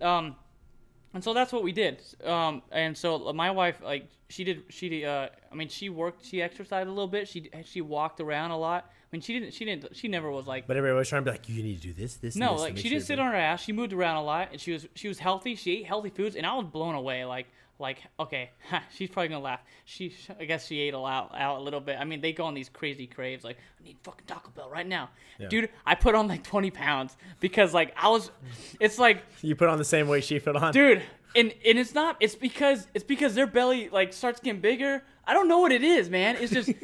[0.02, 0.36] um,
[1.14, 2.02] and so that's what we did.
[2.26, 6.42] Um, and so my wife, like, she did, she, uh, I mean, she worked, she
[6.42, 7.28] exercised a little bit.
[7.28, 8.92] She, she walked around a lot.
[9.14, 11.30] I mean, she didn't, she didn't, she never was like, But everybody was trying to
[11.30, 13.20] be like, you need to do this, this, no, this like she sure didn't sit
[13.20, 13.62] on her ass.
[13.62, 15.56] She moved around a lot, and she was, she was healthy.
[15.56, 17.24] She ate healthy foods, and I was blown away.
[17.24, 17.46] Like,
[17.78, 18.50] like, okay,
[18.96, 19.60] she's probably gonna laugh.
[19.86, 21.98] She, I guess she ate a lot, out a little bit.
[22.00, 23.44] I mean, they go on these crazy craves.
[23.44, 25.48] Like, I need fucking Taco Bell right now, Yeah.
[25.50, 25.70] dude.
[25.86, 28.32] I put on like 20 pounds because like I was,
[28.80, 30.74] it's like You put on the same weight she put on.
[30.74, 31.04] dude
[31.36, 35.34] and and it's not it's because it's because their belly like starts getting bigger i
[35.34, 36.70] don't know what it is man it's just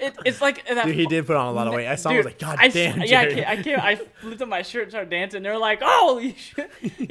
[0.00, 1.86] it, it's like that Dude, he did put on a lot of weight.
[1.88, 3.48] I saw him, I was like, God I damn, yeah I can't.
[3.48, 6.70] I came i lifted up my shirt and started dancing they're like oh, holy shit
[6.80, 7.06] he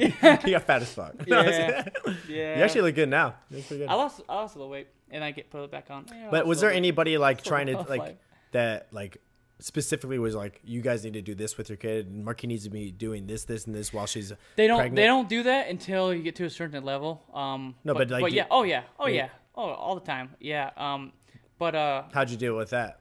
[0.50, 1.14] got fat as fuck.
[1.26, 1.84] yeah
[2.28, 3.34] yeah you actually look good now.
[3.50, 3.90] You look pretty good.
[3.90, 6.28] i lost i lost a little weight and i get put it back on Yeah,
[6.30, 8.16] But was there anybody like trying to like life.
[8.52, 9.18] that like
[9.58, 12.64] specifically was like you guys need to do this with your kid and Marky needs
[12.64, 14.96] to be doing this, this, and this while she's they don't pregnant?
[14.96, 18.24] they don't do that until you get to a certain level um No, but, like,
[18.30, 19.28] do- yeah oh yeah oh Yeah.
[19.60, 21.12] Oh all the time yeah um
[21.58, 22.96] but uh How'd you deal with that?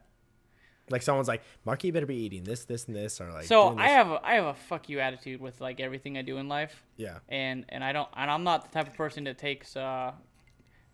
[0.91, 3.45] Like someone's like, Marky, you better be eating this, this, and this, or like.
[3.45, 6.37] so i have a i have a fuck you attitude with like everything i do
[6.37, 7.19] in life Yeah.
[7.29, 10.11] and and I don't and I'm not the type of person that takes uh,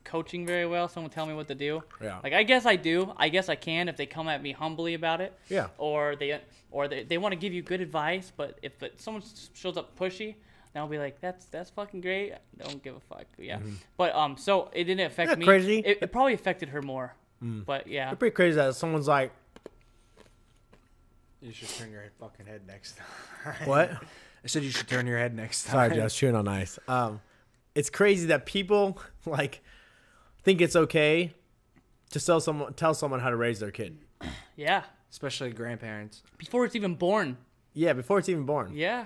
[0.03, 0.87] coaching very well.
[0.87, 1.81] Someone tell me what to do.
[2.01, 2.19] Yeah.
[2.23, 3.11] Like I guess I do.
[3.17, 5.31] I guess I can if they come at me humbly about it.
[5.49, 5.67] Yeah.
[5.79, 6.39] Or they
[6.71, 10.35] or they, they want to give you good advice, but if someone shows up pushy,
[10.75, 12.33] then I'll be like, that's that's fucking great.
[12.57, 13.25] Don't give a fuck.
[13.37, 13.59] Yeah.
[13.95, 15.45] But um, so it didn't affect Isn't me.
[15.45, 15.79] that crazy?
[15.79, 17.15] It, it probably affected her more.
[17.41, 18.11] But yeah.
[18.11, 19.31] It's pretty crazy that someone's like,
[21.41, 23.55] You should turn your fucking head next time.
[23.65, 23.91] what?
[23.91, 25.73] I said you should turn your head next time.
[25.73, 26.77] Sorry, dude, I was chewing on ice.
[26.89, 27.21] Um,
[27.73, 29.61] it's crazy that people like
[30.43, 31.33] think it's okay
[32.11, 33.97] to tell someone tell someone how to raise their kid.
[34.57, 34.83] Yeah.
[35.09, 36.21] Especially grandparents.
[36.37, 37.37] Before it's even born.
[37.73, 38.73] Yeah, before it's even born.
[38.73, 39.05] Yeah.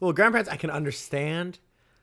[0.00, 1.58] Well, grandparents I can understand,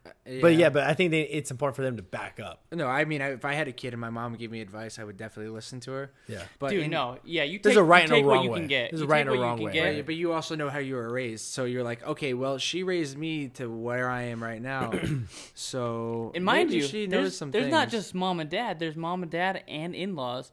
[0.05, 0.09] uh,
[0.41, 2.63] but yeah, but I think they, it's important for them to back up.
[2.71, 4.99] No, I mean, I, if I had a kid and my mom gave me advice,
[4.99, 6.11] I would definitely listen to her.
[6.27, 6.43] Yeah.
[6.59, 7.17] But Dude, in- no.
[7.23, 8.59] Yeah, you take, There's a right you and a take what wrong you way.
[8.59, 8.91] can get.
[8.91, 9.83] There's a right take and a you wrong can way, get.
[9.85, 10.05] right?
[10.05, 13.17] But you also know how you were raised, so you're like, okay, well, she raised
[13.17, 14.91] me to where I am right now,
[15.53, 18.79] so And mind maybe you, she there's, knows some there's not just mom and dad.
[18.79, 20.51] There's mom and dad and in-laws.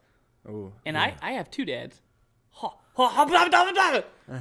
[0.48, 2.00] Ooh, And I, I have two dads.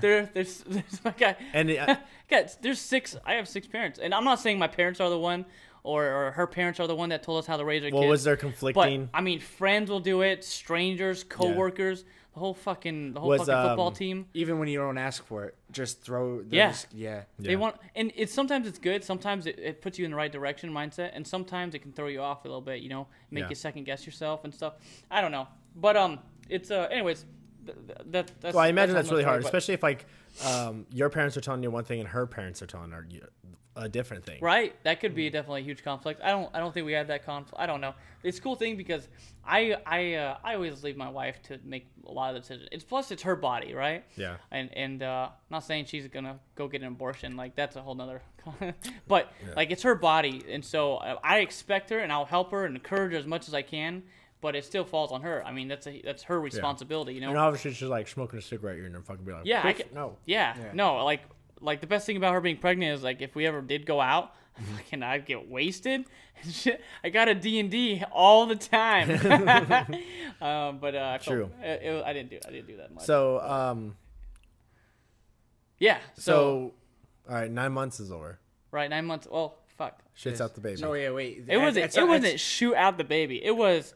[0.02, 1.36] There, there's, there's my guy.
[1.54, 1.96] And it, uh,
[2.30, 3.16] Guys, there's six.
[3.26, 5.46] I have six parents, and I'm not saying my parents are the one,
[5.84, 8.04] or, or her parents are the one that told us how to raise our well,
[8.04, 8.10] kids.
[8.10, 9.10] was there but?
[9.14, 10.44] I mean, friends will do it.
[10.46, 14.26] Strangers, coworkers, the whole fucking, the whole Was, fucking football um, team.
[14.34, 16.42] even when you don't ask for it, just throw.
[16.42, 16.74] they'll Yeah.
[16.94, 17.24] yeah.
[17.40, 17.56] They Yeah.
[17.58, 19.04] want, and it's sometimes it's good.
[19.04, 22.08] Sometimes it, it puts you in the right direction mindset, and sometimes it can throw
[22.08, 22.82] you off a little bit.
[22.82, 23.50] You know, make Yeah.
[23.50, 24.76] you second guess yourself and stuff.
[25.10, 27.26] I don't know, but um, it's uh, anyways,
[27.66, 28.56] th- th- that that's.
[28.56, 30.06] well, I imagine that's, another really hard, but- especially if like
[30.46, 33.06] um, your parents are telling you one thing and her parents are telling her
[33.76, 34.40] a different thing.
[34.42, 36.22] Right, that could be definitely a huge conflict.
[36.24, 37.56] I don't, I don't think we had that conflict.
[37.58, 37.94] I don't know.
[38.24, 39.08] It's a cool thing because
[39.46, 42.70] I, I, uh, I always leave my wife to make a lot of the decisions.
[42.72, 44.04] It's plus it's her body, right?
[44.16, 44.38] Yeah.
[44.52, 47.96] And and uh, not saying she's gonna go get an abortion, like that's a whole
[47.96, 48.22] nother.
[49.08, 52.66] but like it's her body, and so I I expect her, and I'll help her
[52.66, 54.04] and encourage her as much as I can.
[54.42, 55.44] But it still falls on her.
[55.46, 57.30] I mean, that's a that's her responsibility, you know.
[57.30, 59.78] And obviously she's like smoking a cigarette, you're gonna fucking be like, Yeah, I "Bitch,
[59.78, 60.18] can, no.
[60.26, 60.72] Yeah, Yeah.
[60.74, 61.22] no, like
[61.60, 64.02] like the best thing about her being pregnant is like if we ever did go
[64.02, 64.34] out,
[64.78, 66.06] fucking I'd get wasted.
[67.04, 69.12] I got a D and D all the time.
[70.42, 71.52] um, but uh, I felt- True.
[71.62, 72.40] It, it- I didn't do.
[72.48, 73.04] I didn't do that much.
[73.06, 73.96] So, um,
[75.78, 76.00] yeah.
[76.16, 76.74] So, so,
[77.30, 78.40] all right, nine months is over.
[78.72, 79.28] right nine months.
[79.30, 80.00] Well, fuck.
[80.18, 80.84] Shits out the baby.
[80.84, 81.46] Oh yeah, wait.
[81.48, 81.96] It wasn't.
[81.96, 83.44] It wasn't shoot out the baby.
[83.44, 83.94] It was.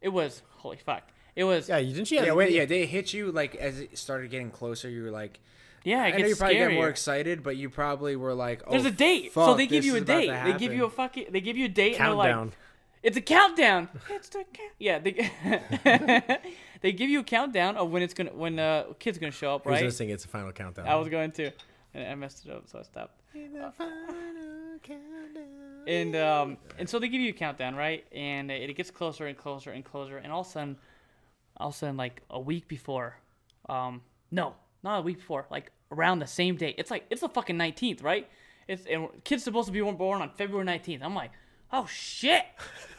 [0.00, 1.02] It was holy fuck.
[1.36, 1.68] It was.
[1.68, 1.88] Yeah, Yeah.
[1.88, 2.16] you didn't she?
[2.16, 2.64] Have, Yeah, wait, yeah.
[2.64, 4.88] They hit you like as it started getting closer.
[4.90, 5.38] You were like,
[5.84, 8.62] Yeah, it I know you gets probably get more excited, but you probably were like,
[8.66, 10.30] oh, There's a date, so they give you a date.
[10.44, 11.26] They give you a fucking.
[11.30, 12.26] They give you a date and countdown.
[12.36, 12.54] they're like,
[13.02, 13.88] it's a countdown.
[14.10, 14.72] It's the count.
[14.78, 15.30] Yeah, they,
[16.82, 19.64] they give you a countdown of when it's gonna when uh kid's gonna show up,
[19.64, 19.92] Who's gonna right?
[19.92, 20.86] sing It's a Final Countdown?
[20.86, 21.50] I was going to,
[21.94, 23.14] and I messed it up, so I stopped.
[25.86, 28.04] And um and so they give you a countdown, right?
[28.12, 30.76] And it gets closer and closer and closer, and all of a sudden,
[31.56, 33.16] all of a sudden, like a week before,
[33.68, 36.74] um, no, not a week before, like around the same day.
[36.78, 38.28] It's like it's the fucking nineteenth, right?
[38.68, 41.02] It's and kid's supposed to be born on February nineteenth.
[41.02, 41.32] I'm like,
[41.72, 42.44] oh shit,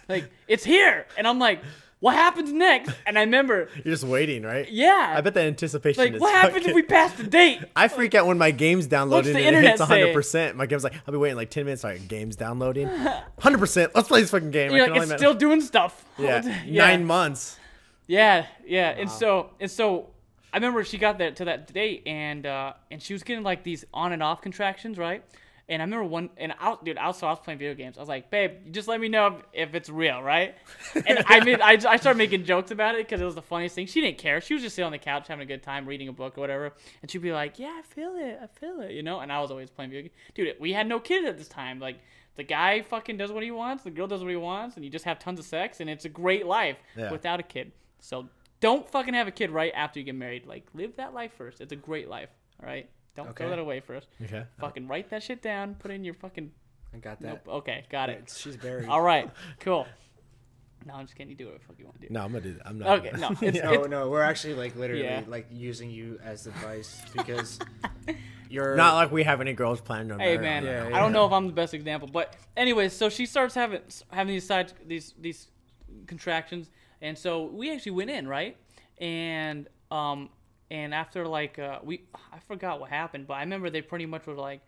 [0.09, 1.61] like it's here, and I'm like,
[2.01, 2.91] what happens next?
[3.05, 4.69] And I remember, You're just waiting, right?
[4.69, 7.63] yeah, I bet that anticipation like is what happens if we pass the date?
[7.75, 10.13] I freak out when my game's downloaded the and it internet hits say?
[10.13, 10.55] 100%.
[10.55, 11.85] My game's like, I'll be waiting like 10 minutes.
[11.85, 12.87] All right, game's downloading.
[12.87, 13.91] 100%.
[13.93, 14.71] Let's play this fucking game.
[14.71, 16.03] You're like, it's still doing stuff.
[16.17, 16.87] yeah, yeah.
[16.87, 17.57] nine months.
[18.07, 20.09] Yeah, yeah, and so and so,
[20.51, 23.63] I remember she got that to that date, and uh, and she was getting like
[23.63, 25.23] these on and off contractions, right?
[25.71, 27.97] And I remember one, and I, dude, also I was playing video games.
[27.97, 30.53] I was like, babe, just let me know if, if it's real, right?
[31.07, 33.75] And I made, I, I started making jokes about it because it was the funniest
[33.75, 33.87] thing.
[33.87, 34.41] She didn't care.
[34.41, 36.41] She was just sitting on the couch having a good time reading a book or
[36.41, 39.21] whatever, and she'd be like, yeah, I feel it, I feel it, you know.
[39.21, 40.13] And I was always playing video games.
[40.35, 41.79] Dude, we had no kids at this time.
[41.79, 41.99] Like
[42.35, 44.91] the guy fucking does what he wants, the girl does what he wants, and you
[44.91, 47.11] just have tons of sex, and it's a great life Yeah.
[47.11, 47.71] without a kid.
[48.01, 48.27] So
[48.59, 50.45] don't fucking have a kid right after you get married.
[50.45, 51.61] Like live that life first.
[51.61, 52.29] It's a great life.
[52.61, 52.89] All right.
[53.15, 53.43] Don't Okay.
[53.43, 54.07] throw that away first.
[54.23, 54.43] Okay.
[54.59, 55.75] Fucking write that shit down.
[55.75, 56.51] Put it in your fucking.
[56.93, 57.41] I got Nope.
[57.45, 57.51] that.
[57.51, 58.13] Okay, got it.
[58.19, 58.87] It's- She's buried.
[58.89, 59.29] All right.
[59.59, 59.87] Cool.
[60.85, 61.29] No, I'm just kidding.
[61.29, 62.13] You do whatever the fuck you want to do.
[62.13, 62.67] No, I'm going to do that.
[62.67, 62.99] I'm not.
[62.99, 63.11] Okay.
[63.11, 63.29] gonna- No.
[63.47, 65.21] It's, No, it's, no, we're actually like literally Yeah.
[65.27, 67.59] like using you as advice because
[68.49, 70.93] you're Not like we have any girls planned on Hey man, on Yeah, that.
[70.93, 73.81] I don't know if I'm the best example, but anyways, so she starts having
[74.11, 75.49] having these side these these
[76.07, 78.57] contractions, and so we actually went in right,
[78.97, 80.29] and um
[80.71, 81.93] and after like uh we
[82.35, 84.61] I forgot what happened, but I remember they pretty much were like,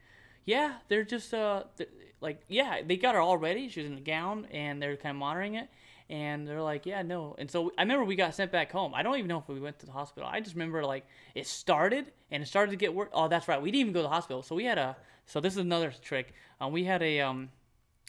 [0.45, 1.89] yeah, they're just uh th-
[2.21, 5.15] like yeah they got her all ready, she was in a gown, and they're kind
[5.15, 5.69] of monitoring it.
[6.09, 7.33] And they're like, yeah, no.
[7.39, 8.93] And so I remember we got sent back home.
[8.93, 10.29] I don't even know if we went to the hospital.
[10.31, 13.09] I just remember like it started and it started to get worse.
[13.13, 13.59] Oh, that's right.
[13.61, 14.43] We didn't even go to the hospital.
[14.43, 14.95] So we had a.
[15.25, 16.33] So this is another trick.
[16.59, 17.49] Um, we had a um,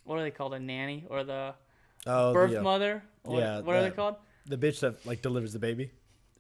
[0.05, 0.55] what are they called?
[0.55, 1.55] A nanny or the
[2.07, 3.03] Oh, birth the, uh, mother?
[3.25, 4.17] Or, yeah, What are they called?
[4.45, 5.91] the bitch that like delivers the baby.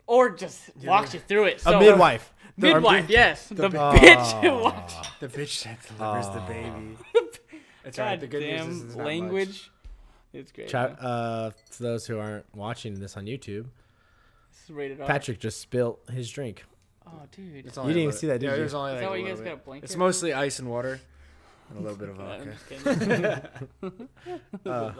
[0.07, 1.57] Or just walks you through it.
[1.57, 2.33] A So, midwife.
[2.57, 3.09] Midwife.
[3.09, 3.49] Yes.
[3.49, 4.63] The, the- bitch who Oh.
[4.65, 4.95] walks.
[5.21, 6.97] the bitch that delivers the baby.
[7.85, 8.21] That's right.
[8.21, 9.07] The good news is damn it's much.
[9.07, 9.71] language.
[10.33, 10.69] It's great.
[10.69, 13.67] Chat, uh, to those who aren't watching this on YouTube,
[14.51, 15.07] This is rated R.
[15.07, 16.65] Patrick just spilt his drink.
[17.07, 17.67] Oh, dude.
[17.67, 18.57] It's You didn't even see that, did yeah, you?
[18.59, 19.45] There's only Is like that why you guys bit.
[19.45, 19.85] got a blanket?
[19.85, 21.01] It's mostly ice and water
[21.71, 22.19] and a little bit of
[24.67, 24.95] I'm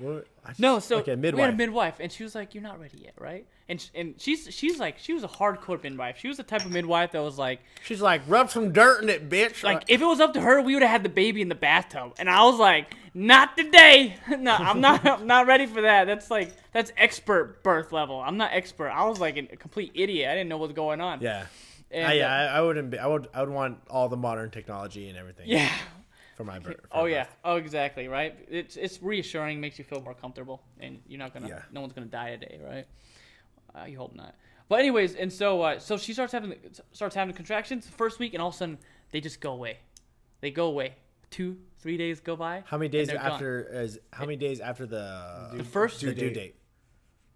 [0.00, 0.06] vodka.
[0.06, 0.14] just kidding.
[0.14, 0.14] Uh, Okay.
[0.48, 0.58] What?
[0.58, 3.12] No, so okay, we had a midwife, and she was like, "You're not ready yet,
[3.18, 6.16] right?" And sh- and she's she's like she was a hardcore midwife.
[6.18, 9.10] She was the type of midwife that was like, She's like, rub some dirt in
[9.10, 9.62] it, bitch.
[9.62, 11.54] like if it was up to her, we would have had the baby in the
[11.54, 12.14] bathtub.
[12.18, 14.16] And I was like, "Not today.
[14.38, 16.06] no, I'm not I'm not ready for that.
[16.06, 18.18] That's like that's expert birth level.
[18.20, 18.88] I'm not expert.
[18.88, 20.30] I was like a complete idiot.
[20.30, 21.20] I didn't know what was going on.
[21.20, 21.46] yeah.
[21.90, 22.98] And, I, yeah, uh, I, I wouldn't be.
[22.98, 23.28] I would.
[23.32, 25.48] I would want all the modern technology and everything.
[25.48, 25.70] yeah.
[26.38, 26.76] For my birth.
[26.82, 27.24] for Oh my yeah.
[27.24, 27.36] birth.
[27.44, 28.06] Oh exactly.
[28.06, 28.38] Right.
[28.48, 31.48] It's it's reassuring, makes you feel more comfortable, and you're not gonna.
[31.48, 31.62] Yeah.
[31.72, 32.86] No one's gonna die today, right?
[33.74, 34.36] I you hope not.
[34.68, 36.54] But anyways, and so uh, so she starts having
[36.92, 38.78] starts having contractions the first week, and all of a sudden
[39.10, 39.78] they just go away.
[40.40, 40.94] They go away.
[41.30, 42.62] Two, three days go by.
[42.66, 43.32] How many days they're gone.
[43.32, 43.62] after?
[43.82, 46.00] Is how many days after the the first?
[46.02, 46.54] the due date?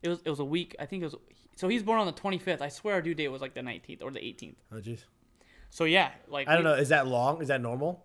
[0.05, 0.77] It was it was a week.
[0.79, 1.17] I think it was.
[1.57, 2.61] So he's born on the 25th.
[2.63, 4.55] I swear our due date was like the 19th or the 18th.
[4.73, 5.01] Oh jeez.
[5.71, 6.77] So yeah, like I don't we- know.
[6.77, 7.43] Is that long?
[7.43, 8.05] Is that normal?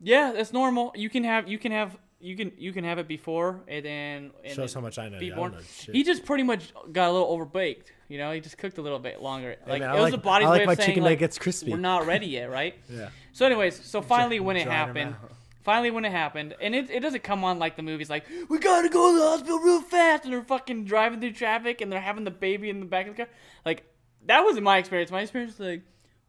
[0.00, 0.92] Yeah, that's normal.
[0.96, 4.30] You can have you can have you can you can have it before and then
[4.44, 5.18] and Shows then how much I know.
[5.18, 5.52] be Yeah, I born.
[5.52, 5.92] don't know.
[5.92, 7.86] He just pretty much got a little overbaked.
[8.08, 9.56] You know, he just cooked a little bit longer.
[9.66, 11.18] Like man, it was like- a body's I like way my of saying chicken like
[11.18, 11.70] nuggets crispy.
[11.70, 12.74] we're not ready yet, right?
[12.90, 13.08] Yeah.
[13.32, 15.14] So, anyways, so finally when it happened,
[15.62, 18.58] finally when it happened, and it, it doesn't come on like the movies, like we
[18.58, 22.00] gotta go to the hospital real fast, and they're fucking driving through traffic, and they're
[22.00, 23.32] having the baby in the back of the car.
[23.64, 23.84] Like
[24.26, 25.10] that wasn't my experience.
[25.10, 25.82] My experience was like,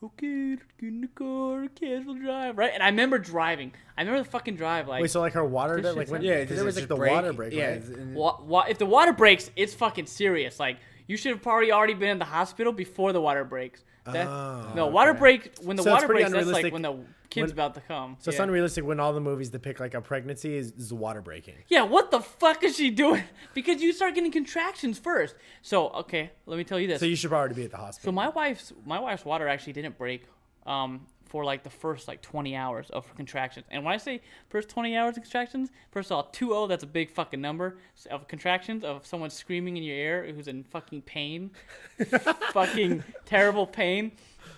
[0.04, 1.68] okay, get in the car,
[2.06, 2.72] will drive, right?
[2.74, 3.74] And I remember driving.
[3.98, 5.02] I remember the fucking drive, like.
[5.02, 6.96] Wait, so like her water, This like when, Yeah, because there it was like the
[6.96, 7.12] break?
[7.12, 8.08] water break, Yeah, right?
[8.14, 10.60] Wa- wa- if the water breaks, it's fucking serious.
[10.60, 10.78] Like
[11.08, 13.84] You should have probably already been in the hospital before the water breaks.
[14.06, 15.20] That, Oh, no, water okay.
[15.20, 16.30] break when the So water breaks.
[16.32, 16.94] That's like when the
[17.30, 18.18] kid's when- about to come.
[18.20, 21.22] So it's unrealistic when all the movies depict like a pregnancy is, is the water
[21.22, 21.56] breaking.
[21.70, 23.24] Yeah, what the fuck is she doing?
[23.54, 25.36] Because you start getting contractions first.
[25.62, 27.00] So okay, let me tell you this.
[27.00, 28.10] So you should already be at the hospital.
[28.10, 30.26] So my wife's my wife's water actually didn't break
[30.66, 33.66] um, for like the first like 20 hours of contractions.
[33.72, 36.88] And when I say first 20 hours of contractions, first of all, 2-0, that's a
[36.88, 37.78] big fucking number
[38.12, 41.50] of contractions of someone screaming in your ear who's in fucking pain,
[42.52, 44.12] fucking terrible pain.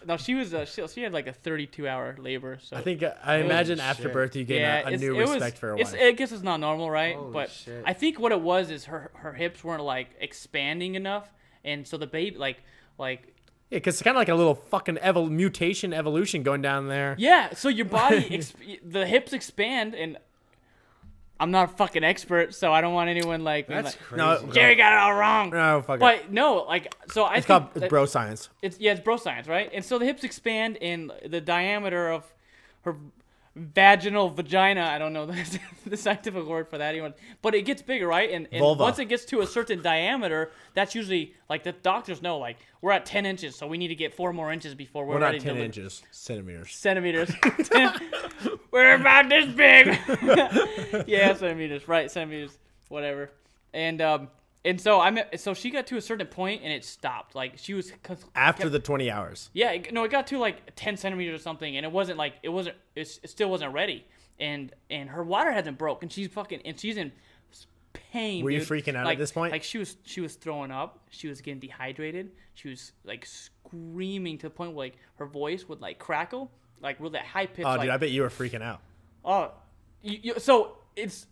[0.06, 2.60] No, she was uh, she, she had like a 32 hour labor.
[2.62, 4.14] So I think uh, I imagine Holy after shit.
[4.14, 6.02] birth you gain yeah, a, a new it was- respect for a it's, wife.
[6.02, 7.16] I guess it's not normal, right?
[7.16, 7.84] Holy but shit.
[7.88, 11.32] I think what it was is her her hips weren't like expanding enough,
[11.64, 12.58] and so the baby like
[12.98, 13.35] like yeah,
[13.80, 17.16] because it's kind of like a little fucking evol- mutation evolution going down there.
[17.18, 20.18] Yeah, so your body, exp- the hips expand, and
[21.40, 24.18] I'm not a fucking expert, so I don't want anyone like being That's like, crazy.
[24.48, 25.50] No, Jerry got it all wrong.
[25.50, 26.00] No, fuck it.
[26.00, 28.50] But no, like, so I It's think called that- bro science.
[28.62, 29.70] it's yeah, it's bro science, right?
[29.74, 32.24] And so the hips expand, and the diameter of
[32.84, 32.96] her
[33.56, 34.82] vaginal vagina.
[34.82, 38.30] I don't know the, the scientific word for that, anyone, but it gets bigger, right?
[38.32, 42.38] And, and once it gets to a certain diameter, that's usually like the doctors know,
[42.38, 45.16] like we're at 10 inches, so we need to get four more inches before we're,
[45.16, 46.72] We're not ready to 10 deliver inches, centimeters.
[46.72, 47.32] centimeters.
[48.72, 49.98] We're about this big.
[51.08, 51.88] yeah, centimeters.
[51.88, 52.58] Right, centimeters.
[52.90, 53.32] Whatever.
[53.74, 54.28] And um,
[54.66, 57.36] and so I'm so she got to a certain point and it stopped.
[57.36, 57.94] Like she was
[58.36, 59.50] After the 20 hours.
[59.54, 62.50] yeah, no, it got to like 10 centimeters or something, and it wasn't like it
[62.50, 64.06] wasn't it still wasn't ready.
[64.40, 67.12] And and her water hasn't broke, and she's fucking and she's in
[68.12, 68.44] pain.
[68.44, 69.52] Were you freaking out at this point?
[69.52, 71.00] Like she was she was throwing up.
[71.10, 72.32] She was getting dehydrated.
[72.56, 76.52] She was like screaming to the point where like her voice would like crackle,
[76.82, 77.66] like with that high pitch.
[77.66, 78.82] Oh, like, dude, I bet you were freaking out.
[79.24, 79.52] Oh,
[80.02, 81.28] you, you, so it's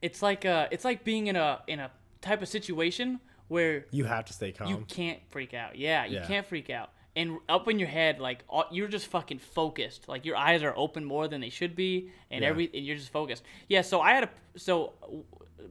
[0.00, 4.04] it's like uh it's like being in a in a type of situation where You
[4.04, 4.68] have to stay calm.
[4.68, 5.76] you can't freak out.
[5.76, 6.26] Yeah, you Yeah.
[6.26, 6.90] can't freak out.
[7.16, 10.08] And up in your head, like all, you're just fucking focused.
[10.08, 12.48] Like your eyes are open more than they should be, and Yeah.
[12.50, 13.42] every and you're just focused.
[13.68, 13.80] Yeah.
[13.82, 14.92] So I had a so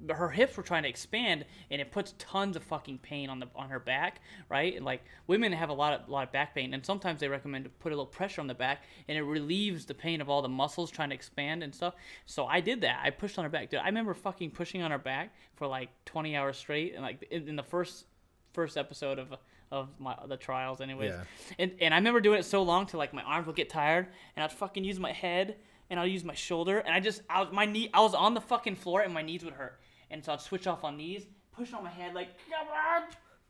[0.10, 3.48] her hips were trying to expand, and it puts tons of fucking pain on the
[3.56, 4.76] on her back, right?
[4.76, 7.64] And like women have a lot of lot of back pain, and sometimes they recommend
[7.66, 10.42] to put a little pressure on the back, and it relieves the pain of all
[10.42, 11.94] the muscles trying to expand and stuff.
[12.26, 13.00] So I did that.
[13.04, 13.70] I pushed on her back.
[13.70, 17.28] Dude, I remember fucking pushing on her back for like 20 hours straight, and like
[17.32, 18.06] in, in the first
[18.54, 19.34] first episode of
[19.70, 21.24] of my the trials anyways Yeah.
[21.60, 24.08] and and i remember doing it so long till like my arms would get tired
[24.36, 25.58] and i'd fucking use my head
[25.90, 28.34] and I'll use my shoulder and i just i was my knee i was on
[28.34, 29.80] the fucking floor and my knees would hurt.
[30.10, 31.26] And so i'd switch off on knees
[31.56, 33.04] push on my head like come on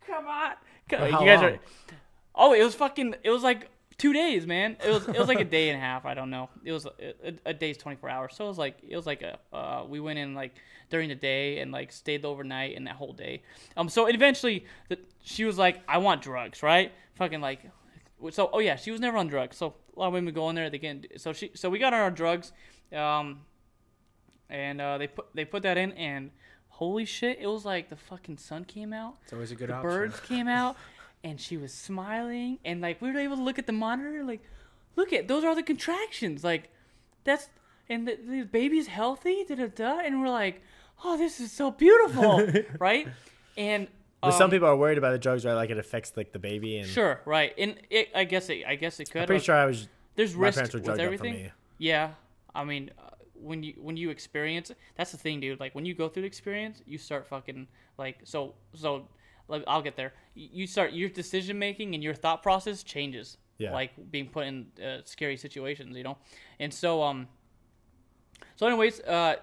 [0.05, 0.53] come on.
[0.89, 1.51] Come you guys long?
[1.51, 1.59] are
[2.35, 4.77] oh it was fucking it was like two days man.
[4.83, 6.49] It was it was like a day and a half i don't know.
[6.63, 6.91] It was a,
[7.23, 8.35] a, a day's 24 hours.
[8.35, 10.55] So it was like it was like a uh, we went in like
[10.89, 13.43] during the day and like stayed overnight and that whole day.
[13.75, 16.91] Um so eventually the, she was like i want drugs right?
[17.15, 17.61] Fucking like
[18.31, 19.57] so oh yeah she was never on drugs.
[19.57, 21.93] So a lot of women go in there they get so she so we got
[21.93, 22.51] on our drugs
[22.93, 23.41] um
[24.49, 26.31] and uh, they put they put that in and
[26.69, 29.73] holy shit it was like the fucking sun came out It's always a good the
[29.73, 29.89] option.
[29.89, 30.77] birds came out
[31.23, 34.41] and she was smiling and like we were able to look at the monitor like
[34.95, 36.69] look at those are the contractions like
[37.23, 37.49] that's
[37.89, 40.61] and the, the baby's healthy da, da, da, and we're like
[41.03, 42.47] oh this is so beautiful
[42.79, 43.07] right
[43.57, 43.87] and
[44.21, 45.53] But some um, people are worried about the drugs, right?
[45.53, 48.75] Like it affects like the baby and sure right and it, i guess it i
[48.75, 50.99] guess it could I'm pretty sure I was there's my risk parents were with drugged
[50.99, 51.51] up for everything me.
[51.77, 52.11] yeah
[52.55, 55.93] i mean uh, when you when you experience that's the thing dude like when you
[55.93, 59.07] go through the experience you start fucking like so so
[59.47, 63.73] like, i'll get there you start your decision making and your thought process changes Yeah.
[63.73, 66.17] like being put in uh, scary situations you know
[66.59, 67.27] and so um
[68.55, 69.35] so anyways uh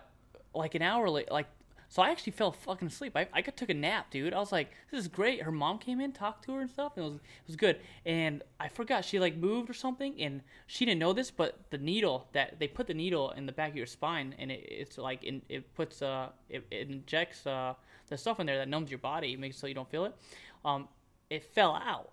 [0.55, 1.47] like an hour late like
[1.95, 3.13] so I actually fell fucking asleep.
[3.15, 4.35] I, I took a nap, dude.
[4.35, 5.43] I was like, this is great.
[5.43, 7.79] Her mom came in, talked to her and stuff, and it was it was good.
[8.05, 11.79] And I forgot she like moved or something, and she didn't know this, but the
[11.79, 14.99] needle that they put the needle in the back of your spine, and it, it's
[14.99, 17.75] like in, it puts uh it, it injects uh
[18.09, 20.17] the stuff in there that numbs your body, makes so you don't feel it.
[20.65, 20.89] Um,
[21.31, 22.11] it fell out,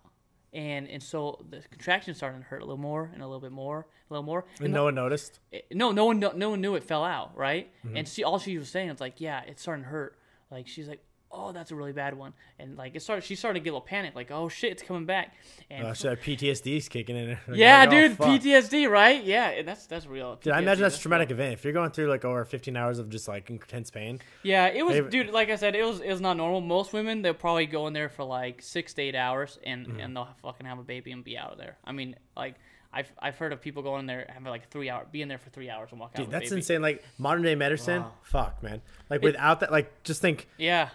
[0.53, 3.51] and and so the contraction started to hurt a little more and a little bit
[3.51, 4.45] more, a little more.
[4.59, 5.39] and no one noticed.
[5.51, 7.71] it- no, no one, no, no one knew it fell out, right?
[7.85, 7.97] Mm-hmm.
[7.97, 10.17] And she, all she was saying was like, "Yeah, it's starting to hurt."
[10.49, 11.01] Like she's like,
[11.33, 13.23] "Oh, that's a really bad one," and like it started.
[13.23, 15.33] She started to get a little panic, like, "Oh shit, it's coming back."
[15.69, 17.29] And Uh, so that PTSD's kicking in.
[17.47, 18.27] Like, yeah, oh, dude, fuck.
[18.27, 19.23] PTSD, right?
[19.23, 20.35] Yeah, and that's that's real.
[20.35, 21.01] Dude, I imagine that's a real.
[21.01, 21.53] traumatic event.
[21.53, 24.85] If you're going through like over 15 hours of just like intense pain, Yeah, it
[24.85, 25.29] was, dude.
[25.31, 26.61] Like I said, it was it was not normal.
[26.61, 29.99] Most women they'll probably go in there for like six to eight hours, and Mm-hmm.
[29.99, 31.77] and they'll fucking have a baby and be out of there.
[31.85, 32.55] I mean, like
[32.93, 35.37] I've I've heard of people going in there having like three hour, be in there
[35.37, 36.23] for three hours and walk out.
[36.25, 36.81] dude, that's insane.
[36.81, 38.11] Like modern day medicine, Wow.
[38.23, 38.81] fuck, man.
[39.09, 40.89] Like without that, like just think, Yeah,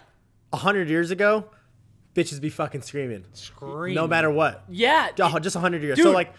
[0.53, 1.45] hundred years ago,
[2.15, 3.93] bitches be fucking screaming, Scream.
[3.95, 4.63] no matter what.
[4.69, 6.01] Yeah, Oh, just hundred years.
[6.01, 6.33] So like,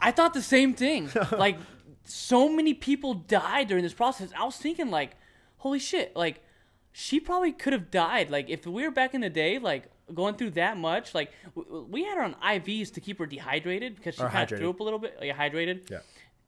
[0.00, 1.10] I thought the same thing.
[1.32, 1.56] like,
[2.04, 4.30] so many people died during this process.
[4.38, 5.16] I was thinking, like,
[5.58, 6.42] holy shit, like,
[6.90, 8.28] she probably could have died.
[8.30, 11.86] Like, if we were back in the day, like, going through that much, like, w-
[11.88, 14.80] we had her on IVs to keep her dehydrated because she kind of threw up
[14.80, 15.88] a little bit, like, hydrated.
[15.88, 15.98] yeah,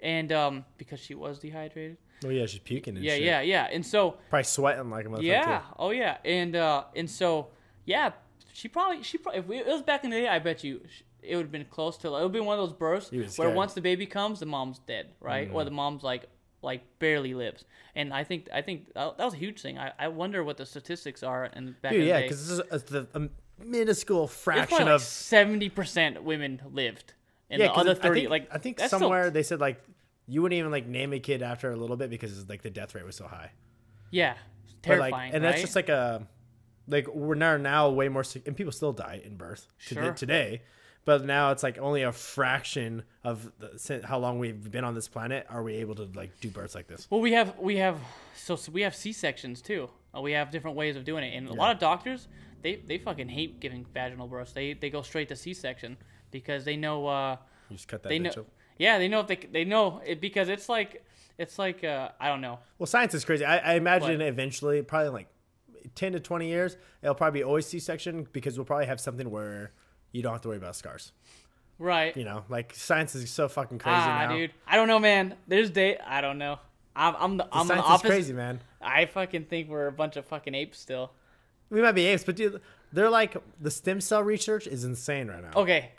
[0.00, 1.96] And, um, because she was dehydrated.
[2.24, 3.22] Oh yeah, she's puking and Yeah, shit.
[3.22, 3.68] yeah, yeah.
[3.70, 5.22] And so, Probably sweating like a motherfucker.
[5.22, 5.64] yeah, too.
[5.78, 7.48] oh yeah, and uh, and so
[7.84, 8.12] yeah,
[8.52, 10.80] she probably she probably if we, it was back in the day, I bet you
[11.22, 13.48] it would have been close to it would be one of those births where.
[13.50, 13.54] Mm.
[13.54, 16.28] once the baby comes, the mom's dead, right, or the mom's like
[16.62, 17.64] like barely lives,
[17.94, 19.78] and I think I think that was a huge thing.
[19.78, 22.24] I, I wonder what the statistics are in back Dude, in yeah, the day.
[22.28, 23.28] because this is a, the a
[23.62, 27.14] minuscule fraction like of seventy percent women lived,
[27.50, 27.68] and yeah.
[27.68, 29.82] the other I think, like I think that's still- somewhere they said like
[30.26, 32.70] you wouldn't even like name a kid after a little bit because it's like the
[32.70, 33.50] death rate was so high.
[34.10, 34.34] yeah,
[34.82, 35.50] But, like, terrifying, and right?
[35.50, 36.26] that's just like a
[36.86, 40.12] like we're now now way more sick, and people still die in birth to Sure.
[40.12, 40.62] today.
[41.06, 45.06] But now it's like only a fraction of the, how long we've been on this
[45.06, 47.06] planet are we able to like do births like this.
[47.10, 47.98] Well, we have we have
[48.34, 49.90] so, so we have C sections too.
[50.16, 52.28] Uh, we have different ways of doing it, and a lot of doctors
[52.62, 54.52] they they fucking hate giving vaginal births.
[54.52, 55.98] They they go straight to C section
[56.30, 57.06] because they know.
[57.06, 57.36] Uh,
[57.68, 58.30] You just cut that they know.
[58.30, 58.46] up.
[58.78, 61.04] Yeah, they know if they they know it because it's like
[61.38, 62.58] it's like uh, I don't know.
[62.78, 63.44] Well, science is crazy.
[63.44, 64.28] I, I imagine What?
[64.28, 65.28] eventually, probably like
[65.94, 69.72] ten to twenty years, it'll probably be always C-section because we'll probably have something where
[70.12, 71.12] you don't have to worry about scars.
[71.78, 72.16] Right.
[72.16, 74.36] You know, like science is so fucking crazy ah, now.
[74.36, 74.52] dude.
[74.66, 75.34] I don't know, man.
[75.48, 75.98] There's day.
[75.98, 76.58] I don't know.
[76.96, 78.08] I'm I'm the, I'm the science is opposite.
[78.08, 78.60] crazy, man.
[78.80, 81.12] I fucking think we're a bunch of fucking apes still.
[81.70, 82.60] We might be apes, but dude,
[82.92, 85.50] they're like the stem cell research is insane right now.
[85.56, 85.90] Okay.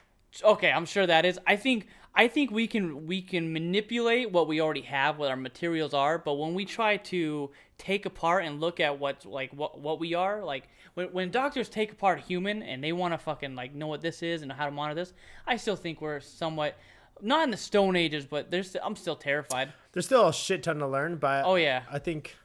[0.44, 1.40] Okay, I'm sure that is.
[1.48, 5.36] I think I think we can we can manipulate what we already have, what our
[5.36, 9.80] materials are, but when we try to take apart and look at what like what
[9.80, 13.18] what we are, like when when doctors take apart a human and they want to
[13.18, 15.14] fucking like know what this is and how to monitor this,
[15.46, 16.78] I still think we're somewhat
[17.22, 19.74] not in the stone ages, but there's I'm still terrified.
[19.92, 21.84] There's still a shit ton to learn, but Oh yeah.
[21.92, 22.36] I think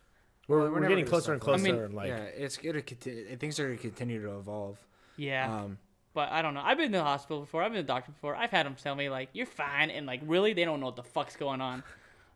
[0.49, 1.61] we're, Well, we're, never getting closer and closer.
[1.61, 3.37] I mean, and like, yeah, it's gonna continue.
[3.37, 4.79] Things are gonna continue to evolve.
[5.17, 5.63] Yeah.
[5.63, 5.79] Um,
[6.13, 6.63] But I don't know.
[6.65, 7.63] I've been to the hospital before.
[7.63, 8.35] I've been to the doctor before.
[8.35, 10.97] I've had them tell me like, "You're fine," and like, really, they don't know what
[10.97, 11.83] the fuck's going on.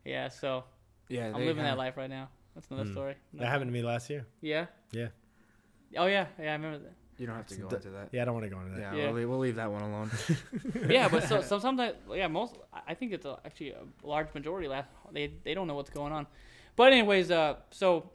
[0.06, 0.64] Yeah, so
[1.08, 2.28] yeah, I'm they living that life right now.
[2.54, 3.14] That's another story.
[3.32, 4.26] that happened to me last year.
[4.42, 4.66] Yeah.
[4.92, 5.08] Yeah.
[5.96, 6.92] Oh yeah, yeah, I remember that.
[7.16, 8.08] You don't have to go the- into that.
[8.12, 8.80] Yeah, I don't want to go into that.
[8.80, 9.04] Yeah, Yeah.
[9.06, 10.10] We'll, leave, we'll leave that one alone.
[10.88, 14.28] yeah, but so, so sometimes, yeah, most I I think it's a, actually a large
[14.34, 14.68] majority.
[14.68, 16.26] Last they they don't know what's going on.
[16.76, 18.10] But anyways, uh, so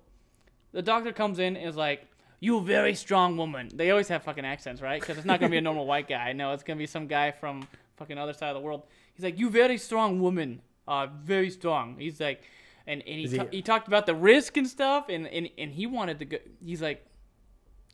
[0.74, 2.06] the doctor comes in and is like,
[2.40, 5.00] "You a very strong woman." They always have fucking accents, right?
[5.00, 6.34] Because it's not gonna be a normal white guy.
[6.34, 7.68] No, it's gonna be some guy from
[7.98, 8.84] fucking other side of the world.
[9.14, 12.42] He's like, "You very strong woman, uh, very strong." He's like,
[12.88, 15.72] and and he he- ta- he talked about the risk and stuff, and and and
[15.72, 16.38] he wanted to go.
[16.64, 17.06] He's like,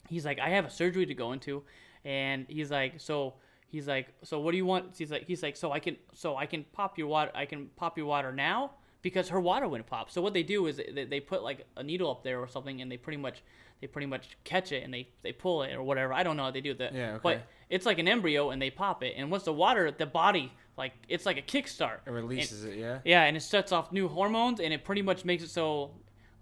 [0.10, 1.64] he's like, I have a surgery to go into,
[2.04, 3.34] and he's like, so
[3.68, 4.96] he's like, so what do you want?
[4.98, 7.70] He's like, he's like, so I can, so I can pop your water, I can
[7.76, 8.72] pop your water now
[9.06, 10.10] because her water wouldn't pop.
[10.10, 12.82] So what they do is they, they put like a needle up there or something,
[12.82, 13.44] and they pretty much,
[13.80, 16.12] they pretty much catch it and they they pull it or whatever.
[16.12, 16.96] I don't know how they do that.
[16.96, 17.20] Yeah, okay.
[17.22, 20.52] But it's like an embryo, and they pop it, and once the water, the body,
[20.76, 22.00] like it's like a kickstart.
[22.08, 22.98] It releases it, yeah.
[23.06, 25.92] Yeah, and it sets off new hormones, and it pretty much makes it so,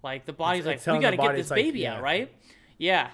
[0.02, 1.96] like the body's it's like, we got to get this it's like- baby yeah.
[1.96, 2.34] out, right?
[2.78, 3.10] Yeah.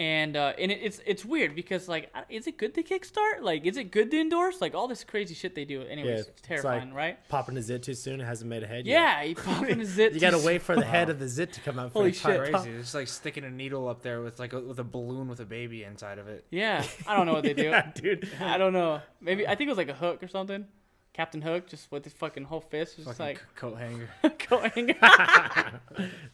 [0.00, 3.42] And uh, and it, it's it's weird because like, is it good to kickstart?
[3.42, 4.58] Like, is it good to endorse?
[4.62, 5.82] Like all this crazy shit they do.
[5.82, 7.28] Anyways, Yeah, it's it's terrifying, like right?
[7.28, 8.94] Popping a zit too soon, it hasn't made a head yet.
[8.94, 10.14] Yeah, he popping his zit.
[10.14, 11.92] You gotta wait for the head of the zit to come out.
[11.92, 12.50] Holy shit.
[12.50, 12.78] top- Crazy.
[12.78, 15.44] It's like sticking a needle up there with like a, with a balloon with a
[15.44, 16.46] baby inside of it.
[16.50, 17.64] Yeah, I don't know what they do.
[17.70, 18.26] Yeah, dude.
[18.40, 19.02] I don't know.
[19.20, 20.64] Maybe I think it was like a hook or something.
[21.12, 24.08] Captain Hook, just with his fucking whole fist, just Fucking like c- coat hanger.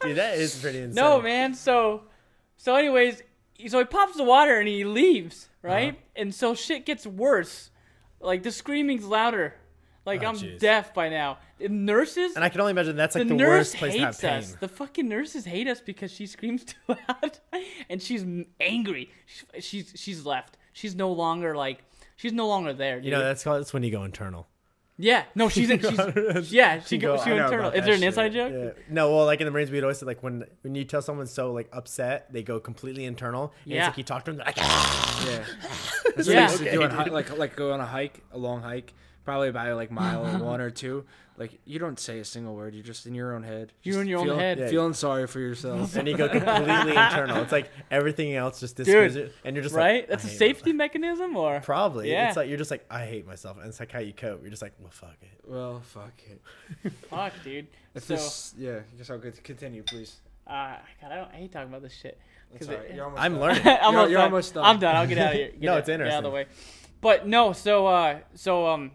[0.00, 0.94] Dude, that is pretty insane.
[0.94, 1.54] No, man.
[1.54, 2.02] So,
[2.56, 3.22] so anyways,
[3.68, 5.94] so he pops the water and he leaves, right?
[5.94, 6.00] Uh-huh.
[6.16, 7.70] And so shit gets worse.
[8.20, 9.54] Like the screaming's louder.
[10.04, 10.58] Like Oh, I'm jeez.
[10.60, 11.38] deaf by now.
[11.58, 14.20] The nurses, And I can only imagine that's like the, the, worst place to have
[14.20, 14.30] pain.
[14.38, 14.52] us.
[14.60, 17.38] The fucking nurses hate us because she screams too loud,
[17.90, 18.24] and she's
[18.60, 19.10] angry.
[19.26, 20.58] She's, she's she's left.
[20.72, 21.82] She's no longer like.
[22.16, 22.98] She's no longer there.
[22.98, 24.46] You know, that's called, that's when you go internal.
[24.98, 25.24] Yeah.
[25.34, 25.80] No, she's in.
[25.80, 26.80] She's, yeah.
[26.86, 27.16] She You go.
[27.16, 27.70] go, She I know internal.
[27.72, 28.50] Is there an inside shit.
[28.52, 28.74] joke?
[28.76, 28.82] Yeah.
[28.94, 31.26] No, well, like in the Marines, we'd always say like when when you tell someone
[31.26, 33.52] so like upset, they go completely internal.
[33.64, 33.78] And Yeah.
[33.80, 35.44] It's like you talk to them, they're like, "Ah." Yeah.
[36.16, 36.34] That's Yeah.
[36.34, 38.62] what I used to do Okay, on like like go on a hike, a long
[38.62, 38.94] hike,
[39.24, 41.04] probably by like mile one or two.
[41.38, 42.74] Like you don't say a single word.
[42.74, 43.72] You're just in your own head.
[43.82, 44.58] You're in your own feel- head.
[44.58, 44.68] Yeah.
[44.68, 45.94] feeling sorry for yourself.
[45.96, 47.42] and you go completely internal.
[47.42, 50.00] It's like everything else just disappears, and you're just Right.
[50.02, 51.60] Like, That's "I a hate safety mechanism, or.
[51.60, 52.10] Probably.
[52.10, 52.28] Yeah.
[52.28, 54.40] It's like you're just like I hate myself, and it's like how you cope.
[54.40, 55.40] You're just like, well, fuck it.
[55.46, 56.92] well, fuck it.
[57.10, 57.66] fuck, dude.
[57.94, 60.16] If So- this, yeah, I guess I'll get continue, please.
[60.46, 61.30] Uh, God, I don't.
[61.32, 62.18] I hate talking about this shit.
[62.56, 62.90] 'cause That's all right.
[62.90, 63.40] it- You're I'm done.
[63.40, 63.62] learning.
[63.66, 64.24] I'm You're- almost you're done.
[64.32, 64.64] almost done.
[64.64, 64.96] I'm done.
[64.96, 65.48] I'll get out of here.
[65.50, 66.32] Get No, out- it's Get out of the interesting.
[66.32, 66.46] way.
[67.02, 68.90] But no, so uh, so um,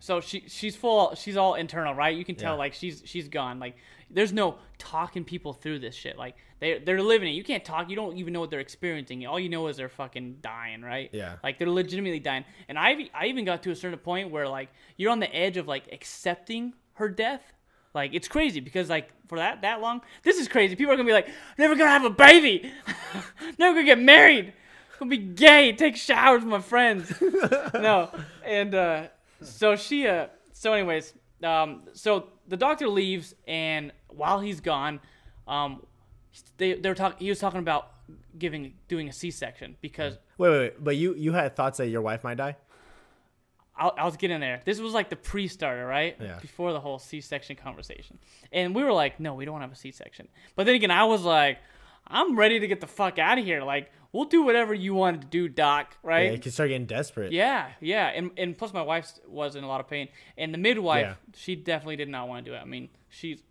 [0.00, 1.14] so she she's full.
[1.14, 2.16] She's all internal, right?
[2.16, 2.58] You can tell Yeah.
[2.58, 3.60] like she's she's gone.
[3.60, 3.76] Like
[4.10, 6.18] there's no talking people through this shit.
[6.18, 7.32] Like they they're living it.
[7.32, 7.88] You can't talk.
[7.88, 9.24] You don't even know what they're experiencing.
[9.26, 11.08] All you know is they're fucking dying, right?
[11.12, 11.36] Yeah.
[11.44, 12.44] Like they're legitimately dying.
[12.68, 15.56] And I I even got to a certain point where like you're on the edge
[15.56, 17.42] of like accepting her death.
[17.94, 20.76] Like it's crazy because like for that that long, this is crazy.
[20.76, 21.28] People are gonna be like,
[21.58, 22.72] never gonna have a baby,
[23.58, 24.52] never gonna get married,
[24.98, 27.12] gonna be gay, take showers with my friends.
[27.74, 28.10] no,
[28.44, 29.08] and uh,
[29.42, 35.00] so she uh, so anyways, um, so the doctor leaves, and while he's gone,
[35.46, 35.84] um,
[36.56, 37.18] they they were talking.
[37.18, 37.90] He was talking about
[38.38, 40.84] giving doing a C-section because Wait, wait, wait.
[40.84, 42.56] But you you had thoughts that your wife might die?
[43.76, 44.62] I, I was getting there.
[44.64, 46.16] This was like the pre-starter, right?
[46.20, 46.38] Yeah.
[46.40, 48.18] Before the whole C-section conversation,
[48.52, 50.90] and we were like, "No, we don't want to have a C-section." But then again,
[50.90, 51.58] I was like,
[52.06, 53.62] "I'm ready to get the fuck out of here.
[53.62, 55.96] Like, we'll do whatever you wanted to do, Doc.
[56.02, 56.20] right?
[56.22, 56.32] Yeah, Right?
[56.34, 57.32] you can start getting desperate.
[57.32, 60.58] Yeah, yeah, and and plus my wife was in a lot of pain, and the
[60.58, 61.14] midwife, Yeah.
[61.36, 62.60] she definitely did not want to do it.
[62.60, 63.42] I mean, she's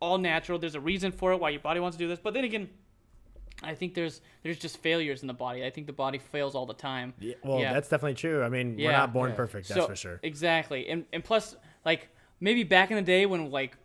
[0.00, 0.58] all natural.
[0.58, 2.68] There's a reason for it why your body wants to do this, but then again,
[3.62, 5.64] I think there's there's just failures in the body.
[5.64, 7.14] I think the body fails all the time.
[7.18, 7.72] Yeah, well, Yeah.
[7.72, 8.42] that's definitely true.
[8.42, 9.36] I mean, we're not born Yeah.
[9.36, 10.20] perfect, that's So- for sure.
[10.22, 13.76] Exactly, and and plus, like maybe back in the day when like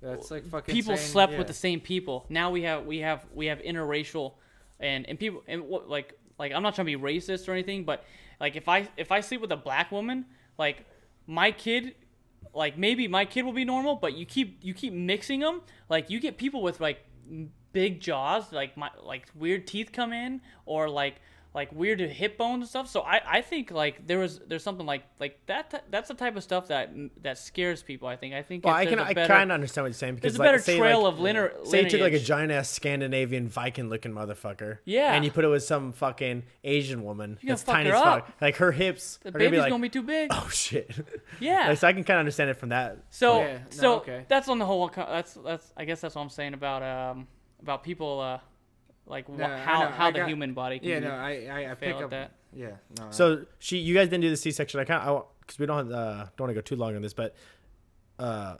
[0.00, 0.72] That's like fucking.
[0.72, 1.38] people saying- slept yeah.
[1.38, 2.26] with the same people.
[2.28, 4.34] Now we have we have we have interracial,
[4.80, 7.84] and and people and what like like I'm not trying to be racist or anything,
[7.84, 8.04] but
[8.40, 10.26] like if I if I sleep with a black woman,
[10.58, 10.84] like
[11.26, 11.94] my kid,
[12.54, 16.10] like maybe my kid will be normal, but you keep you keep mixing them, like
[16.10, 16.98] you get people with like
[17.72, 21.16] big jaws, like my like weird teeth come in, or like
[21.56, 22.86] like weird hip bones and stuff.
[22.86, 26.14] So I, I think like there was there's something like like that t- that's the
[26.14, 26.90] type of stuff that
[27.22, 28.06] that scares people.
[28.06, 29.84] I think I think Well, if I can there's a I better- kind of understand
[29.84, 31.54] what you're saying because there's a like, better say, trail like, of linear.
[31.64, 34.78] Say you took like a giant ass Scandinavian Viking looking motherfucker.
[34.84, 35.14] Yeah.
[35.14, 37.96] And you put it with some fucking Asian woman You're gonna that's fuck tiny her
[37.96, 38.18] as fuck.
[38.28, 38.32] up.
[38.40, 40.28] Like her hips The are gonna be baby's like, gonna be too big.
[40.34, 40.90] oh shit.
[41.40, 41.68] Yeah.
[41.70, 42.98] Like, so I can kind of understand it from that.
[43.08, 44.24] So Yeah, no, so okay.
[44.28, 44.88] that's on the whole.
[44.94, 47.28] That's that's I guess that's what I'm saying about um
[47.62, 48.40] about people uh
[49.06, 51.30] like No, I how how I the got- human body can Yeah, be- no, I
[51.66, 52.32] I, I pick up that.
[52.54, 53.08] Yeah, no.
[53.10, 54.80] So she, you guys didn't do the C-section.
[54.80, 57.02] I kind of, because we don't, have, uh, don't want to go too long on
[57.02, 57.34] this, but,
[58.18, 58.56] uh,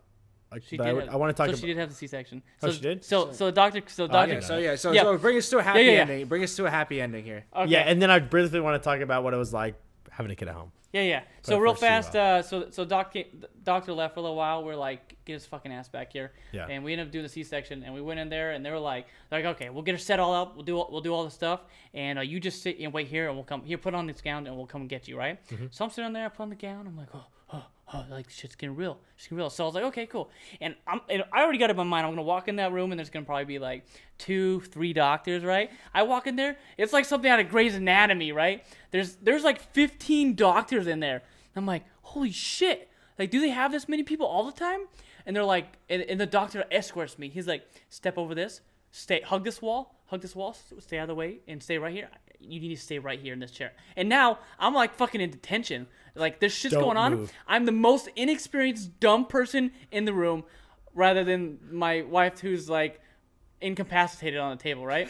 [0.53, 1.61] I, She but did I, have- I want to talk so about.
[1.61, 2.43] she did have the C-section.
[2.63, 3.05] Oh, So, she did?
[3.05, 4.35] So so doctor so the Oh, I doctor.
[4.35, 5.03] didn't so yeah, so Yeah.
[5.03, 6.01] so bring us to a happy yeah, yeah.
[6.03, 6.27] ending.
[6.27, 7.45] Bring us to a happy ending here.
[7.57, 7.71] Okay.
[7.71, 9.75] Yeah, and then I briefly want to talk about what it was like
[10.17, 10.73] having a kid at home.
[10.93, 11.23] Yeah, yeah.
[11.43, 14.65] So real fast, uh, so so doc came, doctor left for a little while.
[14.65, 16.33] We're like, get his fucking ass back here.
[16.53, 16.69] Yeah.
[16.71, 18.79] And we ended up doing the C-section, and we went in there, and they were
[18.79, 20.55] like, they're like, okay, we'll get her set all up.
[20.55, 21.61] We'll do all, we'll do all the stuff,
[21.93, 24.23] and uh, you just sit and wait here, and we'll come here, put on this
[24.23, 25.39] gown, and we'll come and get you, right?
[25.49, 25.67] Mm-hmm.
[25.71, 26.87] So I'm sitting there, I put on the gown.
[26.87, 27.27] I'm like, oh,
[27.93, 28.99] oh, like shit's getting real.
[29.17, 29.51] Shit's getting real.
[29.51, 30.31] So I was like, okay, cool.
[30.61, 32.07] And I'm, and I already got it in my mind.
[32.07, 33.85] I'm gonna walk in that room, and there's gonna probably be like
[34.19, 35.71] two, three doctors, right?
[35.95, 38.65] I walk in there, it's like something out of Grey's Anatomy, right?
[38.91, 41.23] There's there's like 15 doctors in there.
[41.55, 42.91] I'm like, holy shit!
[43.19, 44.81] Like, do they have this many people all the time?
[45.25, 47.29] And they're like, and, and the doctor escorts me.
[47.29, 48.61] He's like, step over this,
[48.91, 51.93] stay, hug this wall, hug this wall, stay out of the way, and stay right
[51.93, 52.09] here.
[52.39, 53.73] You need to stay right here in this chair.
[53.97, 55.87] And now I'm like fucking in detention.
[56.17, 57.15] Like, there's shit's Don't going on.
[57.15, 57.33] move.
[57.47, 60.45] I'm the most inexperienced, dumb person in the room,
[60.95, 63.01] rather than my wife who's like
[63.61, 65.09] incapacitated on the table, right?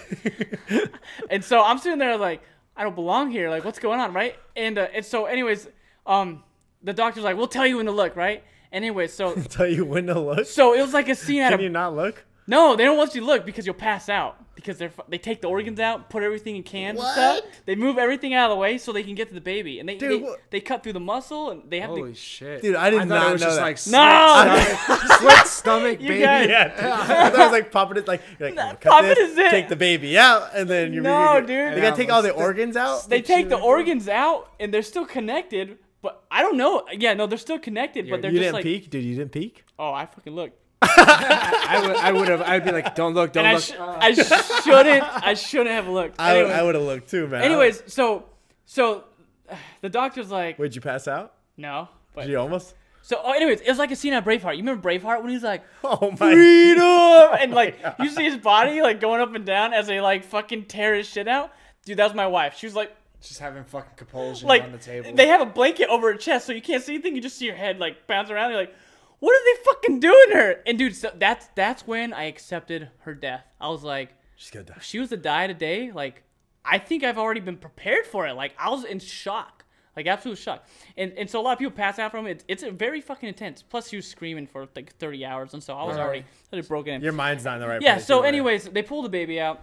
[1.31, 2.43] and so I'm sitting there like,
[2.77, 3.49] I don't belong here.
[3.49, 4.37] Like, what's going on, right?
[4.55, 5.69] And uh, and so, anyways,
[6.05, 6.43] um,
[6.83, 8.45] the doctor's like, we'll tell you when to look, right?
[8.73, 10.47] And anyways, so Tell you when to look.
[10.47, 12.26] so it was like a scene out Can you not look?
[12.47, 14.37] No, they don't want you to look because you'll pass out.
[14.55, 17.41] Because they're they take the organs out, put everything in cans and stuff.
[17.67, 19.89] They move everything out of the way so they can get to the baby, and
[19.89, 22.19] they Dude, they, what- they cut through the muscle and they have to Holy to.
[22.19, 23.63] shit, Dude, I did thought not it was know just that.
[23.63, 24.65] like No!
[24.65, 26.19] slit stomach, slit stomach baby.
[26.23, 26.73] guys- Yeah.
[26.79, 29.51] I thought it was like popping it like, like oh, cut Popping this, is it.
[29.51, 31.77] take the baby out, and then you're No, you're- dude.
[31.77, 33.09] They gotta take all the organs out.
[33.11, 36.87] They take the organs out and they're still connected, but I don't know.
[36.93, 39.05] Yeah, no, they're still connected, but they're you just didn't like, peek, dude.
[39.05, 39.65] You didn't peek.
[39.79, 40.59] oh, I fucking looked.
[40.83, 43.63] I would, I would have, I'd be like, don't look, don't And I, look.
[43.63, 46.21] sh- I shouldn't, I shouldn't have looked.
[46.21, 47.43] I would, Anyways, I would have looked too, man.
[47.43, 48.25] anyways, so,
[48.67, 49.05] so,
[49.81, 51.35] the doctor's like, would you pass out?
[51.57, 52.75] no, but Did you almost?
[53.03, 53.21] so.
[53.23, 54.53] Oh, anyways, it was like a scene at Braveheart.
[54.57, 56.33] You remember Braveheart when he's like, Oh my!
[56.33, 60.25] freedom, and like you see his body like going up and down as they like
[60.25, 61.53] fucking tear his shit out.
[61.85, 62.57] Dude, that was my wife.
[62.59, 65.13] She was like, Just having fucking compulsion like on the table.
[65.15, 67.15] they have a blanket over her chest, so you can't see anything.
[67.15, 68.51] You just see her head like bounce around.
[68.51, 68.75] You're like,
[69.21, 70.63] what are they fucking doing to her?
[70.67, 73.45] And dude, so that's that's when I accepted her death.
[73.61, 74.75] I was like, She's gonna die.
[74.81, 76.23] she was to die today, like
[76.65, 78.35] I think I've already been prepared for it.
[78.35, 79.65] Like I was in shock.
[79.97, 80.67] like absolute shock.
[80.97, 82.45] And and so a lot of people pass out from it.
[82.49, 83.63] It's, it's very fucking intense.
[83.63, 86.95] Plus, she was screaming for like 30 hours, and so I was already already broken.
[86.95, 87.03] in.
[87.03, 87.95] Your mind's not in the right Yeah.
[87.95, 88.07] place.
[88.07, 89.63] So, anyways, they pull the baby out.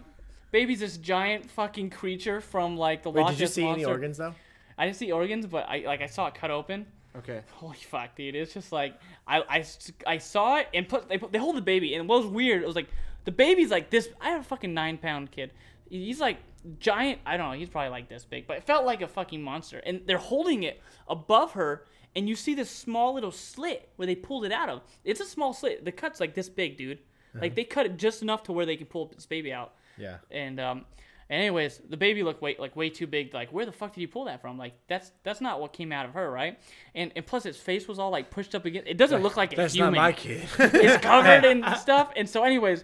[0.51, 4.17] Baby's this giant fucking creature from like the Wait, Loch did you see any organs
[4.17, 4.33] though?
[4.77, 6.85] I didn't see organs, but I like I saw it cut open.
[7.17, 7.41] Okay.
[7.53, 8.35] Holy fuck, dude!
[8.35, 9.65] It's just like I, I,
[10.07, 12.63] I saw it and put they put, they hold the baby and what was weird
[12.63, 12.89] it was like
[13.25, 14.09] the baby's like this.
[14.19, 15.51] I have a fucking nine pound kid.
[15.89, 16.37] He's like
[16.79, 17.19] giant.
[17.25, 17.57] I don't know.
[17.57, 19.79] He's probably like this big, but it felt like a fucking monster.
[19.79, 21.85] And they're holding it above her,
[22.15, 24.81] and you see this small little slit where they pulled it out of.
[25.03, 25.85] It's a small slit.
[25.85, 26.99] The cut's like this big, dude.
[27.35, 29.73] Like they cut it just enough to where they can pull this baby out.
[29.97, 30.17] Yeah.
[30.29, 30.85] And um,
[31.33, 33.33] anyways, the baby looked way like way too big.
[33.33, 34.57] Like, where the fuck did you pull that from?
[34.57, 36.59] Like, that's that's not what came out of her, right?
[36.95, 38.87] And and plus, its face was all like pushed up against.
[38.87, 39.93] It doesn't look like a That's human.
[39.93, 40.47] not my kid.
[40.59, 42.11] It's covered in stuff.
[42.15, 42.83] And so, anyways,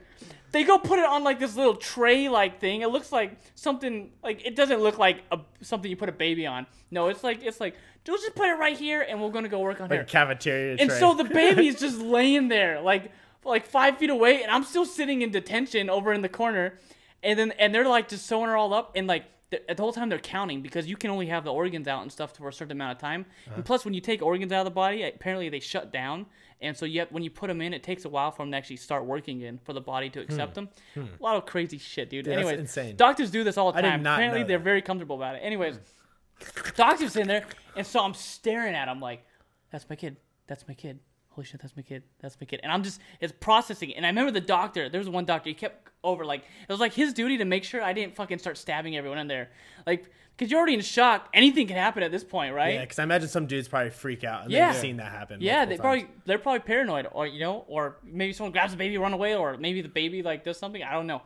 [0.52, 2.82] they go put it on like this little tray like thing.
[2.82, 6.46] It looks like something like it doesn't look like a, something you put a baby
[6.48, 6.66] on.
[6.92, 7.76] No, it's like it's like
[8.08, 10.04] let's just put it right here, and we're gonna go work on Like her.
[10.04, 11.00] a cafeteria And tray.
[11.00, 13.12] so the baby is just laying there, like
[13.46, 16.74] like five feet away, and I'm still sitting in detention over in the corner,
[17.24, 19.94] and then and they're like just sewing her all up, and like the, the whole
[19.94, 22.54] time they're counting because you can only have the organs out and stuff for a
[22.54, 25.50] certain amount of time, and plus when you take organs out of the body, apparently
[25.50, 26.26] they shut down,
[26.62, 28.58] and so yet when you put them in, it takes a while for them to
[28.58, 30.70] actually start working in for the body to accept them.
[30.96, 32.26] A lot of crazy shit, dude.
[32.26, 32.96] That's Anyways, insane.
[32.96, 34.02] doctors do this all the time.
[34.02, 35.40] Apparently they're very comfortable about it.
[35.40, 35.80] Anyways,
[36.76, 37.46] doctor's in there,
[37.76, 39.26] and so I'm staring at him like,
[39.72, 40.18] "That's my kid.
[40.48, 41.00] That's my kid.
[41.40, 42.04] Holy shit, that's my kid.
[42.20, 43.92] That's my kid." And I'm just it's processing.
[43.92, 43.94] it.
[43.94, 44.90] And I remember the doctor.
[44.90, 45.50] There was one doctor.
[45.50, 48.40] He kept over like it was like his duty to make sure I didn't fucking
[48.40, 49.50] start stabbing everyone in there,
[49.88, 51.30] like because you're already in shock.
[51.34, 52.74] Anything can happen at this point, right?
[52.74, 54.72] yeah, because I imagine some dudes probably freak out and Yeah.
[54.72, 55.40] they've seen that happen.
[55.42, 56.14] Yeah, they multiple probably times.
[56.26, 59.56] they're probably paranoid, or you know, or maybe someone grabs the baby, run away, or
[59.58, 60.84] maybe the baby like does something.
[60.84, 61.22] I don't know.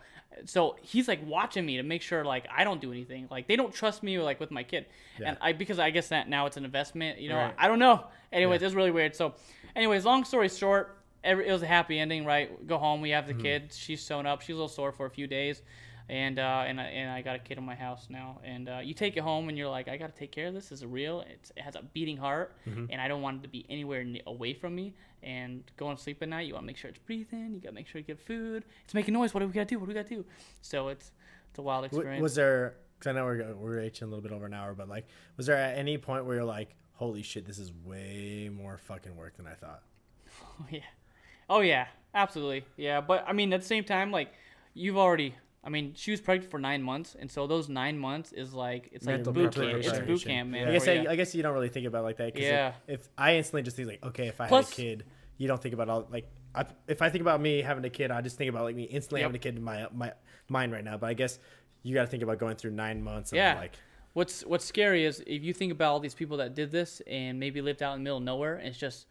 [0.45, 3.27] So he's like watching me to make sure like I don't do anything.
[3.29, 4.85] Like they don't trust me like with my kid,
[5.19, 5.29] Yeah.
[5.29, 7.19] and I because I guess that now it's an investment.
[7.19, 7.53] You know, Right.
[7.57, 8.05] I don't know.
[8.31, 9.15] Anyways, it's really weird.
[9.15, 9.35] So,
[9.75, 12.25] anyways, long story short, every, it was a happy ending.
[12.25, 13.01] Right, go home.
[13.01, 13.37] We have Mm-hmm.
[13.37, 13.73] the kid.
[13.73, 14.41] She's sewn up.
[14.41, 15.61] She's a little sore for a few days.
[16.09, 18.79] And uh, and I, and I got a kid in my house now, and uh,
[18.83, 20.67] you take it home, and you're like, I gotta take care of this.
[20.67, 21.23] This is real.
[21.31, 22.87] It's, it has a beating heart, Mm-hmm.
[22.91, 24.93] and I don't want it to be anywhere n- away from me.
[25.23, 27.53] And going to sleep at night, you want to make sure it's breathing.
[27.53, 28.65] You gotta make sure you get food.
[28.83, 29.33] It's making noise.
[29.33, 29.79] What do we gotta do?
[29.79, 30.25] What do we gotta do?
[30.61, 31.11] So it's
[31.51, 32.21] it's a wild experience.
[32.21, 32.75] Was there?
[32.99, 35.07] Because I know we're we're reaching a little bit over an hour, but like,
[35.37, 39.15] was there at any point where you're like, "Holy shit, this is way more fucking
[39.15, 39.81] work than I thought"?
[40.59, 40.79] Oh yeah.
[41.49, 42.65] Oh yeah, absolutely.
[42.77, 44.31] Yeah, but I mean at the same time, like
[44.73, 45.35] you've already.
[45.65, 48.89] I mean, she was pregnant for nine months, and so those nine months is like
[48.91, 49.77] it's like boot camp.
[49.83, 50.67] It's boot camp, man.
[50.67, 51.05] I guess I.
[51.09, 52.33] I guess you don't really think about it like that.
[52.33, 52.73] 'cause Yeah.
[52.87, 55.05] If, if I instantly just think like, okay, if I Plus- had a kid,
[55.37, 56.27] you don't think about all like.
[56.55, 58.83] I, if I think about me having a kid, I just think about like me
[58.83, 59.27] instantly Yep.
[59.29, 60.11] having a kid in my my
[60.49, 60.97] mind right now.
[60.97, 61.39] But I guess
[61.81, 63.55] you got to think about going through nine months of Yeah.
[63.57, 63.71] like
[64.13, 67.39] What's What's scary is if you think about all these people that did this and
[67.39, 69.07] maybe lived out in the middle of nowhere, and it's just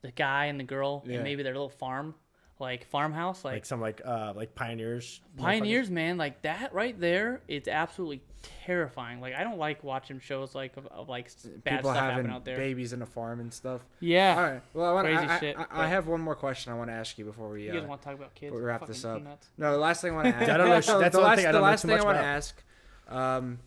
[0.00, 1.16] the guy and the girl Yeah.
[1.16, 2.14] and maybe their little farm,
[2.58, 5.20] like farmhouse, like, like some like uh like pioneers.
[5.36, 6.16] pioneers, man.
[6.16, 8.22] Like that right there, it's absolutely
[8.64, 9.20] terrifying.
[9.20, 12.30] Like I don't like watching shows like of, of like s- bad People stuff having
[12.30, 12.56] out there.
[12.56, 13.82] babies in a farm and stuff.
[14.00, 14.34] Yeah.
[14.36, 14.62] All right.
[14.72, 16.76] Well, I, want, Crazy I, I- shit, I, I but- have one more question I
[16.76, 18.54] want to ask you before we You uh, guys want to talk about kids?
[18.54, 19.22] we wrap this up.
[19.22, 19.48] nuts.
[19.58, 20.48] No, the last thing I want to ask.
[20.50, 21.96] I don't know sh- that's the last, thing I the don't know last too thing
[21.98, 22.36] much I want to about.
[22.36, 22.62] ask.
[23.10, 23.58] Um,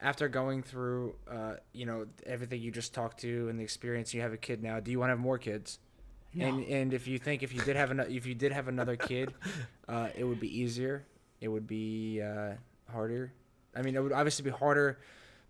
[0.00, 4.20] after going through, uh, you know, everything you just talked to and the experience, you
[4.20, 4.80] have a kid now.
[4.80, 5.78] Do you want to have more kids?
[6.38, 8.96] And and if you think if you did have an, if you did have another
[8.96, 9.32] kid,
[9.88, 11.06] uh, it would be easier.
[11.40, 12.54] It would be uh,
[12.92, 13.32] harder.
[13.74, 14.98] I mean, it would obviously be harder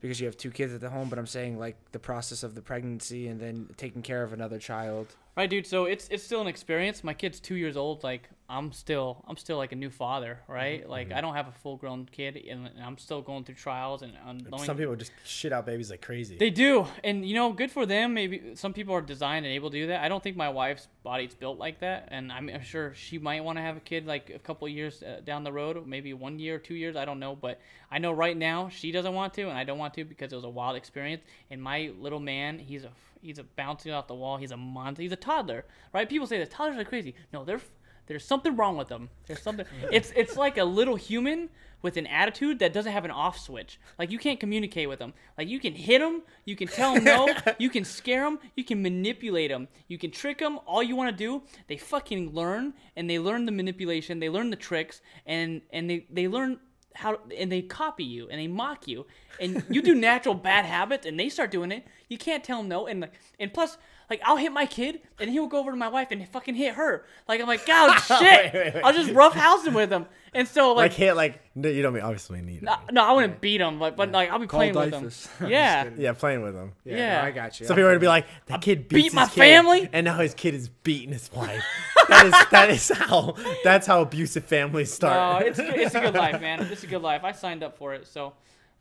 [0.01, 1.09] because you have two kids at the home.
[1.09, 4.59] But I'm saying like the process of the pregnancy and then taking care of another
[4.59, 5.09] child.
[5.37, 5.67] Right, dude.
[5.67, 7.05] So it's it's still an experience.
[7.05, 8.03] My kid's two years old.
[8.03, 10.81] Like I'm still I'm still like a new father, right?
[10.81, 10.91] Mm-hmm.
[10.91, 14.01] Like I don't have a full grown kid, and, and I'm still going through trials
[14.01, 16.39] and, and knowing- Some people just shit out babies like crazy.
[16.39, 18.15] They do, and you know, good for them.
[18.15, 20.03] Maybe some people are designed and able to do that.
[20.03, 23.45] I don't think my wife's body's built like that, and I'm I'm sure she might
[23.45, 26.39] want to have a kid like a couple years uh, down the road, maybe one
[26.39, 26.97] year, two years.
[26.97, 27.61] I don't know, but
[27.91, 30.37] I know right now she doesn't want to, and I don't want to because it
[30.37, 31.23] was a wild experience.
[31.51, 34.37] And my little man, he's a he's a bouncing off the wall.
[34.37, 35.03] He's a monster.
[35.03, 36.09] He's a toddler, right?
[36.09, 37.15] People say that toddlers are crazy.
[37.33, 37.61] No, they're
[38.07, 39.11] there's something wrong with them.
[39.27, 39.67] There's something.
[39.93, 41.49] it's it's like a little human
[41.83, 43.79] with an attitude that doesn't have an off switch.
[43.99, 45.13] Like you can't communicate with them.
[45.37, 47.29] Like you can hit them, you can tell them no,
[47.59, 50.59] you can scare them, you can manipulate them, you can trick them.
[50.67, 54.51] All you want to do, they fucking learn and they learn the manipulation, they learn
[54.51, 56.61] the tricks, and and they they learn
[56.97, 59.07] how and they copy you and they mock you
[59.41, 62.69] and you do natural bad habits and they start doing it you can't tell them
[62.69, 63.77] no and like and plus
[64.09, 66.75] like i'll hit my kid and he'll go over to my wife and fucking hit
[66.75, 68.83] her like i'm like god shit Wait, wait, wait.
[68.85, 71.83] i'll just rough house him with him and so Like, like, hit like no, you
[71.83, 72.63] don't mean obviously need.
[72.63, 75.05] no, no i wouldn't beat him like but like i'll be Call playing with him
[75.05, 75.29] Dyfus.
[75.41, 75.89] I'm just yeah.
[75.99, 76.73] Yeah, playing with them.
[76.85, 77.21] Yeah, Yeah.
[77.21, 77.67] no, I got you.
[77.67, 79.89] So people are gonna be like, that kid beats beat my his kid, family?
[79.93, 81.63] and now his kid is beating his wife.
[82.09, 83.35] that is that is how
[83.65, 85.47] that's how abusive families start.
[85.47, 85.69] no start.
[85.69, 88.07] it's, it's a good life man it's a good life i signed up for it
[88.07, 88.33] so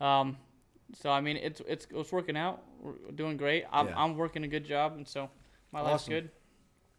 [0.02, 0.38] um
[0.94, 3.94] so i mean it's it's it's working out we're doing great i'm, Yeah.
[3.98, 5.30] I'm working a good job and so
[5.72, 6.30] my life's good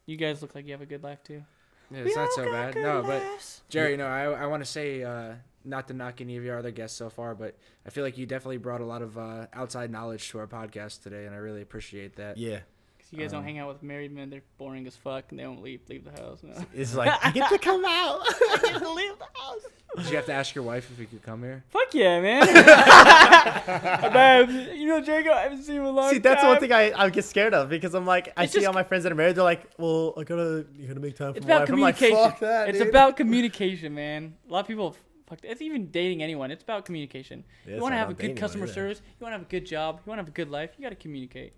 [0.07, 1.43] you guys look like you have a good life too
[1.91, 2.75] Yeah, it's not so bad.
[2.75, 3.23] No, but
[3.69, 5.35] Jerry, no, I, I want to say, uh,
[5.65, 8.27] not to knock any of your other guests so far, but I feel like you
[8.27, 11.63] definitely brought a lot of uh, outside knowledge to our podcast today, and I really
[11.63, 12.39] appreciate that.
[12.39, 12.61] yeah,
[13.07, 15.39] 'Cause you guys don't Um, hang out with married men they're boring as fuck and
[15.39, 16.53] they don't leave leave the house no.
[16.75, 18.21] it's like you get to come out.
[18.27, 19.63] I get to leave the house
[19.97, 21.63] Did you have to ask your wife if you could come here?
[21.71, 22.43] fuck yeah man
[24.13, 26.59] Babe, you know Jacob I haven't seen him in a long See, that's the one
[26.61, 28.83] thing I, I get scared of because I'm like I It's see just- all my
[28.83, 29.37] friends that are married.
[29.37, 31.75] They're like, well, I gotta you gotta make time for It's my about wife.
[31.75, 32.31] I'm like, communication.
[32.31, 32.69] fuck that.
[32.71, 32.89] it's dude.
[32.89, 34.35] about communication, man.
[34.49, 34.97] A lot of people,
[35.29, 36.51] fuck, it's even dating anyone.
[36.51, 37.45] It's about communication.
[37.67, 38.73] Yeah, you want to have a good customer either.
[38.75, 39.03] service.
[39.21, 40.01] You want to have a good job.
[40.05, 40.71] You want to have a good life.
[40.77, 41.55] You got to communicate.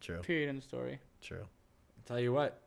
[0.00, 0.48] True, Period.
[0.50, 0.98] in the story.
[1.22, 1.44] true.
[2.06, 2.60] Tell you what,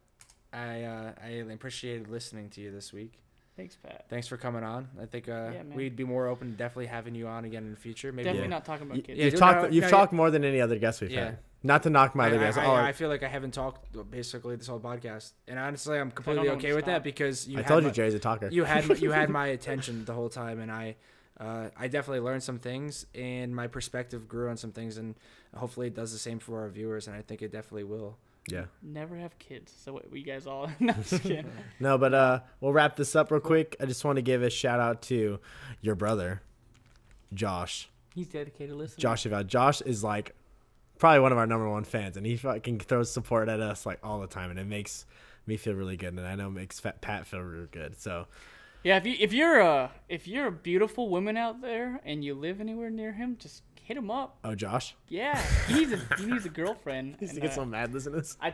[0.53, 3.13] I uh, I appreciated listening to you this week.
[3.57, 4.05] Thanks, Pat.
[4.09, 4.87] Thanks for coming on.
[5.01, 7.71] I think uh, Yeah, we'd be more open to definitely having you on again in
[7.71, 8.11] the future.
[8.11, 8.49] Maybe Definitely Yeah.
[8.55, 9.17] not talking about kids.
[9.19, 11.25] Yeah, you've dude, talked no, you've no, talked more than any other guest we've Yeah.
[11.25, 11.37] had.
[11.63, 12.57] Not to knock my I, other I, guests.
[12.57, 16.09] I, all I feel like I haven't talked basically this whole podcast, and honestly, I'm
[16.11, 18.47] completely okay to with that because you I had told my- you Jerry's a talker.
[18.49, 20.95] you had my, you had my attention the whole time, and I
[21.39, 25.13] uh, I definitely learned some things, and my perspective grew on some things, and
[25.55, 28.17] hopefully it does the same for our viewers, and I think it definitely will.
[28.47, 28.65] yeah.
[28.81, 29.73] Never have kids.
[29.83, 30.69] So what, we guys all.
[30.79, 30.93] no.
[31.79, 33.75] No, but uh, we'll wrap this up real quick.
[33.79, 35.39] I just want to give a shout out to
[35.81, 36.41] your brother,
[37.33, 37.89] Josh.
[38.13, 39.01] He's dedicated listener.
[39.01, 39.43] Josh Eval.
[39.43, 40.35] Josh is like
[40.97, 43.99] probably one of our number one fans, and he fucking throws support at us like
[44.03, 45.05] all the time, and it makes
[45.47, 47.99] me feel really good, and I know it makes Pat feel really good.
[47.99, 48.27] So
[48.83, 52.33] Yeah, if you if you're a if you're a beautiful woman out there and you
[52.35, 54.37] live anywhere near him, just hit him up.
[54.45, 55.37] oh, Josh, Yeah,
[55.67, 57.17] he needs a he needs a girlfriend.
[57.19, 58.37] he's and, to get uh, so mad listening to this.
[58.41, 58.53] I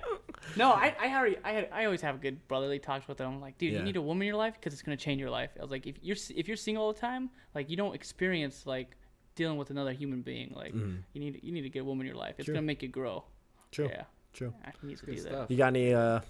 [0.56, 3.28] no, I I already I had I always have good brotherly talks with him.
[3.28, 3.80] I'm like, dude, Yeah.
[3.80, 5.52] you need a woman in your life because it's gonna change your life.
[5.60, 8.66] I was like, if you're if you're single all the time, like you don't experience
[8.66, 8.96] like
[9.36, 10.54] dealing with another human being.
[10.56, 11.04] Like Mhm.
[11.14, 12.36] you need you need to get a woman in your life.
[12.40, 12.56] It's True.
[12.56, 13.24] gonna make you grow.
[13.72, 14.04] True, Yeah,
[14.34, 14.54] true.
[14.66, 15.52] I need to Good do that.
[15.52, 16.22] You got any uh,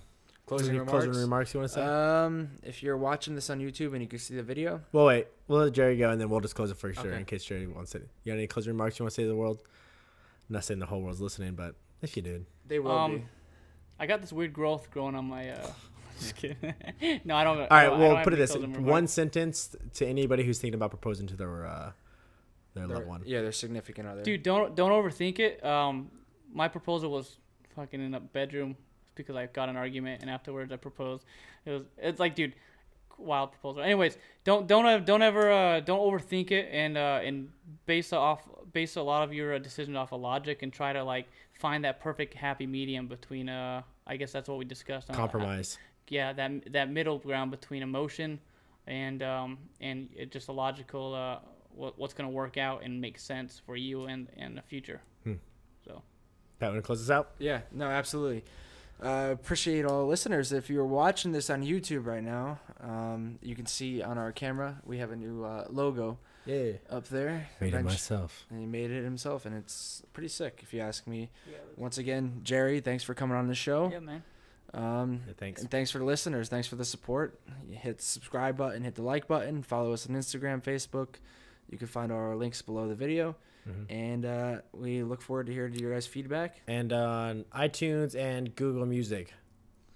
[0.47, 0.91] Closing remarks.
[0.91, 1.81] closing remarks you want to say?
[1.85, 5.27] Um, if you're watching this on YouTube and you can see the video, well, wait,
[5.47, 7.17] we'll let Jerry go, and then we'll just close it for sure Okay.
[7.19, 8.07] in case Jerry wants it.
[8.23, 9.59] You got any closing remarks you want to say to the world?
[10.49, 13.25] I'm not saying the whole world's listening, but if you did, they will Um, be.
[13.99, 15.49] I got this weird growth growing on my.
[15.49, 15.67] uh
[16.19, 16.73] Just kidding.
[17.25, 17.57] no, I don't.
[17.59, 17.85] all right.
[17.85, 21.65] I Well, put it this: one sentence to anybody who's thinking about proposing to their
[21.67, 21.91] uh,
[22.73, 23.23] their Their- loved one.
[23.25, 24.23] Yeah, their significant other.
[24.23, 25.63] Dude, don't don't overthink it.
[25.63, 26.09] Um,
[26.53, 27.37] my proposal was
[27.75, 28.77] fucking in a bedroom
[29.17, 31.25] because I got an argument and afterwards I proposed.
[31.65, 32.53] It was it's like, dude,
[33.17, 33.81] wild proposal.
[33.81, 37.49] Anyways, don't don't uh, don't ever uh, don't overthink it and uh, and
[37.85, 41.03] base off base a lot of your uh, decisions off of logic and try to
[41.03, 45.15] like find that perfect happy medium between uh I guess that's what we discussed on
[45.15, 45.79] Compromise.
[46.09, 48.39] yeah that that middle ground between emotion
[48.85, 51.39] and um and it just a logical uh
[51.73, 55.35] what, what's gonna work out and make sense for you and and the future Hmm.
[55.83, 56.03] so
[56.59, 57.31] that want to close this out?
[57.39, 58.43] Yeah, no, absolutely.
[59.01, 60.51] Uh, appreciate all listeners.
[60.51, 64.77] If you're watching this on YouTube right now, um, you can see on our camera
[64.85, 66.73] we have a new uh, logo Yeah.
[66.89, 67.47] up there.
[67.61, 68.45] Made it myself.
[68.49, 71.29] And he made it himself, and it's pretty sick, if you ask me.
[71.47, 73.89] Yeah, Once again, Jerry, thanks for coming on the show.
[73.91, 74.23] yeah man
[74.73, 75.61] Um, Yeah, thanks.
[75.61, 76.49] and thanks for the listeners.
[76.49, 77.39] Thanks for the support.
[77.69, 81.17] You hit the subscribe button, hit the like button, follow us on Instagram, Facebook.
[81.69, 83.35] You can find our links below the video.
[83.67, 83.85] Mhm.
[83.89, 86.61] And uh, we look forward to hearing your guys' feedback.
[86.67, 89.33] And on iTunes and Google Music.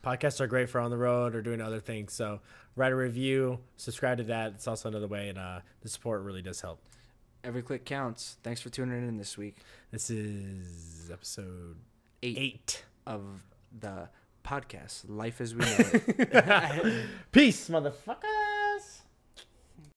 [0.04, 2.14] Podcasts are great for on the road or doing other things.
[2.14, 2.42] So
[2.76, 4.54] write a review, subscribe to that.
[4.56, 6.82] It's also another way, and uh, the support really does help.
[7.44, 8.38] Every click counts.
[8.44, 9.58] Thanks for tuning in this week.
[9.92, 11.76] This is episode
[12.24, 12.86] Eight, eight.
[13.06, 13.22] of
[13.80, 14.10] the
[14.44, 17.06] podcast, Life as We Know It.
[17.32, 18.51] Peace, motherfucker.